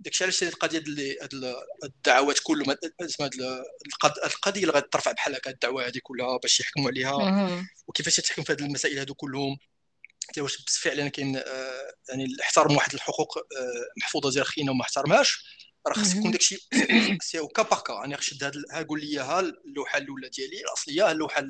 [0.00, 2.76] داكشي علاش القضية ديال هاد الدعوات كلهم
[4.24, 7.66] القضية اللي غادي ترفع بحال هكا الدعوة هذه كلها باش يحكموا عليها.
[7.86, 9.56] وكيفاش تحكم في هذه المسائل هذو كلهم؟
[10.28, 13.42] حتى واش فعلا كاين آه، يعني احترم واحد الحقوق آه،
[14.02, 15.44] محفوظة ديال خينا وما احترمهاش.
[15.88, 16.68] راه خاص يكون داكشي
[17.22, 17.92] سي أو كا باغ كا.
[17.92, 20.60] يعني شد هاد ها قول لي ها اللوحة الأولى ديالي.
[20.60, 21.40] الأصلية ها اللوحة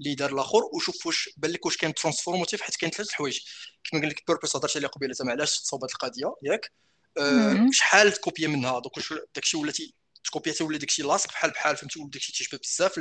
[0.00, 0.64] اللي دار الآخر.
[0.74, 3.40] وشوف واش بان لك واش كان ترانسفورماتيف حيت كاين ثلاث حوايج
[3.84, 6.72] كما قال لك بيربس هضرت عليها قبيلة زعما علاش تصاوب هاد القضية ياك؟
[7.18, 12.00] أه شحال تكوبيا منها؟ دونك واش داكشي ولاتي تكوبيا ولا داكشي لاصق بحال بحال فهمتي؟
[12.00, 12.98] ولا داكشي تيشبه بزاف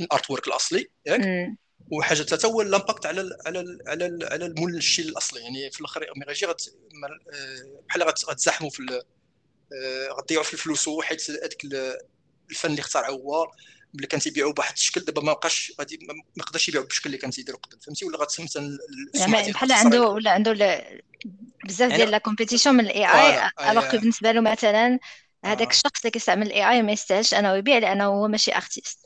[0.00, 1.20] ال artwork الأصلي ياك؟
[1.90, 5.40] وحاجة ثالثه هو ال impact على ال على ال على ال على المنشي الأصلي.
[5.40, 6.54] يعني في الآخر ملي غيجي آه،
[7.88, 9.02] بحال غتزاحموا في
[10.18, 11.64] غتضيعوا في الفلوس حيت هذاك
[12.50, 13.52] الفن اللي اخترعه هو
[13.94, 17.30] ملي كان تيبيعوا بواحد الشكل دابا ما بقاش غادي ما يقدرش يبيعوا بالشكل اللي كان
[17.30, 18.78] تيديروا قبل فهمتي؟ ولا غتسمى مثلا
[19.14, 20.52] يعني بحال عنده ولا عنده
[21.64, 24.98] بزاف ديال la compétition من ال AI alors بالنسبة له مثلا
[25.44, 25.70] هذاك آه.
[25.70, 28.98] الشخص اللي كيستعمل ال AI ما يستاهلش أنه يبيع لأنه هو ماشي artiste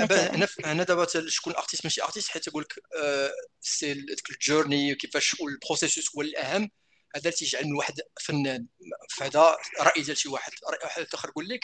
[0.00, 4.92] أنا أنا دابا شكون artiste ماشي artiste حيت تقول لك آه، c'est ديك ال journey
[4.92, 6.70] وكيفاش وال processus هو الأهم.
[7.16, 8.66] هذا اللي تيجعل من واحد فنان
[9.10, 11.60] فهذا رأي ديال شي واحد رأي واحد آخر يقول لك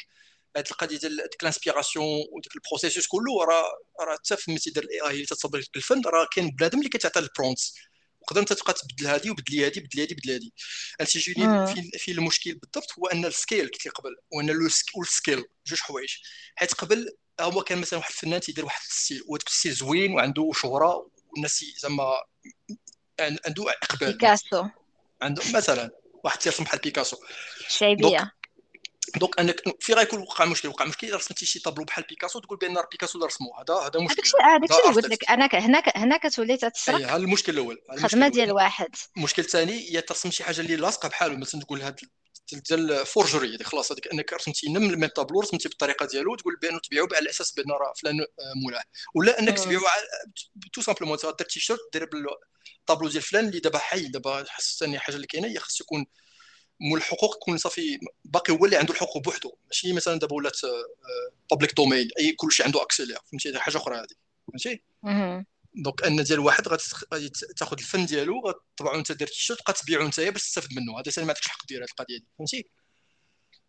[0.56, 3.68] هذه القضية ديال ديك l'inspiration وديك le processus كله راه
[4.00, 7.27] راه حتى فهمتي دير ال AI اللي تتصب الفن راه كاين بنادم اللي كيتعطى ال
[7.27, 7.74] prompts
[8.26, 10.50] تقدر أنت تبقى تبدل هذه وبدلي هذه بدلي هذه بدلي هذه
[11.00, 15.44] انت تيجيني في, في المشكل بالضبط هو أن ال scale لي قبل وان ال scale
[15.66, 16.10] جوج حوايج.
[16.56, 21.10] حيت قبل هو كان مثلا واحد الفنان تيدير واحد style وهذاك style زوين وعنده شهرة
[21.30, 22.14] والناس زعما
[23.20, 24.64] عنده اقبال بيكاسو.
[25.22, 25.90] عنده مثلا
[26.24, 27.16] واحد تيرسم بحال بيكاسو.
[27.68, 28.32] شايبية.
[29.16, 32.74] donc أنك في غيكون وقع مشكل وقع مشكل رسمتي شي طابلو بحال بيكاسو تقول بأن
[32.92, 34.12] بيكاسو اللي رسمو هذا هذا مشكل.
[34.12, 35.30] هذاك الشيء هذاك الشيء قلت لك.
[35.30, 36.96] أنا هنا هنا كتولي تتسرق.
[36.96, 37.82] هذا المشكل الأول.
[37.92, 38.88] الخدمة ديال واحد.
[39.16, 42.00] المشكل الثاني هي ترسم شي حاجة اللي لاصقة بحاله مثلا تقول هاد
[42.54, 46.78] ديال forgery هذيك خلاص هذيك أنك رسمتي le même tableau رسمتي بالطريقة ديالو تقول بأنه
[46.78, 48.26] تبيعو على أساس بأن راه فلان آه،
[48.64, 48.82] مولاه.
[49.14, 49.82] ولا أنك تبيعو
[50.72, 55.16] tout simplement دير تيشيرت دير بالطابلو ديال فلان اللي دابا حي دابا حس ثاني حاجة
[55.16, 56.06] اللي كاينة هي خاص يكون
[56.80, 59.56] مول الحقوق يكون صافي باقي هو اللي عنده الحقوق بوحدو.
[59.66, 60.58] ماشي مثلا دابا ولات
[61.50, 64.16] public domain أي كلشي عنده accès ليها فهمتي حاجة أخرى هذه.
[64.48, 64.82] فهمتي؟
[65.76, 66.68] donc ان ديال واحد
[67.12, 70.92] غادي تاخذ الفن ديالو غتطبعو انت دير تيشيرت تبقى تبيعو انت باش تستافد منه.
[70.92, 72.70] هذا ما عندكش الحق ديال هذه القضية دي فهمتي؟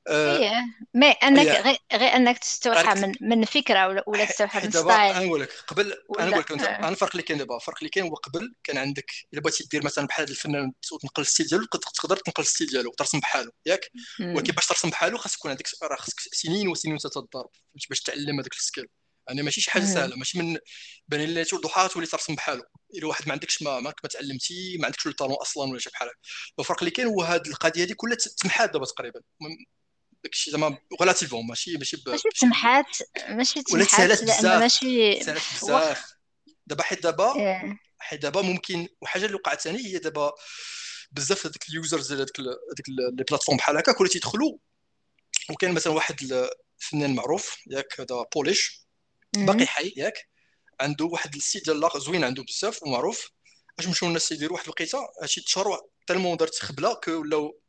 [0.09, 0.51] إيه
[0.93, 5.25] mais أنك غير, غير أنك تستوحى من من فكرة ولا, ولا تستوحى من style؟ أنا
[5.25, 8.15] نقول لك قبل أنا نقول لك أنا الفرق اللي كاين دابا الفرق اللي كاين هو
[8.15, 12.17] قبل كان عندك إلا بغيتي دير مثلا بحال هذا الفنان تنقل le style ديالو تقدر
[12.17, 15.95] تنقل le style ديالو ترسم بحالو ياك؟ ولكن باش ترسم بحالو خاص يكون عندك راه
[15.95, 17.49] خاصك سنين وسنين تتضرب
[17.89, 18.87] باش تعلم هذاك ال skill.
[19.27, 20.57] يعني ماشي شي حاجة سهلة ماشي من
[21.07, 22.63] بان لي ضحى تولي ترسم بحالو
[22.95, 26.07] إلا واحد ما عندكش ما ما تعلمتي ما عندكش le talent أصلا ولا شي بحال
[26.07, 26.17] هكا.
[26.59, 29.21] الفرق اللي كاين هو هذه القضية هذه كلها تمحات دابا تقريبا.
[30.23, 32.97] داكشي زعما relativement ماشي ماشي ماشي تمحات
[33.29, 36.17] ماشي تمحات لأن ماشي سالات بزاف.
[36.67, 37.79] دابا حيت دابا إيه.
[37.99, 40.31] حيت دابا ممكن وحاجة اللي وقعت ثاني هي دابا
[41.11, 44.57] بزاف هذوك ال users ديال هذيك les plateformes بحال هكا كل تيدخلوا
[45.49, 48.86] وكان مثلا واحد الفنان معروف ياك هذا Polish.
[49.33, 50.27] باقي حي ياك.
[50.79, 53.31] عنده واحد ال style زوين عنده بزاف ومعروف.
[53.79, 57.59] اش مشاو الناس يديروا واحد الوقيته هادشي تشهر tellement دارت خبله que ولاو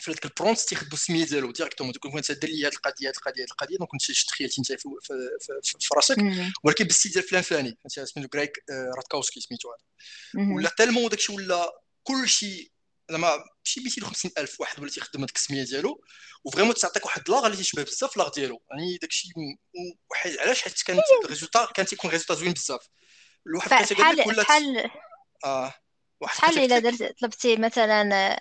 [0.00, 3.14] في هذاك ال prompt تيخدموا السمية ديالو directement تكون انت دير لي هذه القضية هذه
[3.16, 3.76] القضية هذه القضية.
[3.76, 6.16] donc كنت تخيلتي انت في, في, في, في راسك.
[6.64, 7.78] ولكن بالسي ديال فلان فلاني.
[7.82, 8.64] فهمتي؟ سميتو Greg
[8.96, 10.54] Rutkowski سميتو هذا.
[10.54, 12.72] ولا tellement داكشي ولا كلشي
[13.10, 16.04] زعما شي 250000 واحد ولا تيخدم هذيك السميه ديالو
[16.44, 19.28] و vraiment تعطيك واحد l'art اللي تيشبه بزاف l'art ديالو يعني داكشي
[20.40, 22.88] علاش حيت كانت ال résultat كان تيكون résultat زوين بزاف
[23.46, 24.90] الواحد كان تيقول لك ولا
[25.44, 25.74] آه
[26.20, 28.38] واحد بحال إلا درت طلبتي مثلا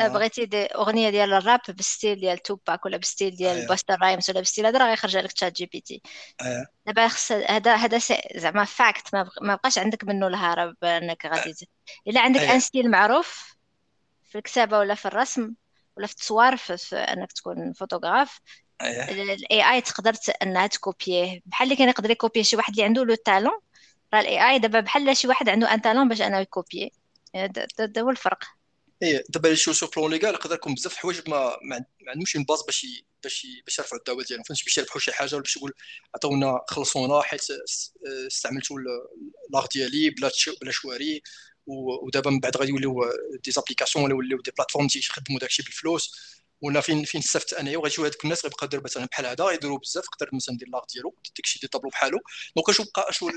[0.00, 0.08] آه.
[0.08, 3.68] بغيتي دي أغنية ديال الراب بال style ديال توباك ولا بال style ديال أيه.
[3.68, 6.02] Busta Rhymes ولا بال style هذا راه غيخرج لك ChatGPT
[6.42, 6.66] أيه.
[6.86, 7.98] دابا خص هذا هذا
[8.36, 11.68] زعما fact ما بقاش عندك منه الهرب أنك غادي
[12.06, 12.54] إلا عندك أيه.
[12.54, 13.49] un style معروف
[14.30, 15.54] في الكتابة ولا في الرسم
[15.96, 18.40] ولا في التصوير في, أنك تكون فوتوغراف.
[18.82, 23.14] ال AI تقدر إنها تكوبيه بحال اللي كان يقدر يكوبي شي واحد اللي عنده le
[23.14, 23.60] talent
[24.14, 26.88] راه ال AI دابا بحال شي واحد عنده un talent باش أنه يكوبيه
[27.34, 27.66] هذا
[27.98, 28.38] هو الفرق.
[29.02, 32.62] إيه دابا شو sur le plan légal يقدر يكون بزاف الحوايج ما ما عندهمش base
[32.62, 32.86] باش
[33.22, 34.44] باش باش يرفعوا الدعوه ديالهم.
[34.44, 35.72] فهمتي؟ باش يربحوا شي حاجة ولا باش يقول
[36.14, 37.46] عطونا خلصونا حيت
[38.26, 38.76] استعملتوا
[39.52, 40.30] l'art ديالي بلا
[40.62, 41.22] بلا شواري.
[42.02, 43.12] ودابا من بعد غادي يوليو
[43.44, 46.30] des applications ولا يوليو des plateformes تيخدموا داكشي بالفلوس
[46.62, 50.04] ولا فين فين استفدت انايا يشوفوا هذوك الناس غيبقاو يديروا مثلا بحال هذا يديروا بزاف
[50.04, 52.18] يقدر مثلا يدير l'art ديالو داكشي des tableaux بحالو
[52.56, 53.32] donc أشوف بقى أشوف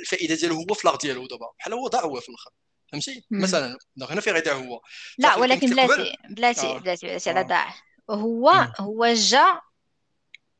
[0.00, 2.50] الفائده ديالو هو في l'art ديالو دابا بحال هو ضاع هو في الآخر
[2.92, 4.80] فهمتي مثلا هنا في غيدير هو
[5.18, 6.78] لا ولكن بلاتي بلاتي.
[6.78, 7.74] بلاتي بلاتي على داع
[8.10, 9.60] هو هو جا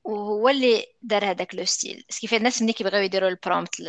[0.05, 3.81] وهو اللي دار هذاك le style كيف الناس ملي كيبغيو يديروا ال prompt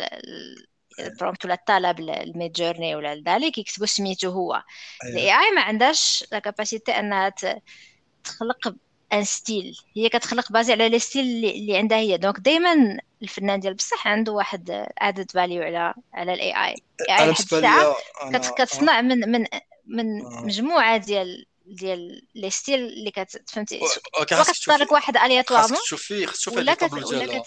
[0.98, 4.62] ال prompt ولا الطلب ل Midjourney ولا ذلك يكتبوا سميتو هو.
[5.04, 7.32] ال AI ما عندهاش la capacité أنها
[8.24, 8.74] تخلق
[9.12, 12.16] un style هي كتخلق basé على les styles اللي عندها هي.
[12.16, 17.34] donc دائما الفنان ديال بصح عنده واحد added value على على ال AI اي
[18.58, 19.46] كتصنع من من
[19.86, 20.40] من آه.
[20.40, 23.80] مجموعة ديال ديال les styles اللي كتفهمتي
[24.20, 26.92] وكتختار لك واحد aléatoirement خاصك تشوفي خاصك تشوفي ولا كت...
[26.92, 27.46] ولا, كت...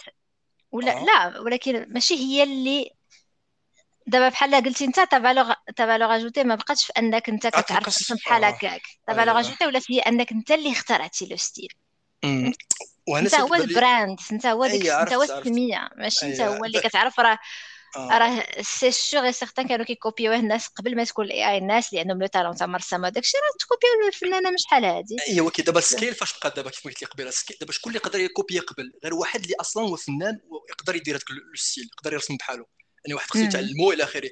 [0.71, 1.05] ولا آه.
[1.05, 2.91] لا ولكن ماشي هي اللي
[4.07, 8.13] دابا بحال قلتي انت ta valeur ta valeur ajoutée ما بقاتش في انك انت كتعرف
[8.13, 8.81] بحال هكاك.
[9.07, 11.73] ta valeur ajoutée ولات هي انك انت اللي اخترعتي le style؟
[12.23, 15.89] انت هو ال brand انت هو ديك انت هو السمية.
[15.97, 17.38] ماشي انت هو اللي كتعرف راه
[17.97, 18.17] آه.
[18.17, 22.01] راه c'est sûr et certain كانوا كيكوبيوه الناس قبل ما تكون ال AI الناس اللي
[22.01, 25.15] عندهم le talent تاع مرسم وداك الشيء راه تكوبيو الفنانه مش شحال هادي.
[25.29, 28.01] ايوا كي دابا ال skill فاش بقى دابا كيف قلت لي قبيلة دابا شكون اللي
[28.05, 32.13] يقدر يكوبي قبل؟ غير واحد اللي أصلا هو فنان ويقدر يدير هذاك ال style يقدر
[32.13, 32.76] يرسم بحاله.
[33.05, 34.29] يعني واحد خصو يتعلمو إلى آخره.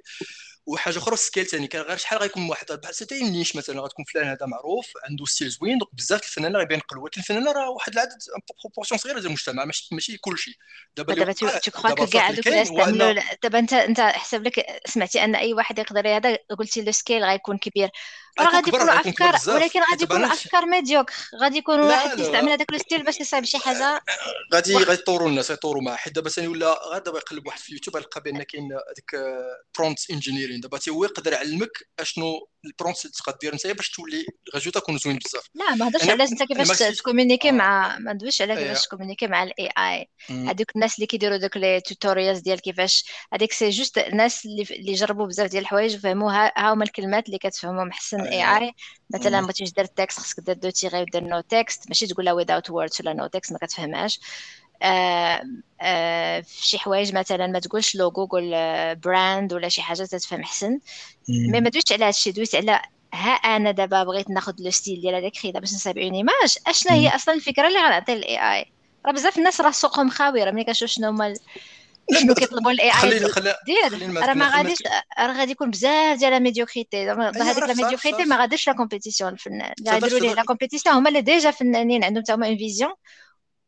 [0.65, 4.05] وحاجة أخرى ال skill ثاني كان غير شحال غيكون واحد؟ بحال c'était niche مثلا غتكون
[4.13, 8.17] فلان هذا معروف عنده style زوين donc بزاف الفنانين غيبان ولكن الفنانين راه واحد العدد
[8.63, 10.57] proportion صغيرة ديال المجتمع ماشي ماشي كلشي
[10.97, 15.53] دابا دابا تكخوا كاع دوك الناس تعملوا دابا انت أنت حسب لك سمعتي أن أي
[15.53, 17.89] واحد يقدر هذا قلتي le skill غيكون كبير.
[18.39, 21.11] راه غادي يكونوا أفكار ولكن غادي يكونوا أفكار médiocres
[21.41, 24.01] غادي يكون واحد يستعمل هذاك ال style باش يصايب شي حاجة.
[24.53, 25.95] غادي غيطوروا الناس غيطوروا معاه.
[25.95, 29.35] حيت دابا ثاني ولا غير دابا يقلب واحد في يوتيوب غيلقى بأن كاين هذيك
[29.77, 34.25] prompt engineering دابا هو يقدر يعلمك أشنو ال prompt اللي تقدر دير انت باش تولي
[34.49, 35.49] ال résultat يكون زوين بزاف.
[35.55, 39.27] لا ما هضرش على انت كيفاش ت communiquer مع ما ندويش على كيفاش ت communiquer
[39.27, 43.97] مع ال AI هذوك الناس اللي كيديروا دوك les tutorials ديال كيفاش هذيك c'est juste
[43.97, 48.73] الناس اللي اللي جربوا بزاف ديال الحوايج وفهموا ها هما الكلمات اللي كتفهمهم احسن AI
[49.13, 52.65] مثلا بغيتي دير text خصك دير دو تيغي ودير no text ماشي تقول لها without
[52.65, 54.19] words ولا no text ما كتفهمهاش.
[54.81, 55.41] آه
[55.81, 58.51] آه في شي حوايج مثلا ما تقولش لوغو قول
[58.95, 60.79] brand ولا شي حاجة تتفهم أحسن.
[61.29, 62.81] mais ما دويتش على هادشي دويت على
[63.13, 66.93] ها أنا دابا بغيت ناخذ le style ديال هذاك خيدا باش نصايب une image أشنا
[66.93, 68.65] هي أصلا الفكرة اللي غنعطي لل AI
[69.05, 71.33] راه بزاف الناس راه سوقهم خاوي راه ملي كنشوف شنو هما
[72.13, 73.19] شنو كيطلبوا ال AI
[73.65, 74.77] دير راه ما غاديش
[75.19, 79.73] راه غادي يكون بزاف ديال la médiocrité هذيك la médiocrité ما غاديش la compétition اللي
[79.87, 82.93] غيديروا ليه la compétition هما اللي déjà فنانين عندهم حتى هما une vision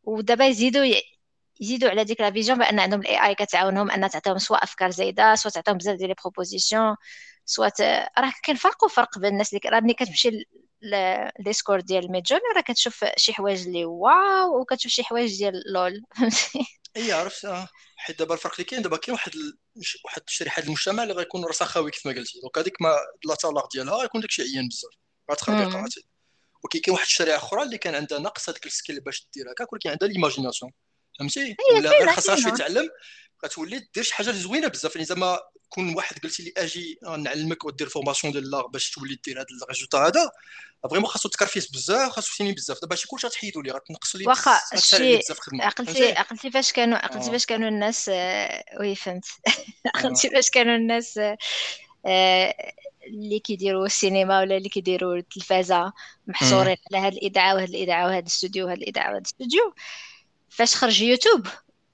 [0.02, 0.94] ودابا يزيدوا
[1.60, 5.34] يزيدوا على ديك la vision بان عندهم ال AI كتعاونهم ان تعطيهم سواء افكار زايده
[5.34, 6.96] سواء تعطيهم بزاف ديال les propositions
[7.44, 7.72] سواء
[8.18, 10.30] راه كاين فرق وفرق بين الناس اللي راه ملي كتمشي
[10.82, 16.02] لل Discord ديال Midjourney راه كتشوف شي حوايج اللي wow وكتشوف شي حوايج ديال lol
[16.16, 17.68] فهمتي اي عرفت آه.
[17.96, 19.58] حيت دابا الفرق اللي كاين دابا كاين واحد ال...
[20.04, 22.40] واحد الشريحه المجتمع اللي غيكون راسو خاوي كيف ما قلتي.
[22.40, 24.92] donc هذيك ما لا طلاق ديالها غيكون داكشي عيان بزاف.
[25.30, 26.04] غتخربي قراتي
[26.64, 29.72] وكي كاين واحد الشريحه أخرى اللي كان عندها نقص هذاك ال skill باش دير هكاك
[29.72, 30.72] ولكن عندها l'imagination
[31.18, 32.90] فهمتي؟ ولا غير خاصها شوية تعلم
[33.44, 34.94] غتولي دير شي حاجة زوينة بزاف.
[34.96, 39.40] يعني زعما كون واحد قلتي لي أجي نعلمك ودير formation ديال l'art باش تولي دير
[39.40, 40.30] هذا ال résultat هذا
[40.90, 42.80] vraiment خاصو تكرفيس بزاف خاصو سيني بزاف.
[42.80, 47.46] دابا شي كلشي تحيدوا لي غتنقص لي واخا شي عقلتي عقلتي فاش كانوا عقلتي فاش
[47.46, 49.24] كانوا الناس آه، oui فهمت.
[49.94, 51.20] عقلتي فاش كانوا الناس
[52.06, 52.54] آه،
[53.06, 55.92] اللي كيديروا السينما ولا اللي كيديروا التلفازة
[56.26, 59.74] محصورين على هذه الاذاعه وهذه الاذاعه وهذا الاستوديو وهذا الاذاعه وهذا الاستوديو
[60.48, 61.46] فاش خرج يوتيوب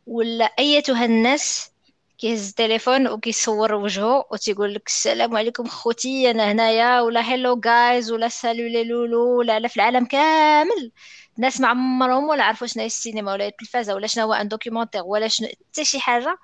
[0.07, 1.71] ولا أيتها الناس
[2.19, 8.29] كيهز التليفون وكيصور وجهه وتيقول لك السلام عليكم خوتي أنا هنايا ولا hello guys ولا
[8.29, 10.93] سالو لي لولو ولا لا في العالم كامل.
[11.37, 15.03] الناس ما عمرهم ولا عرفوا شنو هي السينما ولا التلفازه ولا شنو هو un documentaire
[15.05, 16.39] ولا شنو حتى شي حاجة.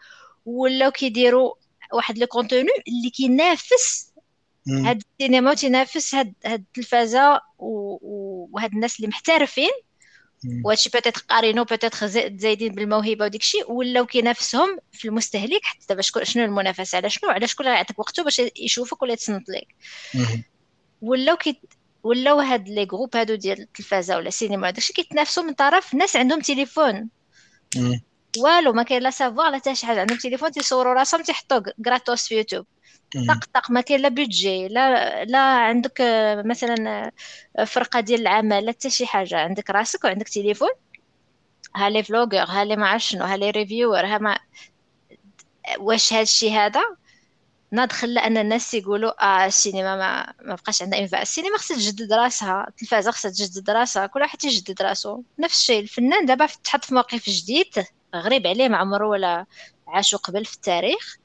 [0.47, 1.55] ولاو كيديروا
[1.93, 4.13] واحد le contenu اللي كينافس
[4.69, 9.71] هاد السينما وتنافس هاد هاد التلفازة وهاد الناس اللي محترفين.
[10.65, 12.05] وهادشي peut-être قارينو peut-être
[12.41, 17.47] زايدين بالموهبة وديك الشيء ولاو كينافسهم في المستهلك حتى دابا شنو المنافسة؟ على شنو؟ على
[17.47, 19.67] شكون يعطيك وقته باش يشوفك ولا يتصنت لك
[21.03, 21.61] ولاو كي
[22.03, 26.41] ولاو هاد les groupes هادو ديال التلفازة ولا السينما داكشي كيتنافسوا من طرف ناس عندهم
[26.41, 27.09] تليفون.
[28.39, 30.01] والو ما كاين لا savoir لا حتى شي حاجة.
[30.01, 32.67] عندهم تليفون تيصوروا راسهم تيحطوا gratos في يوتيوب.
[33.29, 37.11] طق طق ما كاين لا budget لا لا عندك آه، مثلا
[37.59, 39.39] آه، فرقة ديال العمل لا حتى شي حاجة.
[39.41, 40.69] عندك راسك وعندك تليفون
[41.77, 44.39] ها les vlogueurs ها لي ما شنو ها les reviewers ها ما
[45.79, 46.81] واش هاد الشيء هذا؟
[47.73, 52.13] ناض خلى ان الناس يقولوا آه السينما ما ما بقاش عندها انفاق السينما خصها تجدد
[52.13, 55.23] راسها التلفازة خصها تجدد راسها كل واحد يجدد راسو.
[55.39, 57.85] نفس الشيء الفنان دابا تحط في موقف جديد
[58.17, 59.47] غريب عليه ما عمره ولا
[59.89, 61.17] عاشو قبل في التاريخ.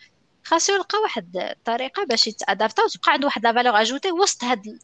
[0.45, 4.79] خاصو يلقى واحد الطريقة باش يت adapter وتبقى عنده واحد la valeur ajoutée وسط هاد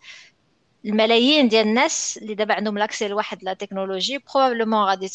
[0.86, 5.10] الملايين ديال الناس اللي دابا عندهم l'accès لواحد la technologie probablement غادي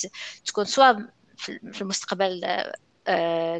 [0.46, 0.92] تكون soit
[1.36, 2.44] في المستقبل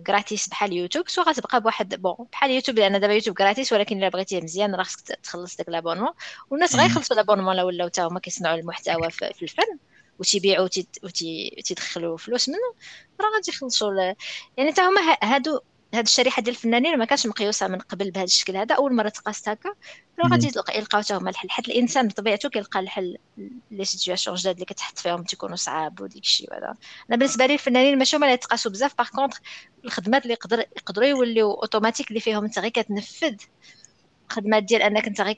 [0.09, 4.09] gratis بحال يوتيوب soit غتبقى بواحد bon بحال يوتيوب لأن دابا يوتيوب gratis ولكن إلا
[4.09, 6.11] بغيتيه مزيان راه خصك تخلص داك l'abonnement
[6.51, 9.79] والناس غيخلصوا l'abonnement ولاو حتى هما كيصنعوا المحتوى في الفن
[10.19, 10.69] وتيبيعوا
[11.03, 12.75] وتيدخلوا فلوس منه
[13.21, 14.15] راه غادي يخلصوا
[14.57, 15.61] يعني حتى هما هادو
[15.97, 19.49] هاد الشريحة ديال الفنانين ما كانش مقيوسة من قبل بهذا الشكل هذا أول مرة تقاست
[19.49, 19.71] هكا.
[20.21, 21.51] راه غادي يلقاو حتى هما الحل.
[21.51, 23.19] حيت الإنسان بطبيعته كيلقى الحل
[23.71, 26.75] les situations جداد اللي كتحط فيهم تيكونوا صعاب وديك الشيء هذا
[27.11, 28.95] أنا بالنسبة لي الفنانين ماشي هما اللي يتقاسوا بزاف.
[28.99, 29.41] par contre
[29.85, 33.37] الخدمات اللي يقدر يقدروا يوليو اوتوماتيك اللي فيهم انت غير كتنفذ
[34.29, 35.35] خدمات ديال أنك انت غير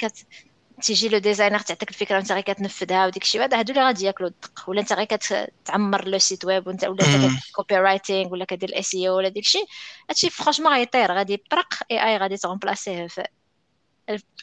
[0.83, 4.29] تيجي le designer تعطيك الفكرة وانت غير كتنفذها وديك الشيء هذا هادو اللي غادي ياكلوا
[4.29, 8.95] الدق ولا انت غير كتعمر le site web وانت ولا انت copywriting ولا كدير ال
[8.95, 9.65] SEO ولا ديك الشيء
[10.11, 13.25] هادشي franchement غيطير غادي يطرق AI غادي ت remplacer ه في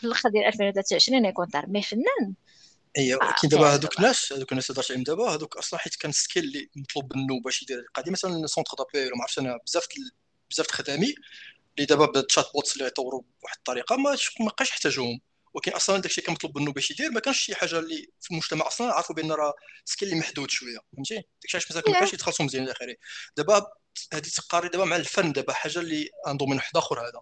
[0.03, 1.67] الآخر ديال 2023 يكون طار.
[1.67, 2.33] mais فنان.
[2.97, 6.11] ايوا آه كاين دابا هذوك الناس هذوك الناس اللي عليهم دابا هذوك أصلا حيت كان
[6.11, 8.11] skill اللي مطلوب منه باش يدير القضية.
[8.11, 9.87] مثلا centre d'appel وما عرفتش أنا بزاف
[10.49, 11.15] بزاف الخدامي
[11.75, 15.19] اللي دابا بال chatbots اللي يطوروا بواحد الطريقة ما ما بقاش يحتاجوهم.
[15.55, 18.67] ولكن أصلا داكشي كان مطلوب منه باش يدير ما كانش شي حاجة اللي في المجتمع
[18.67, 19.53] أصلا عرفوا بأن راه
[19.85, 22.95] skill اللي محدود شوية فهمتي؟ داكشي علاش مزال ما كانش يتخلصوا مزيان إلى اخره
[23.37, 23.67] دابا
[24.13, 27.21] هذه تقاري دابا مع الفن دابا حاجة اللي un domaine واحد آخر هذا.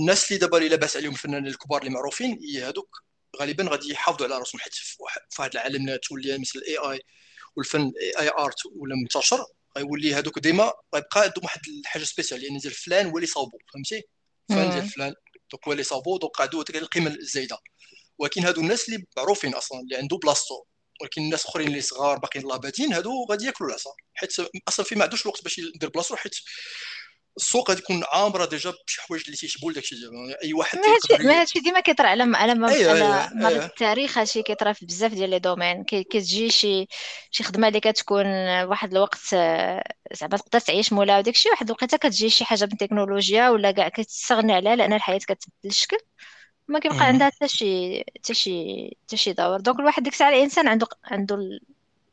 [0.00, 3.02] الناس اللي دابا اللي لاباس عليهم الفنانين الكبار اللي معروفين هي هذوك
[3.40, 4.74] غالبا غادي يحافظوا على راسهم حيت
[5.30, 7.00] في هذا العالم اللي تولي مثل ال AI
[7.56, 9.44] والفن AI art ولا منتشر
[9.78, 14.02] غيولي هذوك ديما غيبقى عندهم واحد الحاجة spécial يعني ديال فلان هو اللي صاوبو فهمتي؟
[14.48, 15.14] فلان ديال فلان.
[15.54, 17.58] دوك هو اللي صاوبو دوك عندو القيمة الزايدة.
[18.18, 20.64] ولكن هادو الناس اللي معروفين أصلا اللي عنده بلاصتو.
[21.02, 23.90] ولكن الناس أخرين اللي صغار باقيين لاباتين هادو غادي ياكلوا العصا.
[24.14, 24.32] حيت
[24.68, 26.34] أصلا في ما عندوش الوقت باش يدير بلاصتو حيت
[27.36, 30.12] السوق غادي يكون عامرة déjà بشي حوايج اللي تيشبهوا لداكشي ديالو
[30.44, 30.78] أي واحد
[31.20, 33.64] ما هادشي ديما كيطرى على على مر أيوة أيوة أيوة.
[33.64, 35.84] التاريخ هادشي كيطرى في بزاف ديال les domaines.
[35.84, 36.86] كتجي شي
[37.30, 38.26] شي خدمة اللي كتكون
[38.64, 39.18] واحد الوقت
[40.12, 43.88] زعما تقدر تعيش مولاها وداك الشيء واحد الوقيتة كتجي شي حاجة من التكنولوجيا ولا كاع
[43.88, 45.98] كتستغني عليها لأن الحياة كتبدل الشكل.
[46.68, 49.60] ما كيبقى عندها حتى شي حتى شي حتى شي دور.
[49.60, 51.58] donc الواحد ديك الساعة الإنسان عنده عنده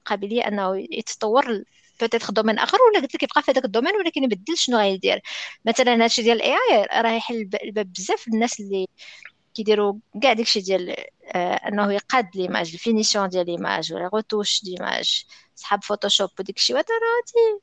[0.02, 1.64] القابلية أنه يتطور
[2.02, 5.22] peut-être domaine آخر ولا قلت لك يبقى في هذاك ال domaine ولكن يبدل شنو غيدير
[5.66, 8.88] مثلا هادشي ديال ال AI راه يحل الباب بزاف الناس اللي
[9.54, 10.96] كيديروا كاع داكشي ديال
[11.36, 15.26] آه أنه يقاد les images ال finition ديال les images ولا retouche d'images
[15.56, 17.60] صحاب فوتوشوب وداكشي وهذا راه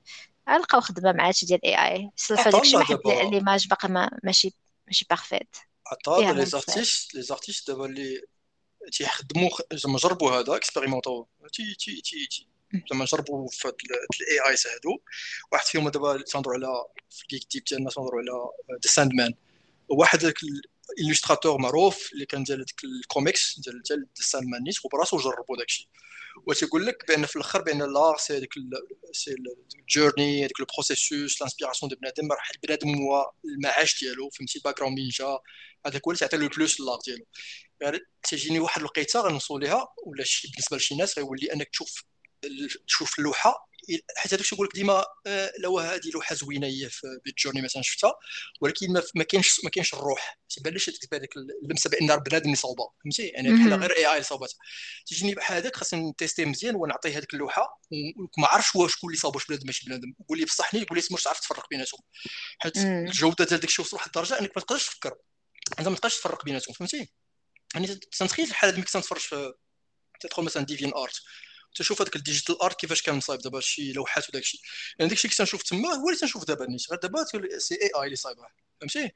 [0.55, 4.55] غنلقاو خدمة مع هادشي ديال ال AI يصلحوا داكشي واحد l'image باقا ما ماشي
[4.87, 5.57] ماشي بارفيت
[5.87, 8.23] عطا لي زارتيست لي زارتيست دابا اللي
[8.93, 12.48] تيخدموا زعما جربوا هذا اكسبيريمونطو تي تي تي تي
[12.91, 14.99] زعما جربوا في الاي اي هادو
[15.53, 19.35] واحد فيهم دابا تنهضروا على في الكيك تيب ديالنا تنهضروا على ذا ساند مان
[19.89, 20.35] واحد داك
[20.99, 25.89] الالوستراتور معروف اللي كان ديال ديك الكوميكس ديال ديال ساند مان نيت وبراسو جربوا داكشي
[26.47, 28.55] وتيقول لك بأن في الآخر بأن لار سي هذيك
[29.13, 29.35] سي
[29.79, 35.09] الجورني هذيك البروسيسوس لانسبيراسيون دو بنادم راه بنادم هو المعاش ديالو فهمتي؟ باك جراوند مين
[35.09, 35.39] جا
[35.87, 37.25] هذاك هو اللي تعطي له plus l'art ديالو.
[37.81, 42.05] يعني تجيني واحد الوقيته غنوصلوا ليها ولا بالنسبة لشي ناس غيولي أنك تشوف
[42.87, 43.69] تشوف اللوحة
[44.17, 48.15] حيت هذاك يقول لك ديما آه، لو هذه لوحة زوينة هي في Midjourney مثلا شفتها
[48.61, 50.39] ولكن ما كاينش ما كاينش الروح.
[50.49, 54.59] تيبان ليش هذيك اللمسة بأن بنادم اللي صوبها فهمتي؟ يعني بحال غير AI صوبتها
[55.07, 57.81] تيجيني بحال هذاك خاصني ن tester مزيان ونعطيه هذيك اللوحة
[58.39, 60.15] وما عرفش واش شكون اللي صوب واش بنادم ماشي بنادم.
[60.29, 62.01] قول لي بصحني يقول لي ما تعرف تفرق بيناتهم.
[62.59, 65.15] حيت الجوده ديال داك الشيء وصل لواحد الدرجة أنك ما تقدرش تفكر.
[65.79, 67.13] أنت ما تقدرش تفرق بيناتهم فهمتي؟
[67.75, 69.53] يعني تنتخيل الحاله ديك تنتفرج في
[70.21, 71.21] تدخل مثلا DeviantArt
[71.75, 74.61] تشوف هذاك ال digital art كيفاش كان مصايب دابا شي لوحات وداك الشيء
[74.99, 77.25] يعني داك الشيء كنت تنشوف تما هو اللي تنشوف دابا نيت غير دابا
[77.59, 78.43] c'est AI اللي صايبه
[78.81, 79.13] فهمتي؟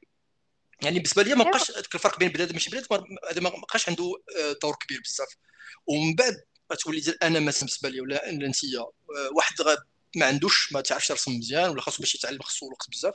[0.81, 2.87] يعني بالنسبة لي ما بقاش الفرق بين بنادم ماشي بنادم
[3.31, 5.27] هذا ما بقاش عنده آه، دور كبير بزاف.
[5.87, 6.43] ومن بعد
[6.73, 8.89] غتولي ديال أنا مثلا بالنسبة لي ولا أنت آه،
[9.35, 9.55] واحد
[10.15, 13.13] ما عندوش ما تعرفش يرسم مزيان ولا خاصو باش يتعلم خاصو وقت بزاف.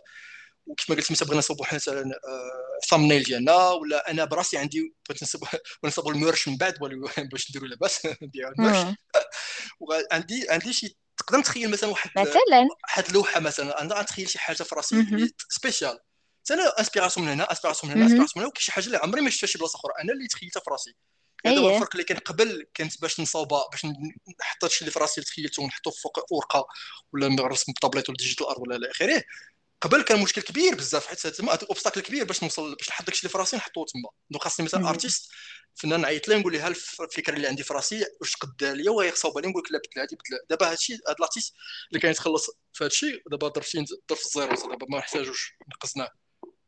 [0.68, 2.20] وكما قلت مثلا بغينا نصوبوا مثلا
[2.90, 5.44] thumbnail ديالنا ولا أنا براسي عندي بغيت نصوب
[5.84, 6.74] نصوبوا ال merch من بعد
[7.32, 8.96] باش نديروا لاباس نديروا ال merch.
[9.80, 14.62] وعندي عندي شي تقدر تخيل مثلا واحد مثلا؟ واحد اللوحة مثلا أنا نتخيل شي حاجة
[14.62, 15.98] في راسي spéciale
[16.50, 19.20] أنا inspiration من هنا inspiration من هنا inspiration من هنا وكاين شي حاجة اللي عمري
[19.20, 19.92] ما شفتها شي بلاصة أخرى.
[20.02, 20.94] أنا اللي تخيلتها في راسي.
[21.46, 25.20] هذا هو الفرق اللي كان قبل كانت باش نصاوبها باش نحط هادشي اللي في راسي
[25.20, 26.66] اللي تخيلته ونحطه فوق ورقه
[27.12, 29.22] ولا نرسم بطابليت ولا digital art ولا إلى آخره.
[29.80, 33.30] قبل كان مشكل كبير بزاف حيت تما obstacle كبير باش نوصل باش نحط داكشي اللي
[33.30, 34.10] في راسي نحطوه تما.
[34.30, 35.30] donc خاصني مثلا artiste
[35.74, 39.48] فنان نعيط ليه نقول له الفكرة اللي عندي في راسي واش قد ليا ويصوبها لي
[39.48, 41.54] نقول لك لا بدل هذه بدل دابا هادشي هاد ال artiste
[41.88, 46.08] اللي كان يتخلص في هادشي دابا ضربتي ضرب في ال zéro دابا ما نحتاجوش نقصناه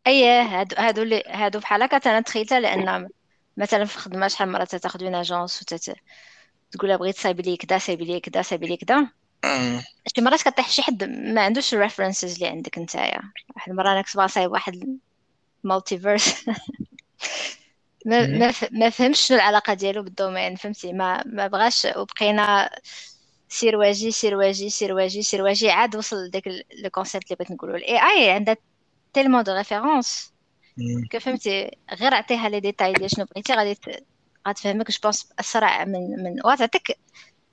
[0.06, 3.08] اييه هادو هادو اللي هادو بحال هكا أنا تخيلتها لأن
[3.56, 5.94] مثلا في الخدمه شحال مرة تاخذ une agence وتت
[6.70, 9.10] تقول بغيت صايب لي كذا صايب لي كذا صايب لي كذا
[10.16, 13.22] شي مرات كطيح شي حد ما عندوش ال references اللي عندك نتايا.
[13.56, 14.98] واحد المره أنا كنت صايب واحد
[15.64, 16.44] multiverse
[18.06, 22.70] ما ما, ما فهمش شنو العلاقة ديالو بال domaine فهمتي؟ ما ما بغاش وبقينا
[23.48, 26.48] سير واجي سير واجي سير واجي سير واجي عاد وصل لذاك
[26.84, 27.76] le concept اللي بغيت نقولو.
[27.76, 28.56] ال AI عندها
[29.12, 30.32] tellement de références
[31.20, 33.78] فهمتي؟ غير عطيها لي ديتاي ديال شنو بغيتي غادي
[34.48, 36.98] غتفهمك je pense أسرع من من وغتعطيك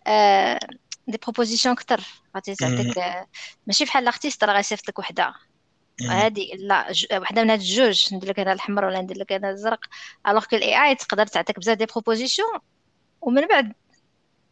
[0.08, 0.60] آه
[1.08, 2.02] des propositions كثر
[2.36, 2.98] غادي تعطيك
[3.68, 5.34] ماشي بحال l'artiste راه غيصيفط لك وحده
[6.02, 9.80] هادي لا وحده من هاد الجوج ندير لك أنا الحمر ولا ندير لك أنا الزرق
[10.28, 12.60] الوغ كو الاي اي تقدر تعطيك بزاف des propositions
[13.22, 13.74] ومن بعد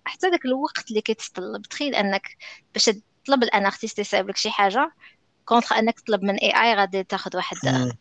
[0.06, 2.38] حتى داك الوقت اللي كيتطلب تخيل أنك
[2.74, 2.86] باش
[3.24, 4.92] تطلب ل un artiste يصايب لك شي حاجة
[5.46, 7.58] contre أنك تطلب من AI غادي تاخذ واحد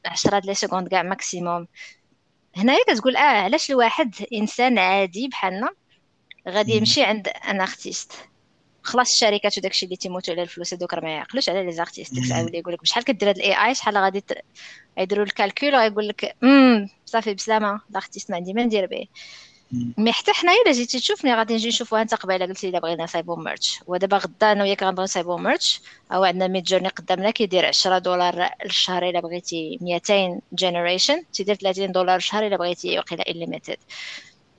[0.07, 1.67] 10 les secondes كاع maximum
[2.57, 5.69] هنايا كتقول آه علاش الواحد إنسان عادي بحالنا
[6.49, 8.13] غادي يمشي عند un artiste
[8.85, 12.59] خلاص الشركات وداكشي اللي تيموتوا على الفلوس هذوك راه ما يعقلوش على les artistes يولي
[12.59, 14.25] يقول لك شحال كدير هاد ال AI شحال غادي
[14.99, 19.07] يديروا ال calcul ويقول لك امم صافي بسلامة ال artiste ما عندي ما ندير به.
[19.99, 23.37] mais حتى حنايا إلا جيتي تشوفني غادي نجي نشوفوها أنت قبيلة قلتي إلا بغينا نصايبو
[23.37, 25.81] merch ودابا غدا أنا وياك غنبغيو نصايبو merch
[26.13, 32.17] أو عندنا Midjourney قدامنا كيدير 10 دولار الشهر إلا بغيتي 200 generation تيدير 30 دولار
[32.17, 33.77] الشهر إلا بغيتي وقيلا unlimited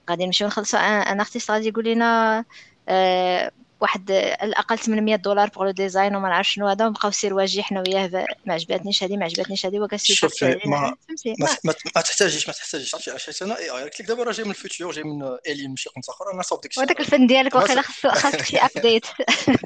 [0.09, 2.45] غادي نمشيو نخلصوا un artiste غادي يقول لنا
[2.89, 7.63] أه واحد الاقل 800 دولار pour le design وما نعرف شنو هذا ونبقاو سير واجي
[7.63, 10.95] حنا وياه ما عجبتنيش هذه ما عجبتنيش هذه وكاسي شوف ما,
[11.39, 14.45] ما, ما, تحتاجيش ما تحتاجيش عرفتي علاش أنا اي اي قلت لك دابا راه جاي
[14.45, 17.81] من الفيتور جاي من الين ماشي كنت اخر أنا صوب ديك وهذاك الفن ديالك واخا
[17.81, 19.05] خاص خاصك شي ابديت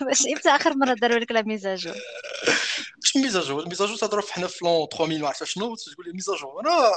[0.02, 1.92] باش إمتى آخر مرة داروا لك لا ميزاجو
[3.00, 6.60] واش ميزاجو؟ الميزاجو تضرب حنا في لون 3000 ما عرفتش شنو تقول لي ميزاجو.
[6.60, 6.92] أنا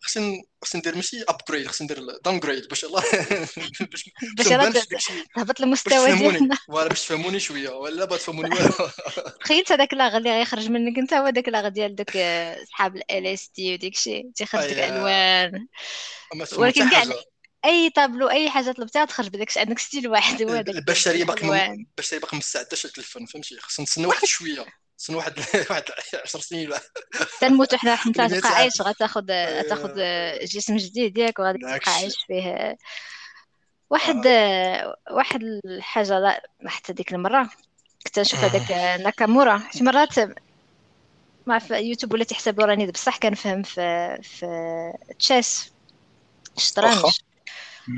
[0.00, 3.02] خصني خصني ندير ماشي ابجريد خصني ندير داون جريد باش الله
[3.90, 4.72] باش باش ما
[5.36, 6.56] تهبط المستوى ديالنا.
[6.68, 8.70] فوالا باش تفهموني شوية ولا با تفهموني والو.
[9.44, 13.26] تخيلت هذاك لاغ اللي غيخرج منك انت هو داك لاغ ديال دوك آه، صحاب ال
[13.26, 15.66] اس تي وديك الشيء تيخرج لك أي- ألوان.
[16.34, 17.04] ما تفهموا حتى ولكن كاع
[17.64, 19.58] أي طابلو أي حاجة طلبتها تخرج بداك.
[19.58, 21.86] عندك ستيل واحد هو هذاك البشريه باقي ما الألوان.
[21.98, 24.66] البشريه باقي ما مستعداش لهاد الفن فهمتي؟ خصنا نتسنى واحد شوية.
[24.96, 25.38] نتسنى واحد
[25.70, 25.82] واحد
[26.24, 26.70] 10 سنين
[28.00, 28.54] حتى ولا مية تبقى.
[28.54, 29.26] عايش غتاخد
[29.68, 29.94] تاخد
[30.42, 31.80] جسم جديد ياك وغادي تبقى.
[31.86, 32.76] عايش فيه.
[33.90, 34.26] واحد
[35.10, 37.50] واحد الحاجة لا حتى ديك المرة
[38.06, 38.70] كنت نشوف هذاك
[39.00, 39.62] ناكامورا.
[39.74, 40.14] شي مرات
[41.46, 44.46] ما في يوتيوب ولا تحسب راني بصح كنفهم في في
[45.18, 45.72] chess.
[46.56, 47.04] الشطرنج.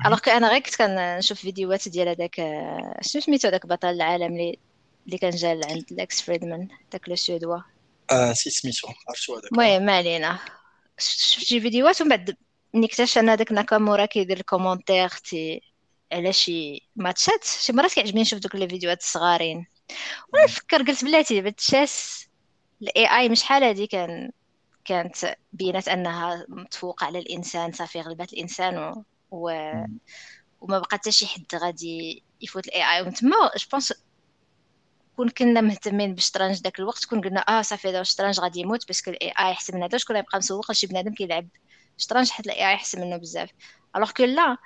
[0.07, 2.35] alors أنا غير كنت كنشوف فيديوهات ديال هذاك
[3.03, 4.59] شنو سميتو هذاك بطل العالم اللي
[5.09, 7.59] اللي كان جا عند Lex Fridman داك le suédois.
[8.11, 9.53] آه نسيت سميتو عرفتو هذاك.
[9.53, 10.39] المهم ما علينا.
[10.99, 12.37] شفت شي فيديوهات؟ ومن بعد
[12.75, 15.63] ملي اكتشف أن هذاك ناكامورا كيدير ال commentaire تي
[16.13, 17.45] على شي ماتشات.
[17.45, 19.67] شي مرات كيعجبني نشوف دوك les فيديوهات الصغارين
[20.35, 22.27] ونفكر قلت بلاتي بال chess
[22.83, 24.31] ال AI مش شحال هادي كان
[24.85, 29.05] كانت بينت أنها متفوقة على الإنسان صافي غلبت الإنسان و...
[29.31, 29.51] و...
[30.61, 33.93] وما بقى حتى شي حد غادي يفوت ال AI ومن تما je pense
[35.19, 39.02] كون كنا مهتمين بالشطرنج داك الوقت كون قلنا آه صافي هذا الشطرنج غادي يموت parce
[39.02, 41.49] que ال AI احسن من هذا شكون غيبقى مسوق؟ لشي بنادم كيلعب
[41.99, 43.51] الشطرنج حيت ال AI احسن منه بزاف.
[43.97, 44.57] alors que لا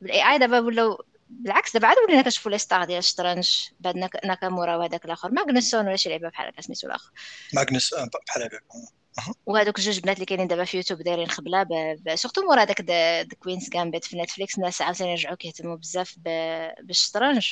[0.00, 3.50] بال AI دابا ولاو بالعكس دابا عاد ولينا كنشوفوا les stars ديال الشطرنج
[3.80, 7.10] بعد ناك- ناكامورا وهذاك الآخر ماغنسون ولا شي لعبة بحال هكا سميتو الآخر
[7.54, 8.62] ماغنس آه، بحال هكاك
[9.46, 12.14] وهذوك جوج بنات اللي كاينين دابا في يوتيوب دايرين خبلة ب...
[12.14, 16.28] surtout مورا داك The Queen's Gambit في نتفليكس الناس عاوتاني رجعوا كيهتموا بزاف ب...
[16.82, 17.48] بالشطرنج.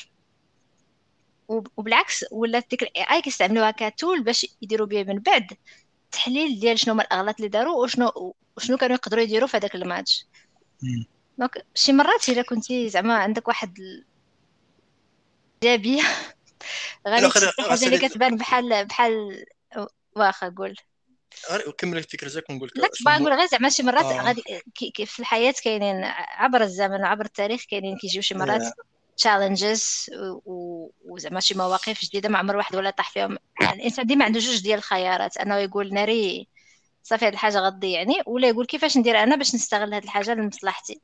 [1.48, 5.46] وبالعكس ولات ديك ال AI كيستعملوها ك tool باش يديروا بها من بعد
[6.12, 10.26] تحليل ديال شنو هما الأغلاط اللي داروا وشنو وشنو كانوا يقدروا يديروا في هذاك الماتش.
[11.38, 13.78] donc شي مرات إلا كنتي زعما عندك واحد
[15.62, 16.02] إيجابية
[17.08, 19.44] غادي الآخر تشوف حاجة اللي كتبان بحال بحال
[20.16, 20.76] واخا قول
[21.78, 24.22] كمل الفكرة ديالك ونقول لك لا نقول غير زعما شي مرات آه.
[24.22, 24.42] غادي
[25.06, 28.97] في الحياة كاينين عبر الزمن وعبر التاريخ كاينين كيجيو شي مرات Yeah.
[29.18, 30.10] challenges
[31.04, 33.38] وزعما شي مواقف جديدة ما عمر واحد ولا طاح فيهم.
[33.60, 36.48] يعني الإنسان ديما عنده جوج ديال الخيارات أنه يقول ناري
[37.02, 41.00] صافي هاد الحاجة غتضيعني ولا يقول كيفاش ندير أنا باش نستغل هاد الحاجة لمصلحتي.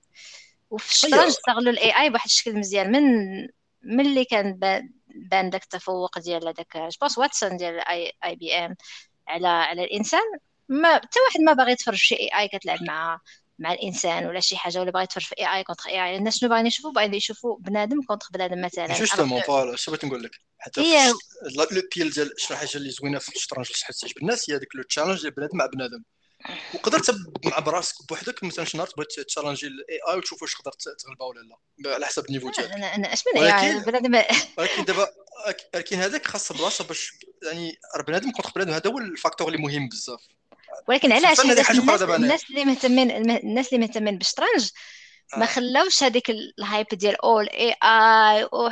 [0.70, 1.28] وفي الشطرنج أيوة.
[1.28, 2.92] استغلوا ال AI بواحد الشكل مزيان.
[2.92, 3.02] من
[3.82, 4.88] ملي كان با-
[5.30, 8.76] بان داك التفوق ديال هذاك جوبونس Watson ديال IBM
[9.28, 10.20] على على الإنسان
[10.68, 13.20] ما حتى واحد ما باغي يتفرج شي AI كتلعب مع
[13.58, 16.66] مع الإنسان ولا شي حاجة ولا باغي يتفرج في AI contre AI الناس شنو باغيين
[16.66, 18.86] يشوفوا؟ باغيين يشوفوا بنادم contre بنادم مثلا.
[18.98, 21.12] justement voilà شنو بغيت نقول لك؟ حتى هي-
[21.56, 21.66] le
[21.96, 24.82] but ديال شنو حاجة اللي زوينة في الشطرنج اللي تحس تعجب الناس هي هذيك le
[24.82, 26.02] challenge ديال بنادم مع بنادم.
[26.74, 31.26] وقدرت مع براسك بوحدك مثلا شي نهار تبغي تchallengي ال AI وتشوف واش تقدر تغلبها
[31.26, 31.40] ولا
[31.78, 32.70] لا على حسب ال niveau ديالك.
[32.72, 34.22] أنا أنا أش من AI ولكن- بنادم
[34.58, 35.08] ولكن دابا
[35.74, 37.12] ولكن هذاك خاص بلاصه باش
[37.42, 40.20] يعني بنادم contre بنادم هذا هو ال facteur اللي مهم بزاف.
[40.88, 41.70] ولكن علاش الناس.
[42.02, 44.70] الناس اللي مهتمين الناس اللي مهتمين بالشطرنج
[45.36, 45.46] ما آه.
[45.46, 48.70] خلاوش هذيك ال hype ديال اول AI أو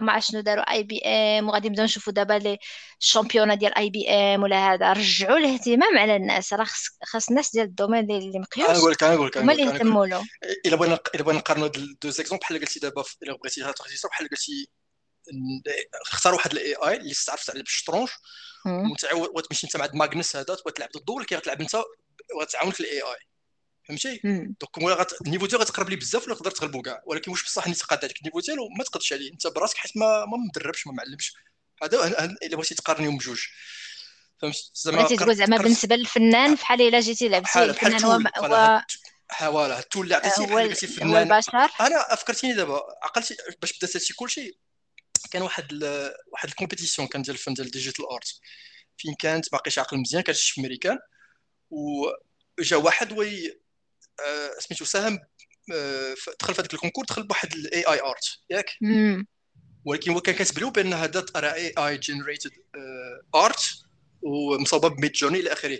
[0.00, 2.58] ما عرفت شنو داروا IBM وغادي نبداو نشوفوا دابا les
[3.00, 7.68] championnats ديال IBM ولا هذا رجعوا الاهتمام على الناس راه خص خاص الناس ديال ال
[7.68, 9.64] domaine اللي اللي أنا نقول لك أنا نقول لك هما اللي.
[9.64, 10.24] يهتموا له
[10.66, 11.68] إلا بغينا إلا بغينا نقارنوا
[12.02, 13.62] deux exemples بحال قلتي دابا إلا بغيتي
[14.10, 14.68] بحال قلتي
[16.06, 17.64] اختار واحد ال AI اللي تعرف تلعب.
[18.66, 21.82] وتعاود وتمشي انت مع ماغنس هذا وتلعب ضده ولكن غتلعب انت
[22.34, 23.16] وغتعاونك في ال AI
[23.88, 24.20] فهمتي.
[24.60, 25.22] donc ولا غت...
[25.22, 28.18] ال niveau ديالو غتقرب ليه بزاف ولا تقدر تغلبو كاع؟ ولكن واش بصح نتقاد هذاك
[28.18, 29.32] ال niveau ديالو ما تقدرش عليه.
[29.32, 31.34] انت براسك حيت ما ما مدربش ما معلمش.
[31.82, 33.40] هذا إلا بغيتي تقارنيهم بجوج.
[34.42, 38.86] فهمت؟ زعما تقول زعما بالنسبة للفنان بحال إلا جيتي لعبتي الفنان هو tool هو voilà
[39.28, 40.58] voilà ال tool اللي عطيتي هو
[41.02, 41.70] هو البشر.
[41.80, 44.58] أنا أفكرتيني دابا عقلتي باش بدات هادشي كلشي
[45.30, 46.12] كان واحد ال...
[46.32, 48.40] واحد ال compétition كان ديال الفن ديال digital art.
[48.98, 50.98] فين كانت؟ باقيش عاقل مزيان كانت شي في أمريكان.
[51.70, 53.60] وجا واحد oui
[54.26, 55.18] آه، سميتو ساهم
[55.74, 58.24] آه، دخل في هذاك ال concours دخل بواحد ال AI art.
[58.50, 58.70] ياك.
[59.84, 62.50] ولكن هو كان كاتب له بان هذا راه AI generated
[63.34, 63.85] art.
[64.22, 65.78] ومصوبه ب Midjourney إلى آخره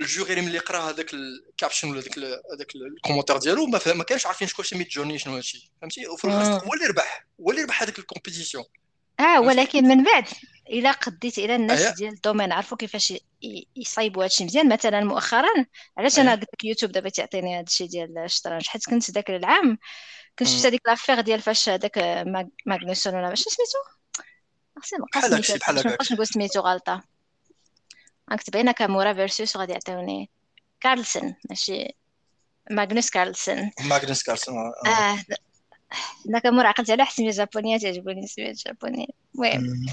[0.00, 4.04] ال jury ملي قرأ هذاك ال caption ولا هذاك ال- هذاك ال commentaire ديالو ما
[4.04, 6.64] كانش عارفين شكون Midjourney شنو هادشي فهمتي وفي الآخر آه.
[6.68, 8.64] هو اللي ربح هو اللي ربح هذاك ال compétition
[9.20, 10.24] آه ولكن من بعد
[10.70, 11.94] إلا قديت إلى الناس أيه.
[11.94, 13.14] ديال ال domaine عرفوا كيفاش
[13.76, 15.48] يصايبوا هادشي مزيان مثلا مؤخرا
[15.98, 16.36] علاش أنا أيه.
[16.40, 19.78] قلت لك يوتيوب دابا تعطيني هادشي ديال الشطرنج حيت كنت ذاك العام
[20.38, 20.48] كنت.
[20.48, 23.78] شفت هذيك لافيغ ديال فاش هذاك ماغ- ماغنوسون ولا شنو سميتو
[25.12, 25.76] بحال هادشي، سميتو بحال.
[25.76, 27.15] نبقاش نقول سميتو غلطة
[28.30, 30.30] غنكتب هنا كامورا فيرسوس غادي يعطيوني
[30.80, 31.94] كارلسن ماشي؟
[32.70, 33.70] ماغنوس كارلسن.
[33.80, 35.18] ماغنوس كارلسن آه, آه.
[36.28, 39.86] ناكامورا عقلت على حسمية جابونية تعجبني السميات الجابونية المهم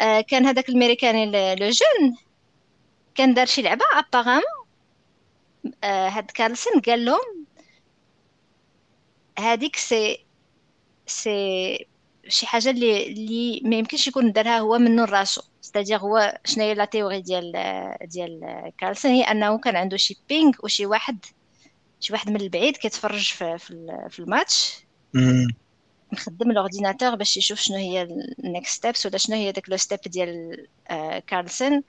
[0.00, 2.16] آه كان هذاك الامريكاني لو جون
[3.14, 4.42] كان دار شي لعبة ابارامون
[5.84, 7.46] آه هاد كارلسن قال لهم
[9.38, 10.26] هذيك سي
[11.06, 11.86] سي
[12.28, 15.42] شي حاجة اللي اللي ما يمكنش يكون دارها هو منو راسو.
[15.60, 17.52] ستادير هو شنو هي لا تيوري ديال
[18.02, 18.40] ديال
[18.78, 21.24] كارلسن هي أنه كان عنده شي بينغ وشي واحد
[22.00, 24.84] شي واحد من البعيد كيتفرج في في, الماتش.
[26.12, 28.02] نخدم الأورديناتور باش يشوف شنو هي
[28.44, 30.66] النكست ستيبس ولا شنو هي داك لو ستيب ديال
[31.26, 31.82] كارلسن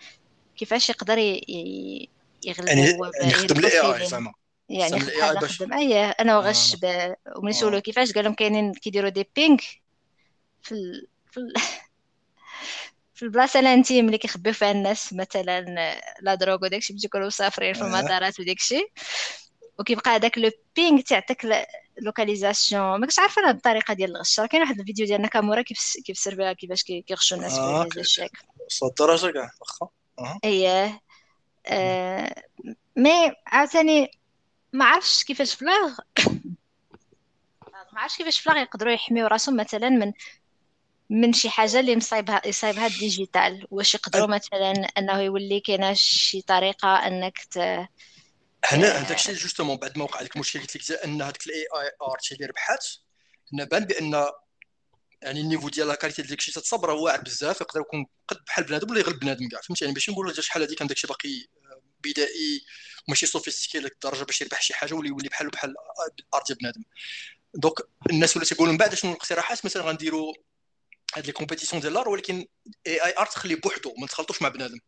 [0.57, 4.34] كيفاش يقدر يغلب يعني يخدم الاي اي زعما
[4.69, 7.18] يعني خدم أي أنا وغش آه.
[7.38, 7.80] ومن سولو آه.
[7.80, 9.57] كيفاش قال لهم كاينين كيديروا دي بينغ
[10.61, 11.07] في ال...
[11.31, 11.53] في ال...
[13.22, 15.61] في البلاصة الانتيم اللي كيخبيو فيها الناس مثلا
[16.22, 18.85] لا دروغ وداكشي باش يكونوا مسافرين في المطارات وداكشي
[19.80, 21.65] وكيبقى هذاك لو بينغ تيعطيك
[22.02, 22.99] لوكاليزاسيون.
[22.99, 25.61] ما كنتش عارفة هاد الطريقة ديال الغش كاين واحد الفيديو ديال ناكامورا
[26.06, 28.31] كيفسر بها كيفاش كيغشوا الناس آه في الشيك
[28.65, 29.89] وصل الدرجه كاع واخا.
[30.43, 30.99] اييه
[31.65, 32.43] آه
[32.95, 34.11] مي عاوتاني
[34.73, 35.89] ما عرفتش كيفاش فلاغ
[37.93, 40.14] ما عرفتش كيفاش فلاغ يقدروا يحميو راسهم مثلا من
[41.11, 43.67] من شي حاجة اللي مصايبها يصايبها الديجيتال.
[43.71, 47.57] واش يقدروا مثلا أنه يولي كاينة شي طريقة أنك ت...
[48.65, 51.91] هنا هذاك الشيء جوستومون بعد ما وقع لك المشكل قلت لك ان هذاك الاي اي
[52.01, 52.88] ار اللي ربحات
[53.53, 54.25] هنا بان بأن
[55.21, 58.38] يعني ال niveau ديال la qualité ديال الشي تصور هو واعر بزاف يقدر يكون قد
[58.47, 61.45] بحال بنادم ولا يغلب بنادم كاع فهمتي؟ يعني باش نقولوا شحال هذيك كان داكشي باقي
[62.03, 62.61] بدائي
[63.07, 65.73] وماشي sophistiqué لديك الدرجه باش يربح شي حاجة ولا يولي بحال بحال
[66.19, 66.83] ال art ديال بنادم.
[67.53, 67.73] donc
[68.09, 70.33] الناس ولا تيقولوا من بعد شنو الاقتراحات؟ مثلا غنديروا
[71.15, 72.45] هاد les compétitions ديال ال art ولكن
[72.88, 74.79] AI art تخليه بوحدو ما تخلطوش مع بنادم.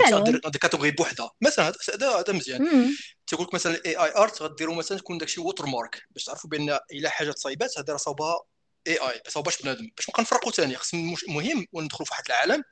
[0.00, 0.50] مثلا.
[0.50, 1.30] des catégories بوحدها.
[1.40, 2.94] مثلا هذا هذا مزيان.
[3.26, 7.10] تيقول لك مثلا ال AI art غديروا مثلا تكون داكشي watermark باش تعرفوا بأن إلا
[7.10, 8.40] حاجة تصايبات هذه راه صوبها
[8.86, 9.90] AI ما صوبهاش بنادم.
[9.96, 10.94] باش نبقى نفرقوا ثاني خص
[11.28, 12.64] مهم وندخلوا في واحد العالم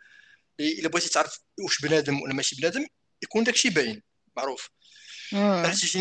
[0.60, 2.86] إلا بغيتي تعرف واش بنادم ولا ماشي بنادم
[3.22, 4.02] يكون داكشي باين
[4.36, 4.70] معروف.
[5.32, 5.98] عرفتي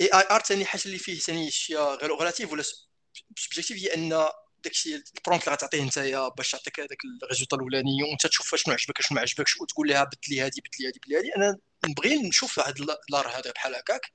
[0.00, 2.62] AI art ثاني حاجة اللي فيه ثاني شي غير relatif ولا
[3.36, 4.28] subjectif هي أن
[4.66, 8.74] داكشي ال prompt اللي غتعطيه نتايا باش تعطيك هذاك ال résultat الأولاني وانت تشوف شنو
[8.74, 11.36] عجبك شنو ما عجبكش وتقول لها بدل لي هذه بدل لي هذه بدل لي هذه
[11.36, 14.12] أنا نبغي نشوف هذا l'art هذا بحال هكاك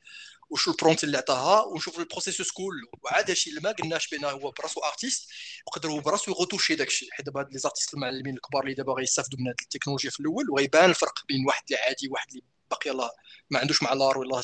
[0.49, 2.87] وشو ال prompt اللي عطاها ونشوف ال processus كله.
[3.03, 5.29] وعاد هادشي اللي ما قلناش بان هو براسو artiste
[5.67, 7.07] يقدر هو براسو ي retoucher داكشي.
[7.11, 10.49] حيت دابا هاد les artistes المعلمين الكبار اللي دابا غيستافدوا من هاد التكنولوجيا في الأول
[10.49, 13.09] وغيبان الفرق بين واحد اللي عادي وواحد اللي باقي الله
[13.49, 14.41] ما عندوش مع l'art ولا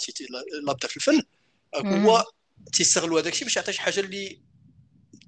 [0.63, 1.23] لا بدا في الفن.
[1.75, 2.25] هو
[2.73, 4.41] تيستغلوا هذاك الشيء باش يعطي شي حاجة اللي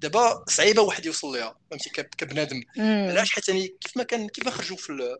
[0.00, 2.62] دابا صعيبة واحد يوصل ليها فهمتي؟ كبنادم.
[2.78, 5.18] علاش؟ حيت يعني كيف ما كان كيف ما خرجوا في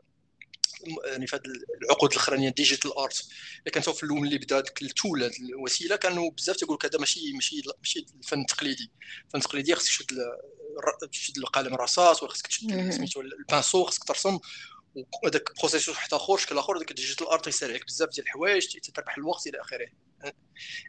[1.04, 1.42] يعني في هذه
[1.82, 3.28] العقود الأخرانية digital art
[3.58, 6.84] اللي كانت في الأول اللي بدا هذيك ال tool هذه الوسيلة كانوا بزاف تيقول لك
[6.84, 8.90] هذا ماشي ماشي ماشي الفن التقليدي
[9.26, 10.18] الفن التقليدي خصك تشد
[11.10, 14.38] تشد القلم رصاص ولا خصك تشد سميتو ال pinceau خصك ترسم.
[14.94, 18.78] وهذاك processus واحد آخر شكل آخر داك ال digital art يسهل عليك بزاف ديال الحوايج
[18.80, 19.86] تربح الوقت إلى آخره.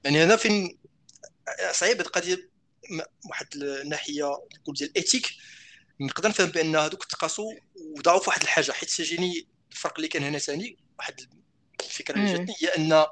[0.03, 0.77] يعني هنا فين
[1.71, 2.50] صعيب القضية
[3.29, 4.25] واحد الناحية
[4.59, 5.33] نقول ديال ال éthique
[5.99, 10.39] نقدر نفهم بأن هذوك تقاسوا وضعوا في واحد الحاجة حيت تجيني الفرق اللي كان هنا
[10.39, 11.21] ثاني واحد
[11.81, 13.05] الفكرة اللي جاتني هي أن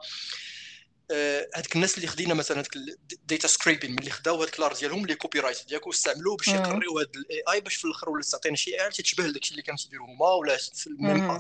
[1.56, 2.76] هذوك الناس اللي خدينا مثلا هذاك
[3.14, 7.00] ال data scraping ملي خداو هذاك ال art ديالهم لي copyright ديالك واستعملوه باش يقريو
[7.00, 10.08] هذا ال AI باش في الأخر ولا تعطينا شي اي تتشبه الشيء اللي كانوا تيديروا
[10.08, 10.90] هما ولا في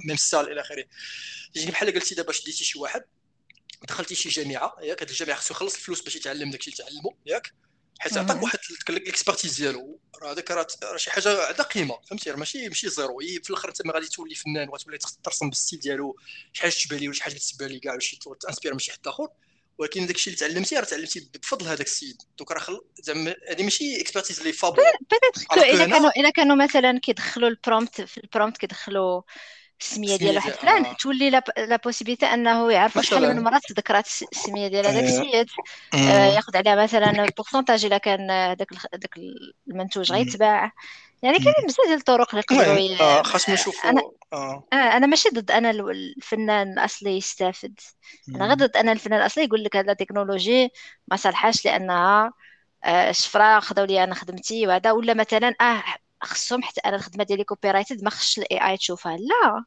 [0.05, 0.85] même style إلى آخره.
[1.53, 3.03] تجيني بحال قلتي دابا شديتي شي واحد
[3.87, 7.53] دخلتي شي جامعة ياك هذه الجامعة خصو يخلص الفلوس باش يتعلم داكشي اللي تعلمو ياك.
[7.99, 8.59] حيت عطاك واحد
[8.89, 9.99] ال expertise ديالو.
[10.21, 13.19] راه هذاك راه شي حاجة عندها قيمة فهمتي؟ راه ماشي ماشي zéro.
[13.43, 16.17] في الآخر انت ما غادي تولي فنان وتولي ترسم بال style ديالو
[16.53, 18.91] شي حاجة تشبه لي ولا شي حاجة تسبها لي كاع شي ت inspirer من شي
[18.91, 19.27] حد آخر.
[19.77, 22.21] ولكن داك الشيء اللي تعلمتي راه تعلمتي بفضل هذاك السيد.
[22.37, 24.85] دوك راه زعما هذه ماشي expertise اللي فابور
[25.51, 29.21] الا كانوا الا كانوا مثلا كيدخلوا ال prompt في ال prompt كيدخلوا
[29.81, 30.93] السمية ديال واحد فلان آه.
[30.93, 35.07] تولي la possibilité أنه يعرف شحال من مره تذكرات السمية ديال هذاك آه.
[35.07, 35.47] السيد
[35.93, 38.27] آه ياخذ عليها مثلا ال pourcentage إلا كان
[38.57, 39.19] داك داك
[39.67, 40.71] المنتوج غيتباع
[41.21, 44.01] يعني كاينين بزاف ديال الطرق اللي يقدروا آه خاصنا نشوفوا أنا
[44.33, 44.63] آه.
[44.73, 47.79] آه أنا ماشي ضد أنا الفنان الأصلي يستافد.
[48.35, 50.71] أنا غير ضد أنا الفنان الأصلي يقول لك هذا التكنولوجي
[51.07, 52.31] ما صالحاش لأنها
[52.83, 55.83] آه شفروا خداو لي أنا خدمتي وهذا ولا مثلا آه
[56.23, 59.17] خصهم حتى أنا الخدمة ديالي copyrighted ما خصش ال AI تشوفها.
[59.17, 59.65] لا.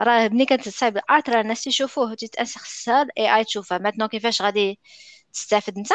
[0.00, 2.14] راه ملي كتصايب ال art راه الناس يشوفوه.
[2.14, 3.78] تيتأس خصها ال AI تشوفها.
[3.78, 4.80] ماتنو كيفاش غادي
[5.32, 5.88] تستافد أنت؟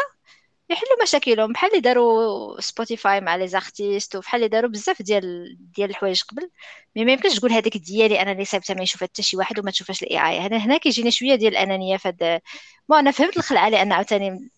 [0.70, 1.52] يحلوا مشاكلهم.
[1.54, 6.50] بحال اللي داروا Spotify مع les artistes وبحال اللي داروا بزاف ديال ديال الحوايج قبل.
[6.96, 9.72] mais ما يمكنش تقول هذيك ديالي أنا اللي صايبتها ما يشوفها حتى شي واحد وما
[9.72, 12.42] تشوفهاش ال AI هنا هنا كيجيني شوية ديال الأنانية فهاد
[12.90, 14.50] ما أنا فهمت الخلعة لأن عاوتاني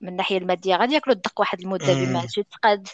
[0.00, 0.76] من الناحية المادية.
[0.76, 2.88] غادي ياكلوا الدق واحد المدة بما تقاد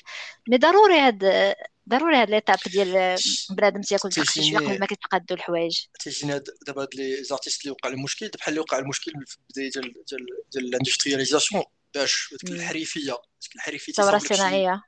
[0.49, 1.55] mais ضروري هاد
[1.89, 3.17] ضروري هاد l'étape ديال
[3.51, 5.81] بنادم تياكل شي شوية قبل ما كيتقادوا الحوايج.
[6.01, 10.05] تيجيني دابا هاد les artistes اللي وقع المشكل بحال اللي وقع المشكل في البداية ديال
[10.11, 11.63] ديال ديال ال industrialisation
[11.95, 13.13] باش ديك الحريفية
[13.43, 14.83] ديك الحريفية الثوره الصناعيه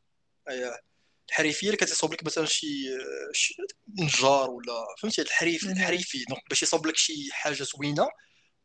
[1.28, 2.89] الحريفية اللي كتصاوب لك مثلا شي
[3.32, 3.55] شي
[3.98, 4.72] نجار ولا
[5.02, 6.24] فهمتي؟ الحريف الحريفي.
[6.28, 8.09] donc باش يصاوب لك شي حاجة زوينة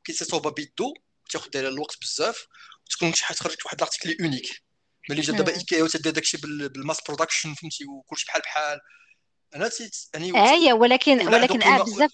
[0.03, 0.93] كيتصاوبها بيدو
[1.29, 2.47] تاخذ عليها الوقت بزاف
[2.85, 4.64] وتكون شي حاجة تخرج واحد l'article unique
[5.09, 8.79] ملي جا دابا ايكيا وتدير داكشي بال mass production فهمتي وكلشي بحال بحال
[9.55, 9.69] أنا
[10.13, 12.11] يعني اييه ولكن ولكن آه بزاف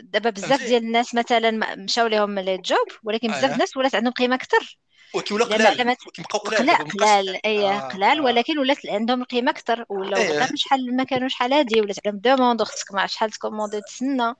[0.00, 3.52] دابا بزاف ديال الناس مثلا مشاو لهم les jobs ولكن بزاف آه.
[3.52, 4.78] الناس ولات عندهم قيمة أكثر
[5.14, 7.78] وكيولى قلال كيبقاو قلال قلال اي آه.
[7.78, 10.48] قلال ولكن ولات عندهم القيمه أكثر ولاو أيه.
[10.54, 14.34] شحال ما كانوا شحال هادي ولات عندهم demande خصك ما شحال ت commander تسنى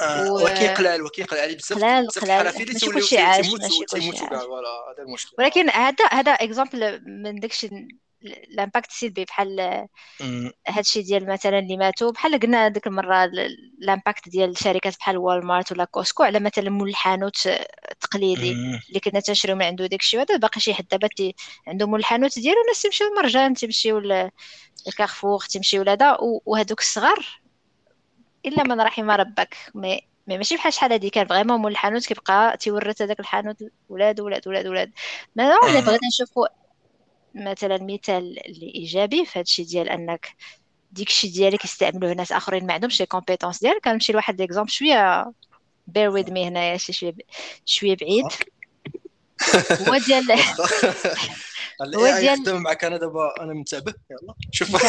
[0.00, 1.04] آه قلال
[1.56, 2.44] بزاف قلال قلال.
[2.44, 5.34] ماشي كلشي عاش ماشي كلشي voilà هذا المشكل.
[5.38, 7.70] ولكن هذا هذا exemple من داكشي
[8.22, 9.86] ال impact السلبي بحال
[10.68, 12.10] هادشي ديال مثلا اللي ماتوا.
[12.10, 16.88] بحال قلنا ديك المرة ال impact ديال شركات بحال Walmart ولا Costco على مثلا مول
[16.88, 17.46] الحانوت
[17.92, 18.52] التقليدي
[18.88, 20.18] اللي كنا تنشريو من عنده داكشي.
[20.18, 20.88] هذا باقي شي حد.
[20.88, 21.08] دابا
[21.66, 23.98] عندهم مول الحانوت ديالو الناس تمشيو للمرجان تمشيو
[24.86, 26.16] لكارفور تمشيو لهذا.
[26.20, 27.39] وهذوك الصغار
[28.46, 29.56] إلا من رحم ربك.
[29.74, 33.56] مي مي ماشي بحال شحال هادي كان vraiment مول الحانوت كيبقى تيورث هذاك الحانوت
[33.88, 34.92] ولاد ولاد ولاد ولاد.
[35.36, 36.46] ما بغينا نشوفو
[37.34, 40.28] مثلا مثال اللي إيجابي في ديال أنك
[40.92, 45.32] ديك الشيء ديالك يستعملوه ناس آخرين ما عندهمش les compétences ديالك كنمشي لواحد l'exemple شوية
[45.86, 47.14] bizarre mais هنايا شي شوية
[47.64, 48.26] شوية بعيد.
[49.88, 50.24] هو ديال
[51.80, 54.84] ال AI يخدم معك أنا دابا أنا منتبه يلا شوف.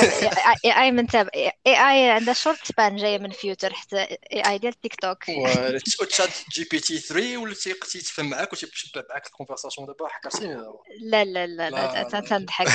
[0.65, 5.23] AI منتبه AI عندها short span جاية من future حتى AI ديال تيك توك
[6.09, 10.53] ChatGPT 3 ولا تيقتي يتفهم معاك وتيشبع معاك ال conversation دابا حكرتيني
[11.01, 12.67] لا لا لا لا تنضحك.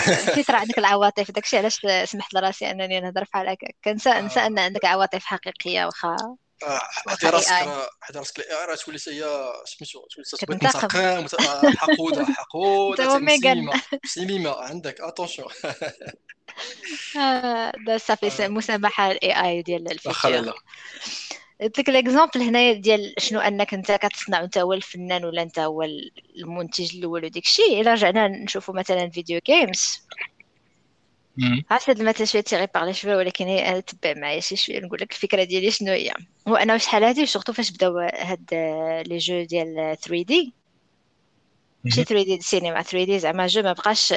[0.50, 3.68] راه عندك العواطف داكشي علاش سمحت لراسي أنني نهضر بحال هكا.
[3.84, 6.36] كنسى نسى أن عندك عواطف حقيقية واخا.
[7.08, 7.52] حدي راسك
[8.00, 10.06] حدي راسك ال AI تولي هي سميتو؟
[10.46, 11.26] تولي متقن
[11.82, 13.72] حقودة حقودة مسيمه
[14.04, 15.48] مسيمه عندك attention
[17.86, 20.54] ده صافي مسامحة ال AI ديال ال future
[21.60, 25.58] قلت لك ال exemple هنايا ديال شنو أنك أنت كتصنع أنت هو الفنان ولا أنت
[25.58, 25.82] هو
[26.38, 30.06] المنتج الأول وديك الشيء إلا رجعنا نشوفوا مثلا video games
[31.70, 34.98] عرفت هاد المثل شوية tiré par les cheveux ولكن أنا تبع معايا شي شوية نقول
[35.02, 36.12] لك الفكرة ديالي شنو هي؟
[36.48, 38.54] هو أنا شحال هادي surtout فاش بداو هاد
[39.06, 40.54] les jeux ديال 3D
[41.84, 44.14] ماشي 3D السينما 3D زعما jeu ما بقاش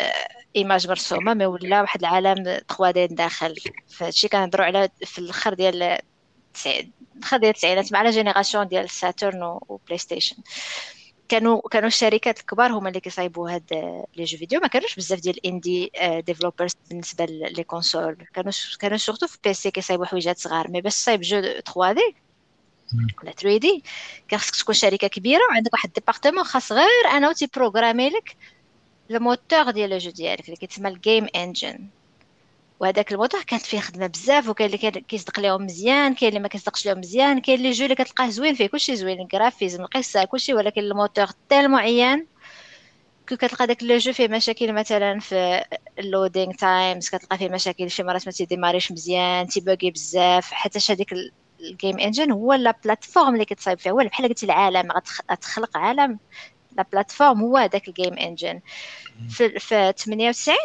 [0.55, 2.43] image مرسومة mais ولا واحد العالم
[2.77, 3.55] 3D داخل.
[3.89, 5.97] فهادشي كنهضروا على في الأخر ديال
[7.15, 10.35] الأخر ديال التسعينات مع la génération ديال ساتورن وبلاي ستيشن
[11.29, 13.73] كانوا كانوا الشركات الكبار هما اللي كيصايبوا هاد
[14.15, 14.59] les jeux vidéo.
[14.59, 15.91] ما كانوش بزاف ديال ال indie
[16.25, 20.71] developers بالنسبة les consoles كانوا كانوا surtout في PC كيصايبوا حويجات صغار.
[20.71, 22.15] mais باش تصايب jeu 3D
[23.23, 23.83] ولا 3D
[24.27, 28.35] كان خصك تكون شركة كبيرة وعندك واحد département خاص غير أنا تي programmer لك
[29.11, 31.89] الموتور ديال ال jeu ديالك اللي كيتسمى ال game engine
[32.79, 36.85] وهذاك الموتور كانت فيه خدمة بزاف وكاين اللي كيصدق لهم مزيان كاين اللي ما كيصدقش
[36.85, 40.53] لهم مزيان كاين les jeux اللي كتلقاه زوين فيه كلشي زوين ال graphisme القصة كلشي
[40.53, 42.27] ولكن الموتور تال معين
[43.27, 45.63] كي كتلقى داك le jeu فيه مشاكل مثلا في
[45.99, 51.13] ال loading times كتلقى فيه مشاكل شي مرات ما تيديماريش مزيان تيبوغي بزاف حتى هذيك
[51.61, 54.91] ال game engine هو la plateforme اللي كتصايب فيها هو بحال قلتي العالم
[55.31, 56.19] غتخلق عالم
[56.77, 58.59] la plateforme هو هذاك ال game engine
[59.29, 60.57] في, في 98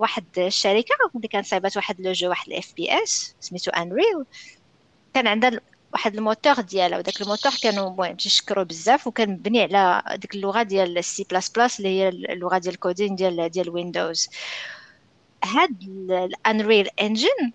[0.00, 4.24] واحد الشركة اللي كانت صايبات واحد le jeu واحد ال FPS سميتو Unreal
[5.14, 5.60] كان عندها
[5.92, 10.98] واحد الموتور ديالها وداك الموتور كانوا المهم تيشكروا بزاف وكان مبني على ديك اللغة ديال
[10.98, 14.28] السي بلاس بلاس اللي هي اللغة ديال ال coding ديال ديال ويندوز
[15.44, 17.52] هاد ال Unreal Engine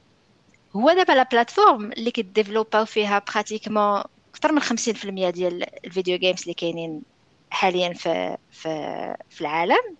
[0.75, 4.03] هو دابا la plateforme اللي كيديفلوباو فيها pratiquement
[4.35, 7.01] أكثر من 50% ديال ال video games اللي كاينين
[7.49, 8.69] حاليا في في
[9.29, 9.97] في العالم.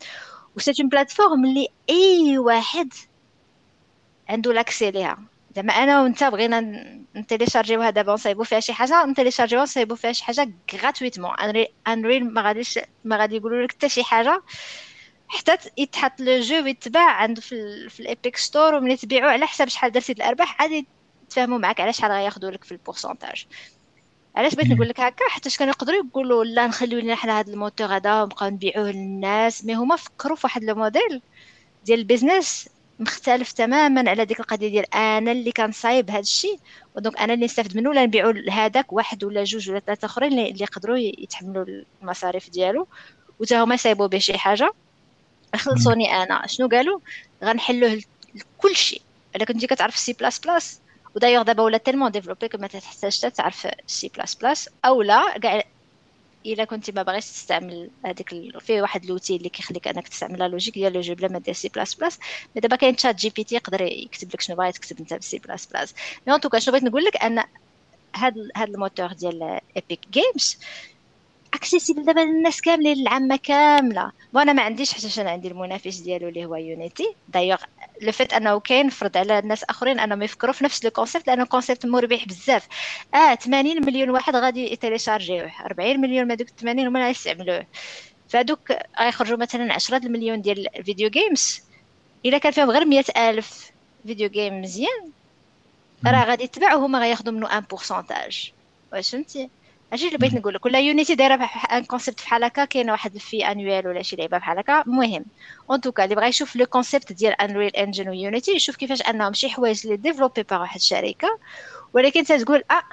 [0.56, 2.94] و c'est une plateforme اللي اي واحد
[4.30, 5.18] عنده l'accès ليها.
[5.56, 6.62] زعما أنا وأنت بغينا
[7.16, 9.06] نتيليشارجيوها دابا ونصايبو فيها شي حاجة.
[9.06, 11.32] نتيليشارجيوها ونصايبو فيها شي حاجة gratuitement
[11.88, 14.44] Unreal ما غاديش ما غادي يقولوا لك حتى شي حاجة.
[15.28, 19.68] حتى يتحط le jeu ويتباع عنده في, في ال Epic Store وملي تبيعو على حساب
[19.68, 20.88] شحال درتي الأرباح عادي
[21.24, 23.46] يتفاهموا معاك على شحال غياخذوا لك في ال pourcentage
[24.36, 27.88] علاش بغيت نقول لك هكا؟ حيت كانوا يقدروا يقولوا لا نخليو لنا حنا هذا الموتور
[27.96, 31.22] هذا ونبقاو نبيعوه للناس mais هما فكروا في واحد le modèle
[31.86, 36.60] ديال ال business مختلف تماما على ديك القضية ديال أنا اللي كنصايب هذا الشيء
[36.96, 40.32] و donc أنا اللي نستافد منه ولا نبيعو لهذاك واحد ولا جوج ولا ثلاثة آخرين
[40.34, 41.66] اللي يقدروا يتحملوا
[42.02, 42.88] المصاريف ديالو
[43.40, 44.72] وتا هما يصايبوا به شي حاجة.
[45.56, 46.48] خلصوني أنا.
[46.48, 47.00] شنو قالوا؟
[47.44, 48.02] غنحلوه
[48.58, 49.02] كل شيء
[49.36, 54.36] الا كنتي كتعرف C++ و d'ailleurs دابا ولا tellement développé كما تحتاج تعرف سي بلاس
[54.36, 55.64] بلاس أو لا كاع
[56.46, 58.62] إلا كنتي ما باغيش تستعمل هذيك ال...
[58.62, 61.54] فيه واحد l'outil اللي كيخليك أنك تستعمل la logique ديال le jeu بلا ما دير
[61.54, 62.20] سي بلاس بلاس
[62.56, 65.94] مي دابا كاين ChatGPT يقدر يكتب لك شنو باغي تكتب أنت بسي بلاس بلاس
[66.28, 67.44] مي ان توكا شنو بغيت نقول لك؟ أن
[68.16, 70.60] هاد هاد الموتور ديال Epic Games
[71.56, 74.12] accessible دابا للناس كاملين العامة كاملة.
[74.34, 77.58] وأنا ما عنديش حتى أنا عندي المنافس ديالو اللي هو Unity d'ailleurs
[78.02, 81.46] le fait أنه كاين فرض على الناس آخرين أنهم يفكروا في نفس le concept لأنه
[81.46, 82.68] concept مربح بزاف.
[83.16, 85.52] آه 80 مليون واحد غادي يتيليشارجيوه.
[85.66, 87.66] 40 مليون ما دوك 80 هما اللي يستعملوه.
[88.30, 91.62] فهادوك غيخرجوا مثلا 10 المليون ديال ال video games
[92.26, 93.72] إلا كان فيهم غير 100 ألف
[94.08, 95.12] video game مزيان.
[96.06, 98.52] راه غادي يتباعوا هما غياخذوا منه un pourcentage
[98.94, 99.50] واش فهمتي؟
[99.94, 101.36] هادشي اللي بغيت نقول لك ولا Unity دايرة
[101.72, 104.82] un concept بحال هكا كاينة واحد في annuel ولا شي لعبة بحال هكا.
[104.82, 105.26] المهم
[105.70, 109.02] en tout cas اللي بغى يشوف le concept ديال Unreal Engine و Unity يشوف كيفاش
[109.02, 111.28] أنهم شي حوايج اللي développés par واحد الشركة.
[111.94, 112.84] ولكن تتقول آه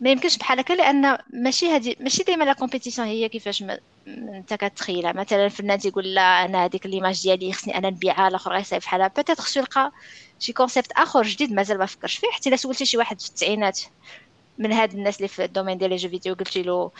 [0.00, 3.64] ما يمكنش بحال هكا لأن ماشي هادي ماشي ديما la compétition هي كيفاش
[4.08, 5.12] أنت كتخيلها.
[5.12, 9.08] مثلا الفنان تيقول لا أنا هذيك l'image ديالي خصني أنا نبيعها الأخر غيصايب بحالها.
[9.16, 9.92] peut-être خصو يلقى
[10.38, 13.80] شي concept آخر جديد مازال ما فكرش فيه حتى إلا سولتي شي واحد في التسعينات.
[14.58, 16.92] من هاد الناس اللي في ال domaine ديال les jeux vidéo قلتي له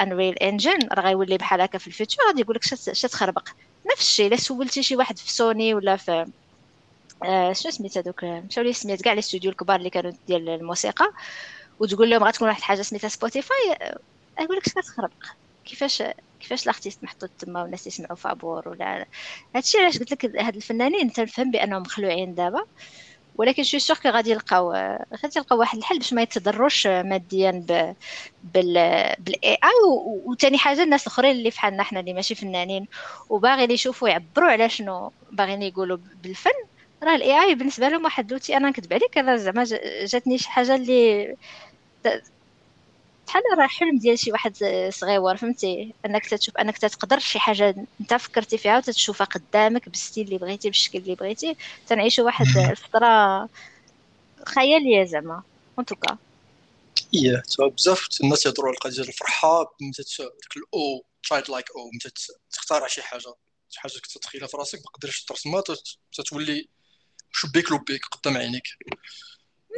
[0.00, 3.48] Unreal Engine راه غيولي بحال هكا في ال future غادي يقول لك اش تخربق
[3.92, 6.32] نفس الشيء إلا سولتي شي واحد في سوني ولا في
[7.24, 11.04] آه شنو سميت هذوك مشاو لي سميت كاع les studios الكبار اللي كانوا ديال الموسيقى
[11.80, 13.56] وتقول لهم غتكون واحد الحاجة سميتها Spotify
[14.40, 15.24] يقول لك كتخربق
[15.64, 16.02] كيفاش
[16.40, 19.06] كيفاش ال artiste محطوط تما والناس يسمعوا فابور ولا؟
[19.56, 22.64] هادشي علاش قلت لك هاد الفنانين تنفهم بأنهم مخلوعين دابا.
[23.38, 24.72] ولكن chose sûre غادي يلقاو؟
[25.22, 27.94] غادي يلقاو واحد الحل باش ما يتضروش ماديا ب...
[28.44, 28.74] بال
[29.18, 29.70] بال AI
[30.24, 32.88] وثاني حاجة الناس الأخرين اللي فحالنا حنا اللي ماشي فنانين
[33.28, 36.50] وباغي يشوفوا يعبروا على شنو باغيين يقولوا بالفن.
[37.02, 39.64] راه ال AI بالنسبة لهم واحد l'outil أنا نكذب عليك أنا زعما
[40.04, 41.36] جاتني شي حاجة اللي
[43.28, 44.56] بحال راه حلم ديال شي واحد
[44.92, 50.24] صغيور فهمتي؟ أنك تشوف أنك تقدر شي حاجة أنت فكرتي فيها وتتشوفها قدامك بال style
[50.26, 51.56] اللي بغيتي بالشكل اللي بغيتي
[51.86, 53.48] تنعيشوا واحد الفترة
[54.46, 55.42] خيالية زعما.
[55.78, 56.18] en tout cas
[57.14, 57.42] إيه
[57.78, 61.90] بزاف الناس يهضروا على القضية ديال الفرحة ديك ال oh childlike أو
[62.50, 63.34] تختار شي حاجة.
[63.68, 65.62] شي حاجة كنت تتخيلها في راسك ما تقدرش ترسمها
[66.12, 66.68] تتولي
[67.32, 68.64] شبيك لبيك قدام عينيك.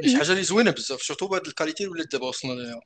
[0.07, 2.81] شي حاجة اللي زوينة بزاف surtout بهاد ال qualité اللي دابا وصلنا ليها.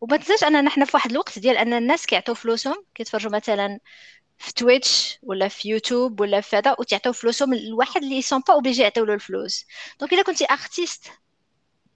[0.00, 3.78] وما تنساش أن نحن في واحد الوقت ديال أن الناس كيعطيو فلوسهم كيتفرجوا مثلا
[4.38, 8.82] في Twitch ولا في يوتيوب ولا في هذا وتعطيو فلوسهم لواحد اللي sont pas obligés
[8.82, 9.66] يعطيو له الفلوس.
[10.00, 11.10] donc إلا كنتي artiste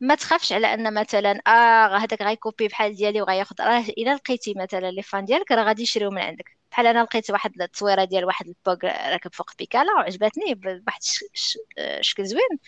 [0.00, 4.90] ما تخافش على أن مثلا آه هذاك غيكوبي بحال ديالي وغياخذ راه إلا لقيتي مثلا
[4.90, 6.58] les fans ديالك راه غادي يشريو من عندك.
[6.70, 8.76] بحال أنا لقيت واحد التصويرة ديال واحد البوغ
[9.12, 11.00] راكب فوق بيكالا وعجبتني بواحد
[11.78, 12.58] الشكل زوين.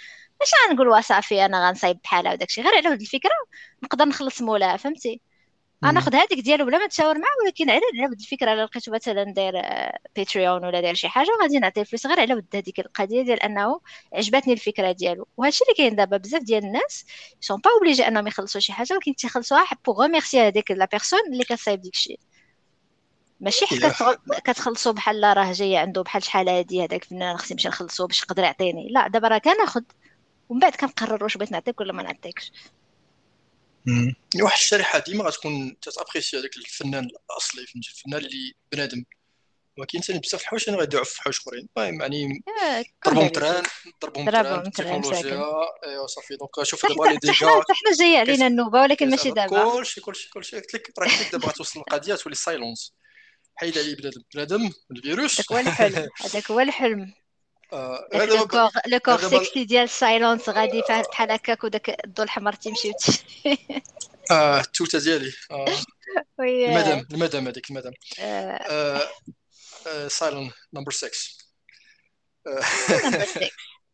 [0.40, 3.30] ماشي غنقول صافي أنا غنصايب بحالها وداك الشيء غير على هاد الفكرة
[3.82, 5.20] نقدر نخلص مولاها فهمتي؟
[5.84, 8.92] أنا ناخذ هذيك ديالو بلا ما نتشاور معاه ولكن على على ود الفكرة الا لقيتو
[8.92, 9.54] مثلا داير
[10.16, 13.80] Patreon ولا داير شي حاجة غادي نعطيه الفلوس غير على ود هذيك القضية ديال أنه
[14.12, 15.26] عجبتني الفكرة ديالو.
[15.36, 17.04] وهادشي اللي كاين دابا بزاف ديال الناس
[17.40, 21.44] sont pas obligés أنهم يخلصوا شي حاجة ولكن تيخلصوها pour remercier هذيك la personne اللي
[21.44, 22.20] كتصايب ديك الشيء.
[23.40, 28.06] ماشي حتى كتخلصوا بحال راه جاي عنده بحال شحال هادي هذاك فنان خصني نمشي نخلصو
[28.06, 28.88] باش يقدر يعطيني.
[28.90, 29.82] لا دابا راه كناخذ
[30.48, 32.52] ومن بعد كنقرر واش بغيت نعطيك ولا ما نعطيكش؟
[34.42, 39.04] واحد الشريحة ديما غتكون تت apprécier هذاك الفنان الأصلي فهمتي؟ الفنان اللي بنادم.
[39.78, 41.68] ولكن ثاني بزاف الحوايج اللي غيدعوا في حوايج أخرين.
[41.78, 42.42] المهم يعني
[43.06, 43.62] ضربهم train
[44.02, 45.44] ضربهم train التكنولوجيا
[45.86, 46.36] إيوا صافي.
[46.36, 49.72] donc شوف دابا لي déjà حنا جاي علينا النوبة ولكن ماشي دابا.
[49.72, 50.56] كلشي كلشي كلشي.
[50.56, 52.94] قلت لك راه دابا غتوصل القضية تولي Cylons
[53.56, 54.22] حيد عليه بنادم.
[54.34, 55.34] بنادم الفيروس.
[55.34, 56.08] هذاك هو الحلم.
[56.24, 57.14] هذاك هو الحلم.
[58.86, 62.92] le corps sexy ديال Cylons غادي بحال هكاك وداك الضو الأحمر تيمشي
[64.30, 65.32] آه التوتة ديالي.
[66.40, 67.92] المدام المدام هذيك المدام.
[70.08, 71.10] Cylon number 6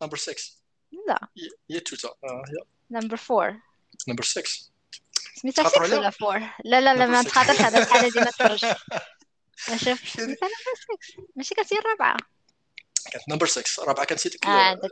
[0.02, 0.34] number 6
[1.08, 1.28] لا.
[1.70, 2.14] هي التوتة.
[2.90, 3.62] number 4
[4.08, 4.42] number 6
[5.34, 8.64] سميتها 6 ولا 4 لا لا لا ما تخاطرش هذا الحالة ديما تفرج
[9.68, 10.20] ما شوف
[11.36, 12.16] ماشي كانت هي الرابعة.
[13.12, 14.44] كانت number 6 رابعة كانت هذيك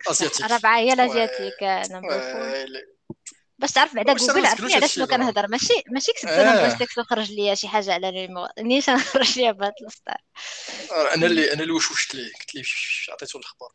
[0.07, 2.99] ال asiatique رابعة هي ال asiatique number 4
[3.59, 7.33] باش تعرف بعدا جوجل عرفني ما دابا كنهضر ماشي ماشي كتبت أنا بغيت لك تخرج
[7.33, 10.17] ليا شي حاجة على نيمو نيش نخرج ليا بهاد السطر
[11.17, 12.63] أنا اللي أنا اللي وشوشت ليه قلت ليه
[13.09, 13.73] عطيته الأخبار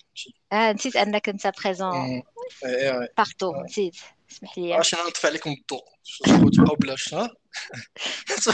[0.52, 2.24] آه نسيت أنك أنت présent أمم.
[2.66, 3.96] إيه إيه partout نسيت.
[4.34, 4.74] اسمح لي.
[4.74, 5.84] عشان نطفي عليكم الضوء
[6.26, 7.30] تبقاو تبقاو بلاش ها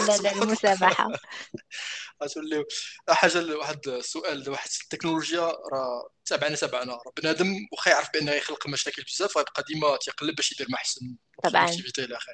[0.07, 1.07] لا لا المسامحة.
[2.23, 2.65] غتوليو
[3.09, 9.03] حاجة واحد السؤال واحد التكنولوجيا راه تابعنا تابعنا راه بنادم واخا يعرف بأنه يخلق مشاكل
[9.03, 11.69] بزاف غيبقى ديما تيقلب باش يدير ما احسن طبعاً.
[11.99, 12.33] إلى آخره.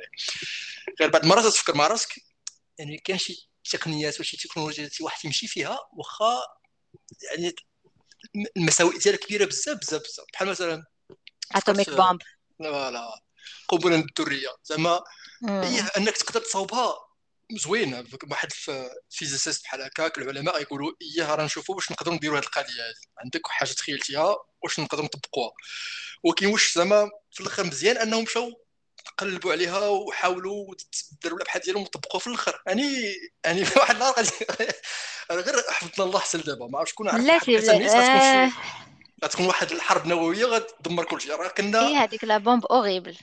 [1.01, 2.09] غير بعد المرات تفكر مع راسك
[2.79, 6.41] يعني كاين شي تقنيات وشي تكنولوجيا شي واحد يمشي فيها واخا
[7.31, 7.55] يعني
[8.57, 10.25] المساوئ ديالها كبيرة بزاف بزاف بزاف.
[10.33, 10.83] بحال مثلا
[11.55, 12.21] atomic bomb
[12.59, 13.24] voilà.
[13.67, 14.49] قنبله الذرية.
[14.63, 15.03] زعما
[15.49, 16.95] هي أنك تقدر تصاوبها
[17.51, 18.49] زوينه واحد
[19.11, 22.95] ال physicist بحال هكاك العلماء يقولوا اياه راه نشوفوا واش نقدروا نديروا هذه القضية هذه.
[23.17, 25.51] عندك حاجة تخيلتيها واش نقدروا نطبقوها.
[26.23, 28.61] ولكن واش زعما في الآخر مزيان أنهم مشاو
[29.17, 30.75] قلبوا عليها وحاولوا
[31.23, 32.61] داروا الابحاث ديالهم وطبقوها في الآخر.
[32.67, 34.31] يعني يعني في واحد النهار غادي
[35.31, 36.67] أنا غير حفظنا الله حسن دابا.
[36.67, 37.25] ما عرفتش شكون عارف.
[37.25, 38.51] واحد الناس غتكون
[39.23, 41.31] غتكون واحد الحرب نووية غتدمر كل شيء.
[41.31, 43.17] راه كنا هي هذيك la bombe horrible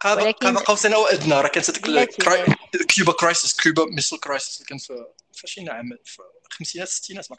[0.00, 2.06] قاب ولكن- قاب قوسين أو ادنى راه كانت هذيك
[2.88, 4.78] Cuba crisis Cuba missile crisis اللي كان
[5.32, 6.18] في شي عام في
[6.52, 7.36] الخمسينات الستينات ما.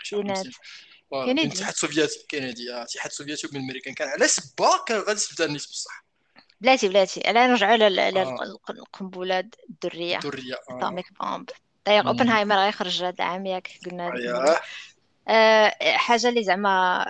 [1.12, 1.42] voilà، كندي.
[1.42, 5.66] الاتحاد السوفيتي كندي آه، الاتحاد السوفيتي وبين الامريكان كان على سبه كان غادي تبدا الناس
[5.68, 6.04] بصح
[6.62, 7.90] بلاتي بلاتي الا نرجعوا آه.
[8.70, 10.78] للقنبله الذريه الذريه آه.
[10.78, 11.50] atomic bomb
[11.86, 12.08] داير مم.
[12.08, 14.60] أوبنهايمر غيخرج هذا العام ياك قلنا
[15.28, 17.06] آه، حاجة اللي زعما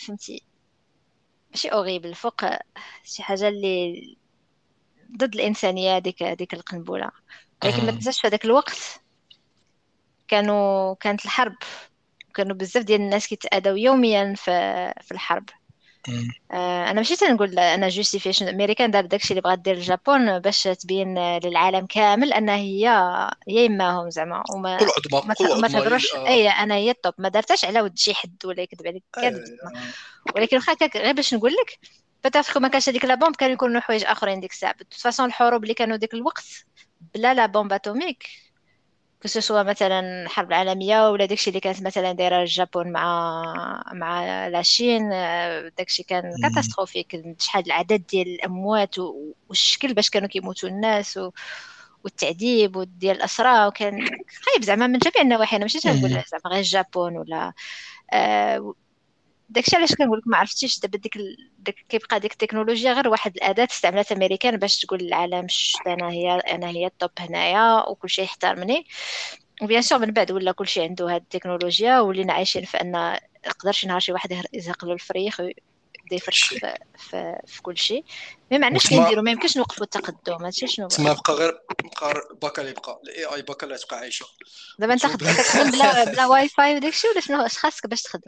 [0.00, 0.42] فهمتي
[1.50, 2.40] ماشي horrible فوق
[3.04, 4.16] شي حاجة اللي
[5.16, 7.10] ضد الإنسانية هذيك هذيك القنبلة
[7.64, 7.92] ولكن ما.
[7.92, 9.00] تنساش في هذاك الوقت
[10.28, 11.54] كانوا كانت الحرب
[12.34, 14.52] كانوا بزاف ديال الناس كيتأذوا يوميا في
[15.02, 15.44] في الحرب
[16.08, 16.30] مم.
[16.52, 21.38] آه، أنا ماشي تنقول أنا justification الامريكان دار داكشي اللي بغات دير اليابان باش تبين
[21.38, 22.88] للعالم كامل أن هي
[23.48, 24.78] هي يماهم زعما وما
[25.12, 26.26] ما ما تهضروش آه.
[26.26, 29.80] أي أنا هي الطوب ما دارتهاش على ود شي حد ولا يكذب عليك كذب آه.
[30.36, 31.78] ولكن واخا غير باش نقول لك
[32.24, 35.74] بتعرف ما كانش هذيك la bombe كانوا يكونوا حوايج اخرين ديك الساعة façon الحروب اللي
[35.74, 36.44] كانوا ديك الوقت
[37.14, 38.26] بلا la bombe atomique
[39.20, 44.46] que ce soit مثلا الحرب العالميه ولا داكشي اللي كانت مثلا دايره اليابان مع مع
[44.48, 46.32] la Chine آه، داكشي كان.
[46.42, 48.98] catastrophique شحال العدد ديال الاموات
[49.48, 51.30] والشكل باش كانوا كيموتوا الناس و...
[52.04, 54.06] والتعذيب وديال الاسرى وكان
[54.44, 56.10] خايب زعما من جميع النواحي أنا ماشي تنقول.
[56.10, 57.52] زعما غير اليابان ولا
[58.12, 58.74] آه
[59.50, 61.18] داكشي علاش كنقول لك ما عرفتيش دابا ديك.
[61.58, 66.30] ديك كيبقى ديك التكنولوجيا غير واحد الأداة استعملت أمريكان باش تقول للعالم شت أنا هي
[66.38, 68.86] أنا هي الطوب هنايا وكل شيء يحترمني
[69.62, 73.72] وبيان سور من بعد ولا كل شيء عنده هاد التكنولوجيا ولينا عايشين في أن يقدر
[73.72, 75.40] شي نهار شي واحد يزهق له الفريخ
[76.10, 76.44] ويبدا يفرش.
[76.44, 78.04] في, في, في كل شيء
[78.50, 81.58] ما معناش نديرو ما يمكنش نوقفوا التقدم هادشي شنو تما بقى غير
[82.00, 84.26] بقى باكا اللي بقى ال AI باكا اللي تبقى عايشة.
[84.78, 88.22] دابا انت كتخدم بلا بلا واي فاي وداكشي ولا شنو؟ اش خاصك باش تخدم؟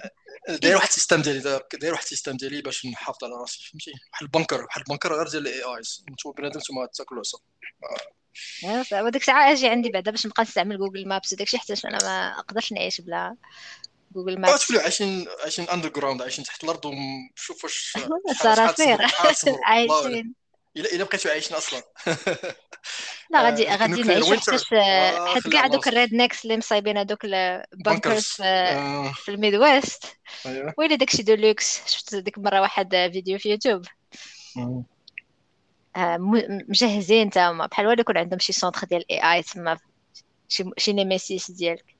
[0.48, 1.40] داير واحد ال système ديالي
[1.80, 4.85] داير واحد ال système ديالي باش نحافظ على راسي فهمتي؟ واحد ال bunker واحد ال
[4.85, 7.38] bunker غير ديال ال AIs نتوما بنادم نتوما تاكلوا عصا.
[8.64, 12.36] آه، وديك الساعة أجي عندي بعدا باش نبقى نستعمل Google Maps وداكشي حتى أنا ما
[12.38, 13.36] نقدرش نعيش بلا
[14.12, 17.96] Google Maps تولوا عايشين عايشين underground عايشين تحت الأرض ونشوف واش
[18.42, 18.98] صراصير
[19.66, 20.34] عايشين.
[20.76, 21.82] الا إلا بقيتوا عايشين أصلا.
[23.30, 24.36] لا غادي آه، غادي نعيشوا.
[24.36, 27.26] حتى آه، حيت كاع دوك ال rednecks اللي مصايبين هذوك.
[27.26, 30.04] في, آه، في ال Midwest.
[30.46, 30.74] أيوه.
[30.78, 33.84] ويلي داكشي de luxe شفت ديك المره واحد فيديو في يوتيوب.
[36.68, 39.78] مجهزين تاهما بحال والو يكون عندهم شي centre ديال ال AI تما
[40.78, 41.91] شي nemesis ديالك.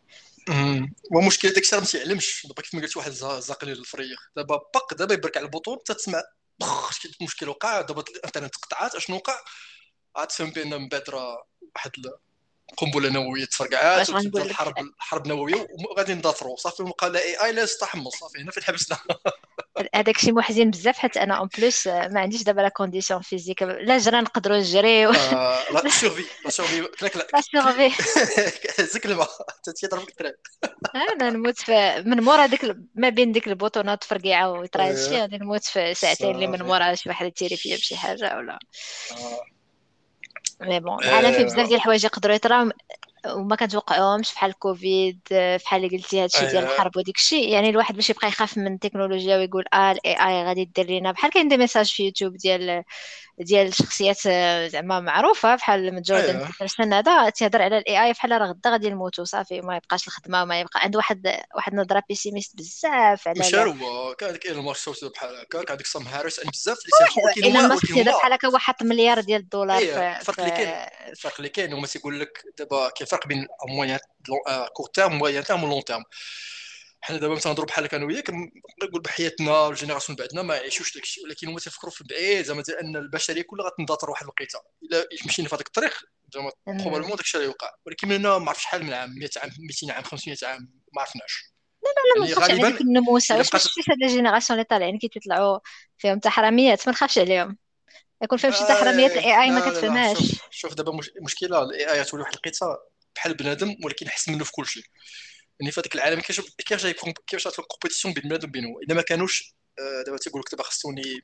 [1.10, 2.46] ومشكل داك الشيء راه ما تيعلمش.
[2.46, 5.78] دابا كيف ما قلت واحد زا- زاقلي للفريخ دابا باق دابا يبرك على ال bouton
[5.84, 6.22] تتسمع
[6.60, 7.80] بخ شي مشكل وقع.
[7.80, 9.38] دابا الانترنت تقطعات أشنو وقع؟
[10.16, 11.92] عاد تفهم بأن من بعد راه واحد
[12.76, 14.10] قنبلة نووية تفرقعات؟
[14.50, 18.62] الحرب الحرب نوويه وغادي نضاطروا صافي وقع لا آي اي لا تحمل صافي هنا فين
[18.62, 18.98] حبسنا
[19.94, 23.98] هذاك شي محزن بزاف حتى أنا اون بليس ما عنديش دابا لا كونديسيون فيزيك لا
[23.98, 25.10] جرا نقدروا نجريو.
[25.10, 27.40] آه، لا سيرفي لا سيرفي كلاك لا.
[27.40, 27.90] سيرفي
[28.92, 29.28] زك الماء.
[29.76, 30.34] تيضرب لك التراب.
[30.94, 31.70] أنا نموت
[32.06, 34.94] من مورا ديك ما بين ديك البوطونات فرقيعه ويطرا أيوة.
[34.94, 36.62] هادشي غادي نموت في ساعتين اللي من.
[36.62, 38.58] مورا شي واحد يتيري فيا بشي حاجة ولا.
[39.12, 39.42] آه.
[40.60, 41.44] mais bon العالم فيه آه.
[41.44, 42.70] بزاف ديال الحوايج يقدروا يطراو
[43.26, 46.72] وما كنتوقعوهمش بحال كوفيد بحال اللي قلتي هادشي ديال أيوة.
[46.74, 50.64] الحرب وديك الشيء يعني الواحد باش يبقى يخاف من التكنولوجيا ويقول آه ال AI غادي
[50.64, 52.84] دير لينا بحال كاين des messages في يوتيوب ديال
[53.38, 56.46] ديال شخصيات آه، زعما معروفة بحال جوردن أيوه.
[56.46, 60.42] بيترسون هذا تيهضر على ال AI بحال راه غدا غادي نموتوا صافي ما يبقاش الخدمة
[60.42, 65.36] وما يبقى عنده واحد واحد النظره pessimiste بزاف على هو كان هذاك ايلون ماسك بحال
[65.40, 69.20] هكا كان هذيك سام هاريس بزاف اللي ولكن ايلون ماسك تيهضر بحال هكا حط مليار
[69.20, 73.26] ديال الدولار في الفرق اللي كاين الفرق اللي كاين هما تيقول لك دابا كاين فرق
[73.26, 73.98] بين moyen
[74.72, 76.04] court terme moyen terme و long terme
[77.04, 78.30] حنا دابا تنهضروا بحال هكا أنا وياك
[78.82, 82.44] نقول بحياتنا ال génération بعدنا ما يعيشوش داك الشيء ولكن هما تيفكروا في البعيد.
[82.44, 85.94] زعما أن البشرية كلها غتندثر واحد الوقيته إلا مشينا في هذاك الطريق
[86.34, 89.50] زعما probablement داك الشيء غيوقع ولكن من هنا ما عرف شحال من عام 100 عام
[89.58, 91.52] 200 عام 500 عام ما عرفناش.
[91.82, 95.58] لا ما يعني نخافش على ديك النموسه واش فيك هاد الجينيراسيون اللي طالعين كي تيطلعوا
[95.98, 97.58] فيهم حتى حراميات ما نخافش عليهم.
[98.22, 100.18] يكون فيهم شي آه الاي اي ما لا لا لا كتفهمهاش.
[100.18, 101.10] شوف شوف دابا مش...
[101.22, 102.66] مشكلة الاي اي تولي واحد القيته
[103.16, 104.84] بحال بنادم ولكن احسن منه في كل شيء
[105.62, 106.86] يعني في هذاك العالم كيفاش كيفاش
[107.26, 109.54] كيفاش غتكون كومبيتيسيون بين بنادم وبين هو الا ما كانوش
[110.06, 111.20] دابا تيقول لك دابا خصوني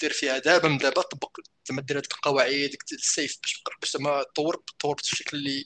[0.00, 1.36] دير فيها دابا من دابا طبق
[1.68, 5.64] زعما دير هذيك القواعد السيف باش باش زعما تطور تطور بالشكل اللي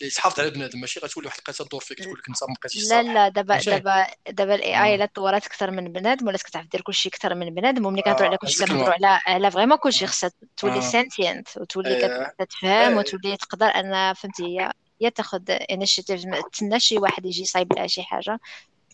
[0.00, 2.88] اللي تحافظ على بنادم ماشي غتولي واحد القيته تدور فيك تقول لك انت ما بقيتيش
[2.90, 4.94] لا لا دابا دابا دابا ال AI آه.
[4.94, 8.36] الا تطورات أكثر من بنادم ولات كتعرف دير كلشي أكثر من بنادم وملي كنهضروا على
[8.36, 10.06] كلشي هذيك كنهضروا على على vraiment كلشي.
[10.06, 10.82] خصها تولي.
[10.82, 14.72] sentient وتولي كت- إيه كتفهم إيه وتولي تقدر أن فهمتي هي
[15.02, 18.38] هي تاخذ initiative ما تسنى شي واحد يجي يصايب لها شي حاجة.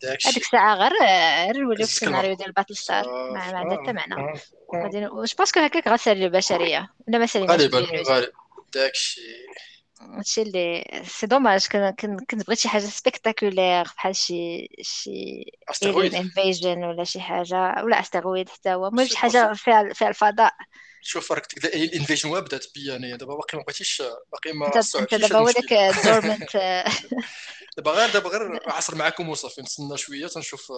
[0.04, 0.92] هذيك الساعة غير
[1.46, 3.92] غير نوليو في السيناريو ديال Battlestar ما ما عندها حتى آه.
[3.92, 4.14] معنى.
[4.14, 4.34] آه.
[4.74, 4.82] آه.
[4.82, 6.88] غادي واش parce que هكاك غتسالي البشرية.
[7.08, 8.32] ولا ما ساليناش غالبا غالبا.
[8.74, 9.24] داك الشيء
[10.00, 16.78] هادشي اللي سي دوماج كن كن كنت بغيت شي حاجة سبيكتاكولير بحال شي شي invasion
[16.78, 17.84] ولا شي حاجة.
[17.84, 18.86] ولا استرويد حتى هو.
[18.86, 20.52] المهم شي حاجة فيها فيها الفضاء.
[21.02, 24.02] شوف راك تقدر الإنفيجن بدات بيا انايا دابا باقي ما بغيتيش
[24.32, 24.66] باقي ما
[24.96, 26.56] انت دابا هو داك المشكل الدورمنت
[27.76, 29.60] دابا غير دابا غير عصر معاكم وصافي.
[29.60, 30.72] نتسنى شوية تنشوف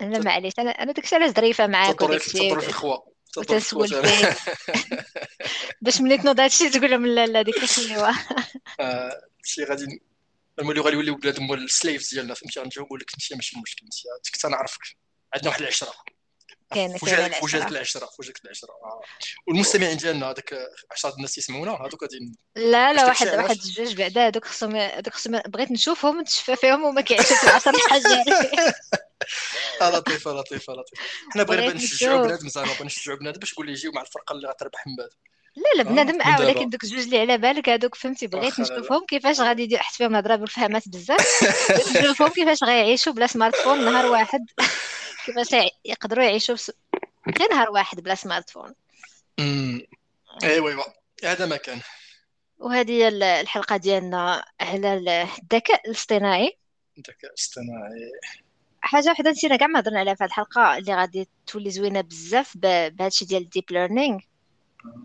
[0.00, 0.52] لا معليش.
[0.58, 2.98] أنا أنا داكشي علاش ظريفة معاك وداكشي تضري في الخوا.
[3.36, 4.36] وتسول فيك.
[5.82, 8.26] باش ملي تنوض هادشي تقول لهم لا لا ديك خليوها
[8.80, 10.02] آه، شي غادي
[10.58, 13.84] المولي غادي يوليو بلاد هما السليفز ديالنا فهمتي؟ غنجيو نقول لك انت ماشي مشكل
[14.16, 14.80] انت كنت نعرفك.
[15.34, 15.92] عندنا واحد العشرة.
[16.76, 19.00] وجهك في وجهك العشره وجهك العشره آه.
[19.46, 20.54] والمستمعين ديالنا هذاك
[20.90, 25.40] 10 الناس يسمعونا هذوك غادي لا لا واحد واحد جوج بعدا هذوك خصهم هذوك خصهم
[25.46, 28.24] بغيت نشوفهم نتشفى فيهم وما كيعيشوا في العصر الحجري.
[29.82, 31.02] آه، لطيفه لطيفه لطيفه
[31.34, 34.86] حنا بغينا نشجعوا بنادم زعما بغينا نشجعوا بنادم باش يقول يجيو مع الفرقة اللي غتربح
[34.86, 35.08] من بعد.
[35.56, 39.06] لا لا آه بنادم آه ولكن دوك جوج اللي على بالك هذوك فهمتي بغيت نشوفهم
[39.08, 41.44] كيفاش غادي يدير حيت فيهم الهضره بالفهمات بزاف.
[41.96, 44.46] نشوفهم كيفاش غيعيشوا بلا smartphone نهار واحد.
[45.28, 46.72] كيفاش يقدروا يعيشوا بس...
[47.38, 48.74] غير نهار واحد بلا smartphone.
[49.38, 50.82] ايوا ايوا
[51.24, 51.80] هذا ما كان.
[52.58, 56.58] وهذه هي ال- الحلقة ديالنا على ال- الذكاء الاصطناعي.
[56.98, 58.12] الذكاء الاصطناعي.
[58.80, 62.56] حاجة وحدة نسينا كاع ما هضرنا عليها في هذه الحلقة اللي غادي تولي زوينة بزاف
[62.56, 64.18] بهادشي ديال ال deep learning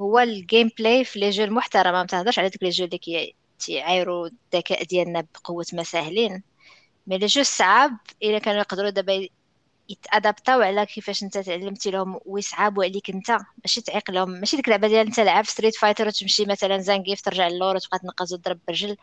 [0.01, 1.91] هو ال gameplay في les jeux المحترمة.
[1.91, 6.43] ما تهضرش على ديك les jeux اللي كي تيعايروا الذكاء ديالنا بقوة ما ساهلين.
[7.07, 9.27] mais les jeux الصعاب إلا كانوا يقدروا دابا
[9.89, 14.29] يت adapter او على كيفاش أنت تعلمتي لهم ويصعبوا عليك أنت ماشي تعيق لهم.
[14.29, 18.33] ماشي ديك اللعبه ديال أنت لعب Street Fighter وتمشي مثلا Zangief ترجع للور وتبقى تنقز
[18.33, 18.97] وتضرب برجل.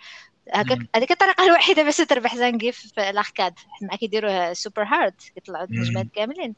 [0.54, 0.78] هكاك.
[0.96, 3.54] هذيك الطريقة الوحيدة باش تربح Zangief في ال arcade.
[3.82, 6.06] مع كيديروه super hard كيطلعوا النجمات.
[6.14, 6.54] كاملين.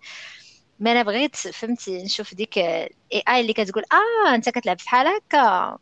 [0.80, 5.78] ما أنا بغيت فهمتي نشوف ديك ال AI اللي كتقول آه أنت كتلعب بحال هكا.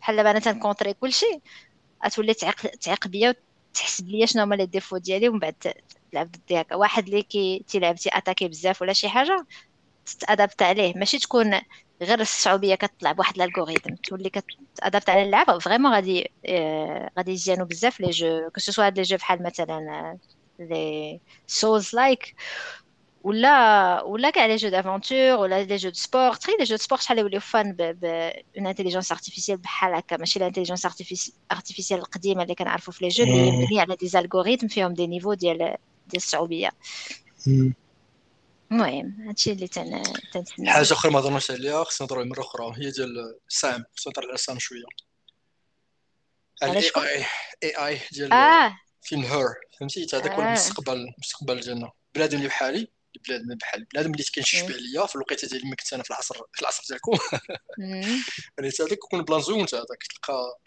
[0.00, 1.26] بحال دابا أنا تنكونطري كلشي
[2.06, 3.34] غتولي تعيق تعيق بيا
[3.70, 5.54] وتحسب ليا شنو هما les défauts ديالي ومن بعد
[6.12, 9.46] تلعب ضدي هكا واحد اللي كي تيلعب تي attaquer بزاف ولا شي حاجة
[10.06, 10.94] تتادابت عليه.
[10.96, 11.60] ماشي تكون
[12.02, 17.66] غير الصعوبية كتطلع بواحد ال algorithm تولي كتادابت على اللعبه vraiment غادي آه، غادي يزيانوا
[17.66, 20.18] بزاف les jeux que ce soit هاد les jeux بحال مثلا آه،
[20.64, 22.34] les Souls-like
[23.22, 26.82] ولا ولا كاع les jeux d'aventure ولا les jeux de sport تخيل les jeux de
[26.82, 27.82] sport شحال يوليو فان ب
[28.58, 30.16] une intelligence artificielle بحال هكا.
[30.16, 30.86] ماشي ال intelligence
[31.52, 33.48] artificielle القديمة اللي كنعرفوا في les jeux اللي مم.
[33.52, 35.76] مبنية على des algorithmes فيهم des niveaux ديال
[36.06, 36.70] ديال الصعوبيه.
[38.72, 40.02] المهم هادشي اللي تن
[40.32, 44.28] تنتسناو حاجة أخرى ما هضرناش عليها خصنا نهضروا مرة أخرى هي ديال سام خصنا نهضر
[44.28, 44.84] على سام شوية.
[46.62, 47.24] على الاي اي
[47.62, 48.78] اي اي ديال آه.
[49.02, 49.48] فيلم هير
[49.80, 50.46] فهمتي؟ حتى هذاك هو آه.
[50.46, 52.88] المستقبل المستقبل ديالنا بنادم اللي بحالي
[53.28, 54.74] بنادم بحال بنادم اللي كينشف مم.
[54.74, 57.12] عليا في الوقيتة ديالي ما كنت أنا في العصر في العصر ديالكم.
[58.58, 60.58] يعني هذاك يكون بلان زوم انت هذاك تلقى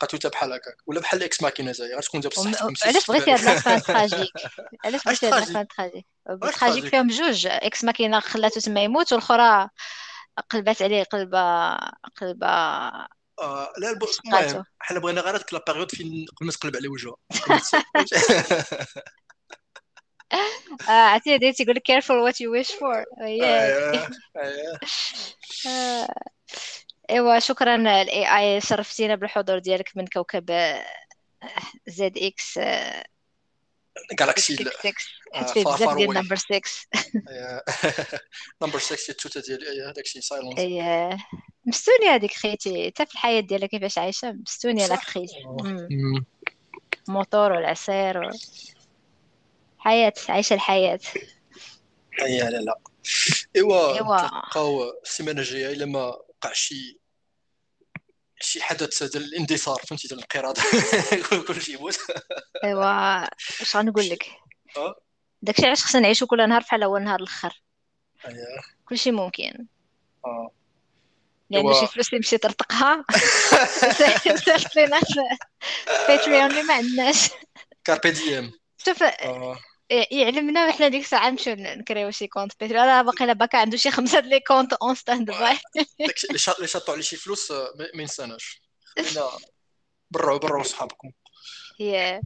[0.00, 3.82] توتا بحال هكاك ولا بحال إكس ماكينة زي غتكون انت ماشي علاش بغيتي هاد لافان
[3.82, 4.32] تراجيك
[4.84, 6.06] علاش بغيتي هاد la fin tragique؟
[6.60, 9.68] tragique؟ فيهم جوج Ex Machina خلاتو تما يموت والأخرى
[10.50, 11.74] قلبات عليه قلبة
[12.20, 12.46] قلبة
[13.40, 14.04] آه لا الب...
[14.24, 17.16] المهم حنا بغينا غير هذيك la période فين قبل ما تقلب على وجهها
[20.88, 23.04] آه، عرفتي هادي تيقول لك careful what you wish for.
[27.10, 30.50] آه، ايوا شكرا ال AI شرفتينا بالحضور ديالك من كوكب
[31.86, 32.58] زد إكس
[34.12, 34.94] جالاكسي 666 حيت
[35.34, 36.60] آه، فيه فار بزاف فار ديال نمبر 6
[38.62, 40.22] نمبر 6 التوتة ديالي إيه داك الشيء
[40.58, 41.18] اي
[41.66, 44.34] مستونية هذيك خيتي حتى في الحياة ديالها كيفاش صح.
[44.64, 45.88] لاكتريس مم.
[45.90, 46.24] مم.
[47.08, 48.30] موتور والعصير و...
[49.78, 51.00] حياة عايشة الحياة.
[52.22, 52.74] إيه لا لا.
[53.56, 57.00] ايوا ايوا نتلاقاو السيمانة الجاية إلا ما وقع شي
[58.40, 60.56] شي حدث ديال الاندثار فهمتي ديال الانقراض.
[61.48, 61.98] كلشي يموت.
[62.64, 63.24] أيوا
[63.60, 64.26] اش غنقول لك؟
[64.76, 64.94] أه؟
[65.42, 67.62] داكشي علاش خصنا نعيشو كل نهار بحال هو النهار الآخر.
[68.26, 68.36] اييه
[68.84, 69.66] كلشي ممكن.
[70.24, 70.50] أه.
[71.50, 73.04] لأن ايوا شي فلوس اللي مشيت ترتقها.
[74.42, 77.30] سالت لينا في Patreon اللي ما عندناش.
[77.84, 78.52] carpe diem
[78.84, 79.58] شوف أه.
[79.90, 82.52] يعلمنا وحنا ديك الساعة نمشيو نكريو شي compte.
[82.60, 85.58] Patreon أنا باقي باكا عنده شي خمسة les comptes en stand-by
[86.28, 87.50] اللي شا- اللي شاطوا عليه شي فلوس
[87.94, 88.62] ما ينساناش
[88.98, 89.28] خلينا
[90.10, 91.10] برا برا وصحابكم
[91.80, 92.20] هي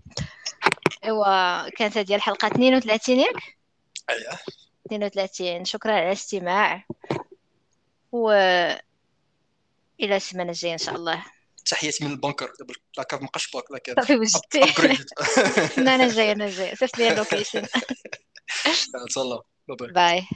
[1.05, 3.35] ايوا كانت هذه الحلقة 32 ياك
[4.11, 4.39] اييه
[4.87, 6.85] 32 شكرا على الاستماع.
[8.13, 8.31] و
[10.01, 11.25] إلى السيمانه الجاية إن شاء الله.
[11.69, 12.53] تحياتي من ال bunker.
[12.61, 14.63] دابا la cave مابقاش باك la cave صافي وجدتي
[15.95, 16.75] أنا جاية أنا جاية.
[16.75, 17.67] صيفط لي ال location
[19.15, 20.27] تهلا باي باي باي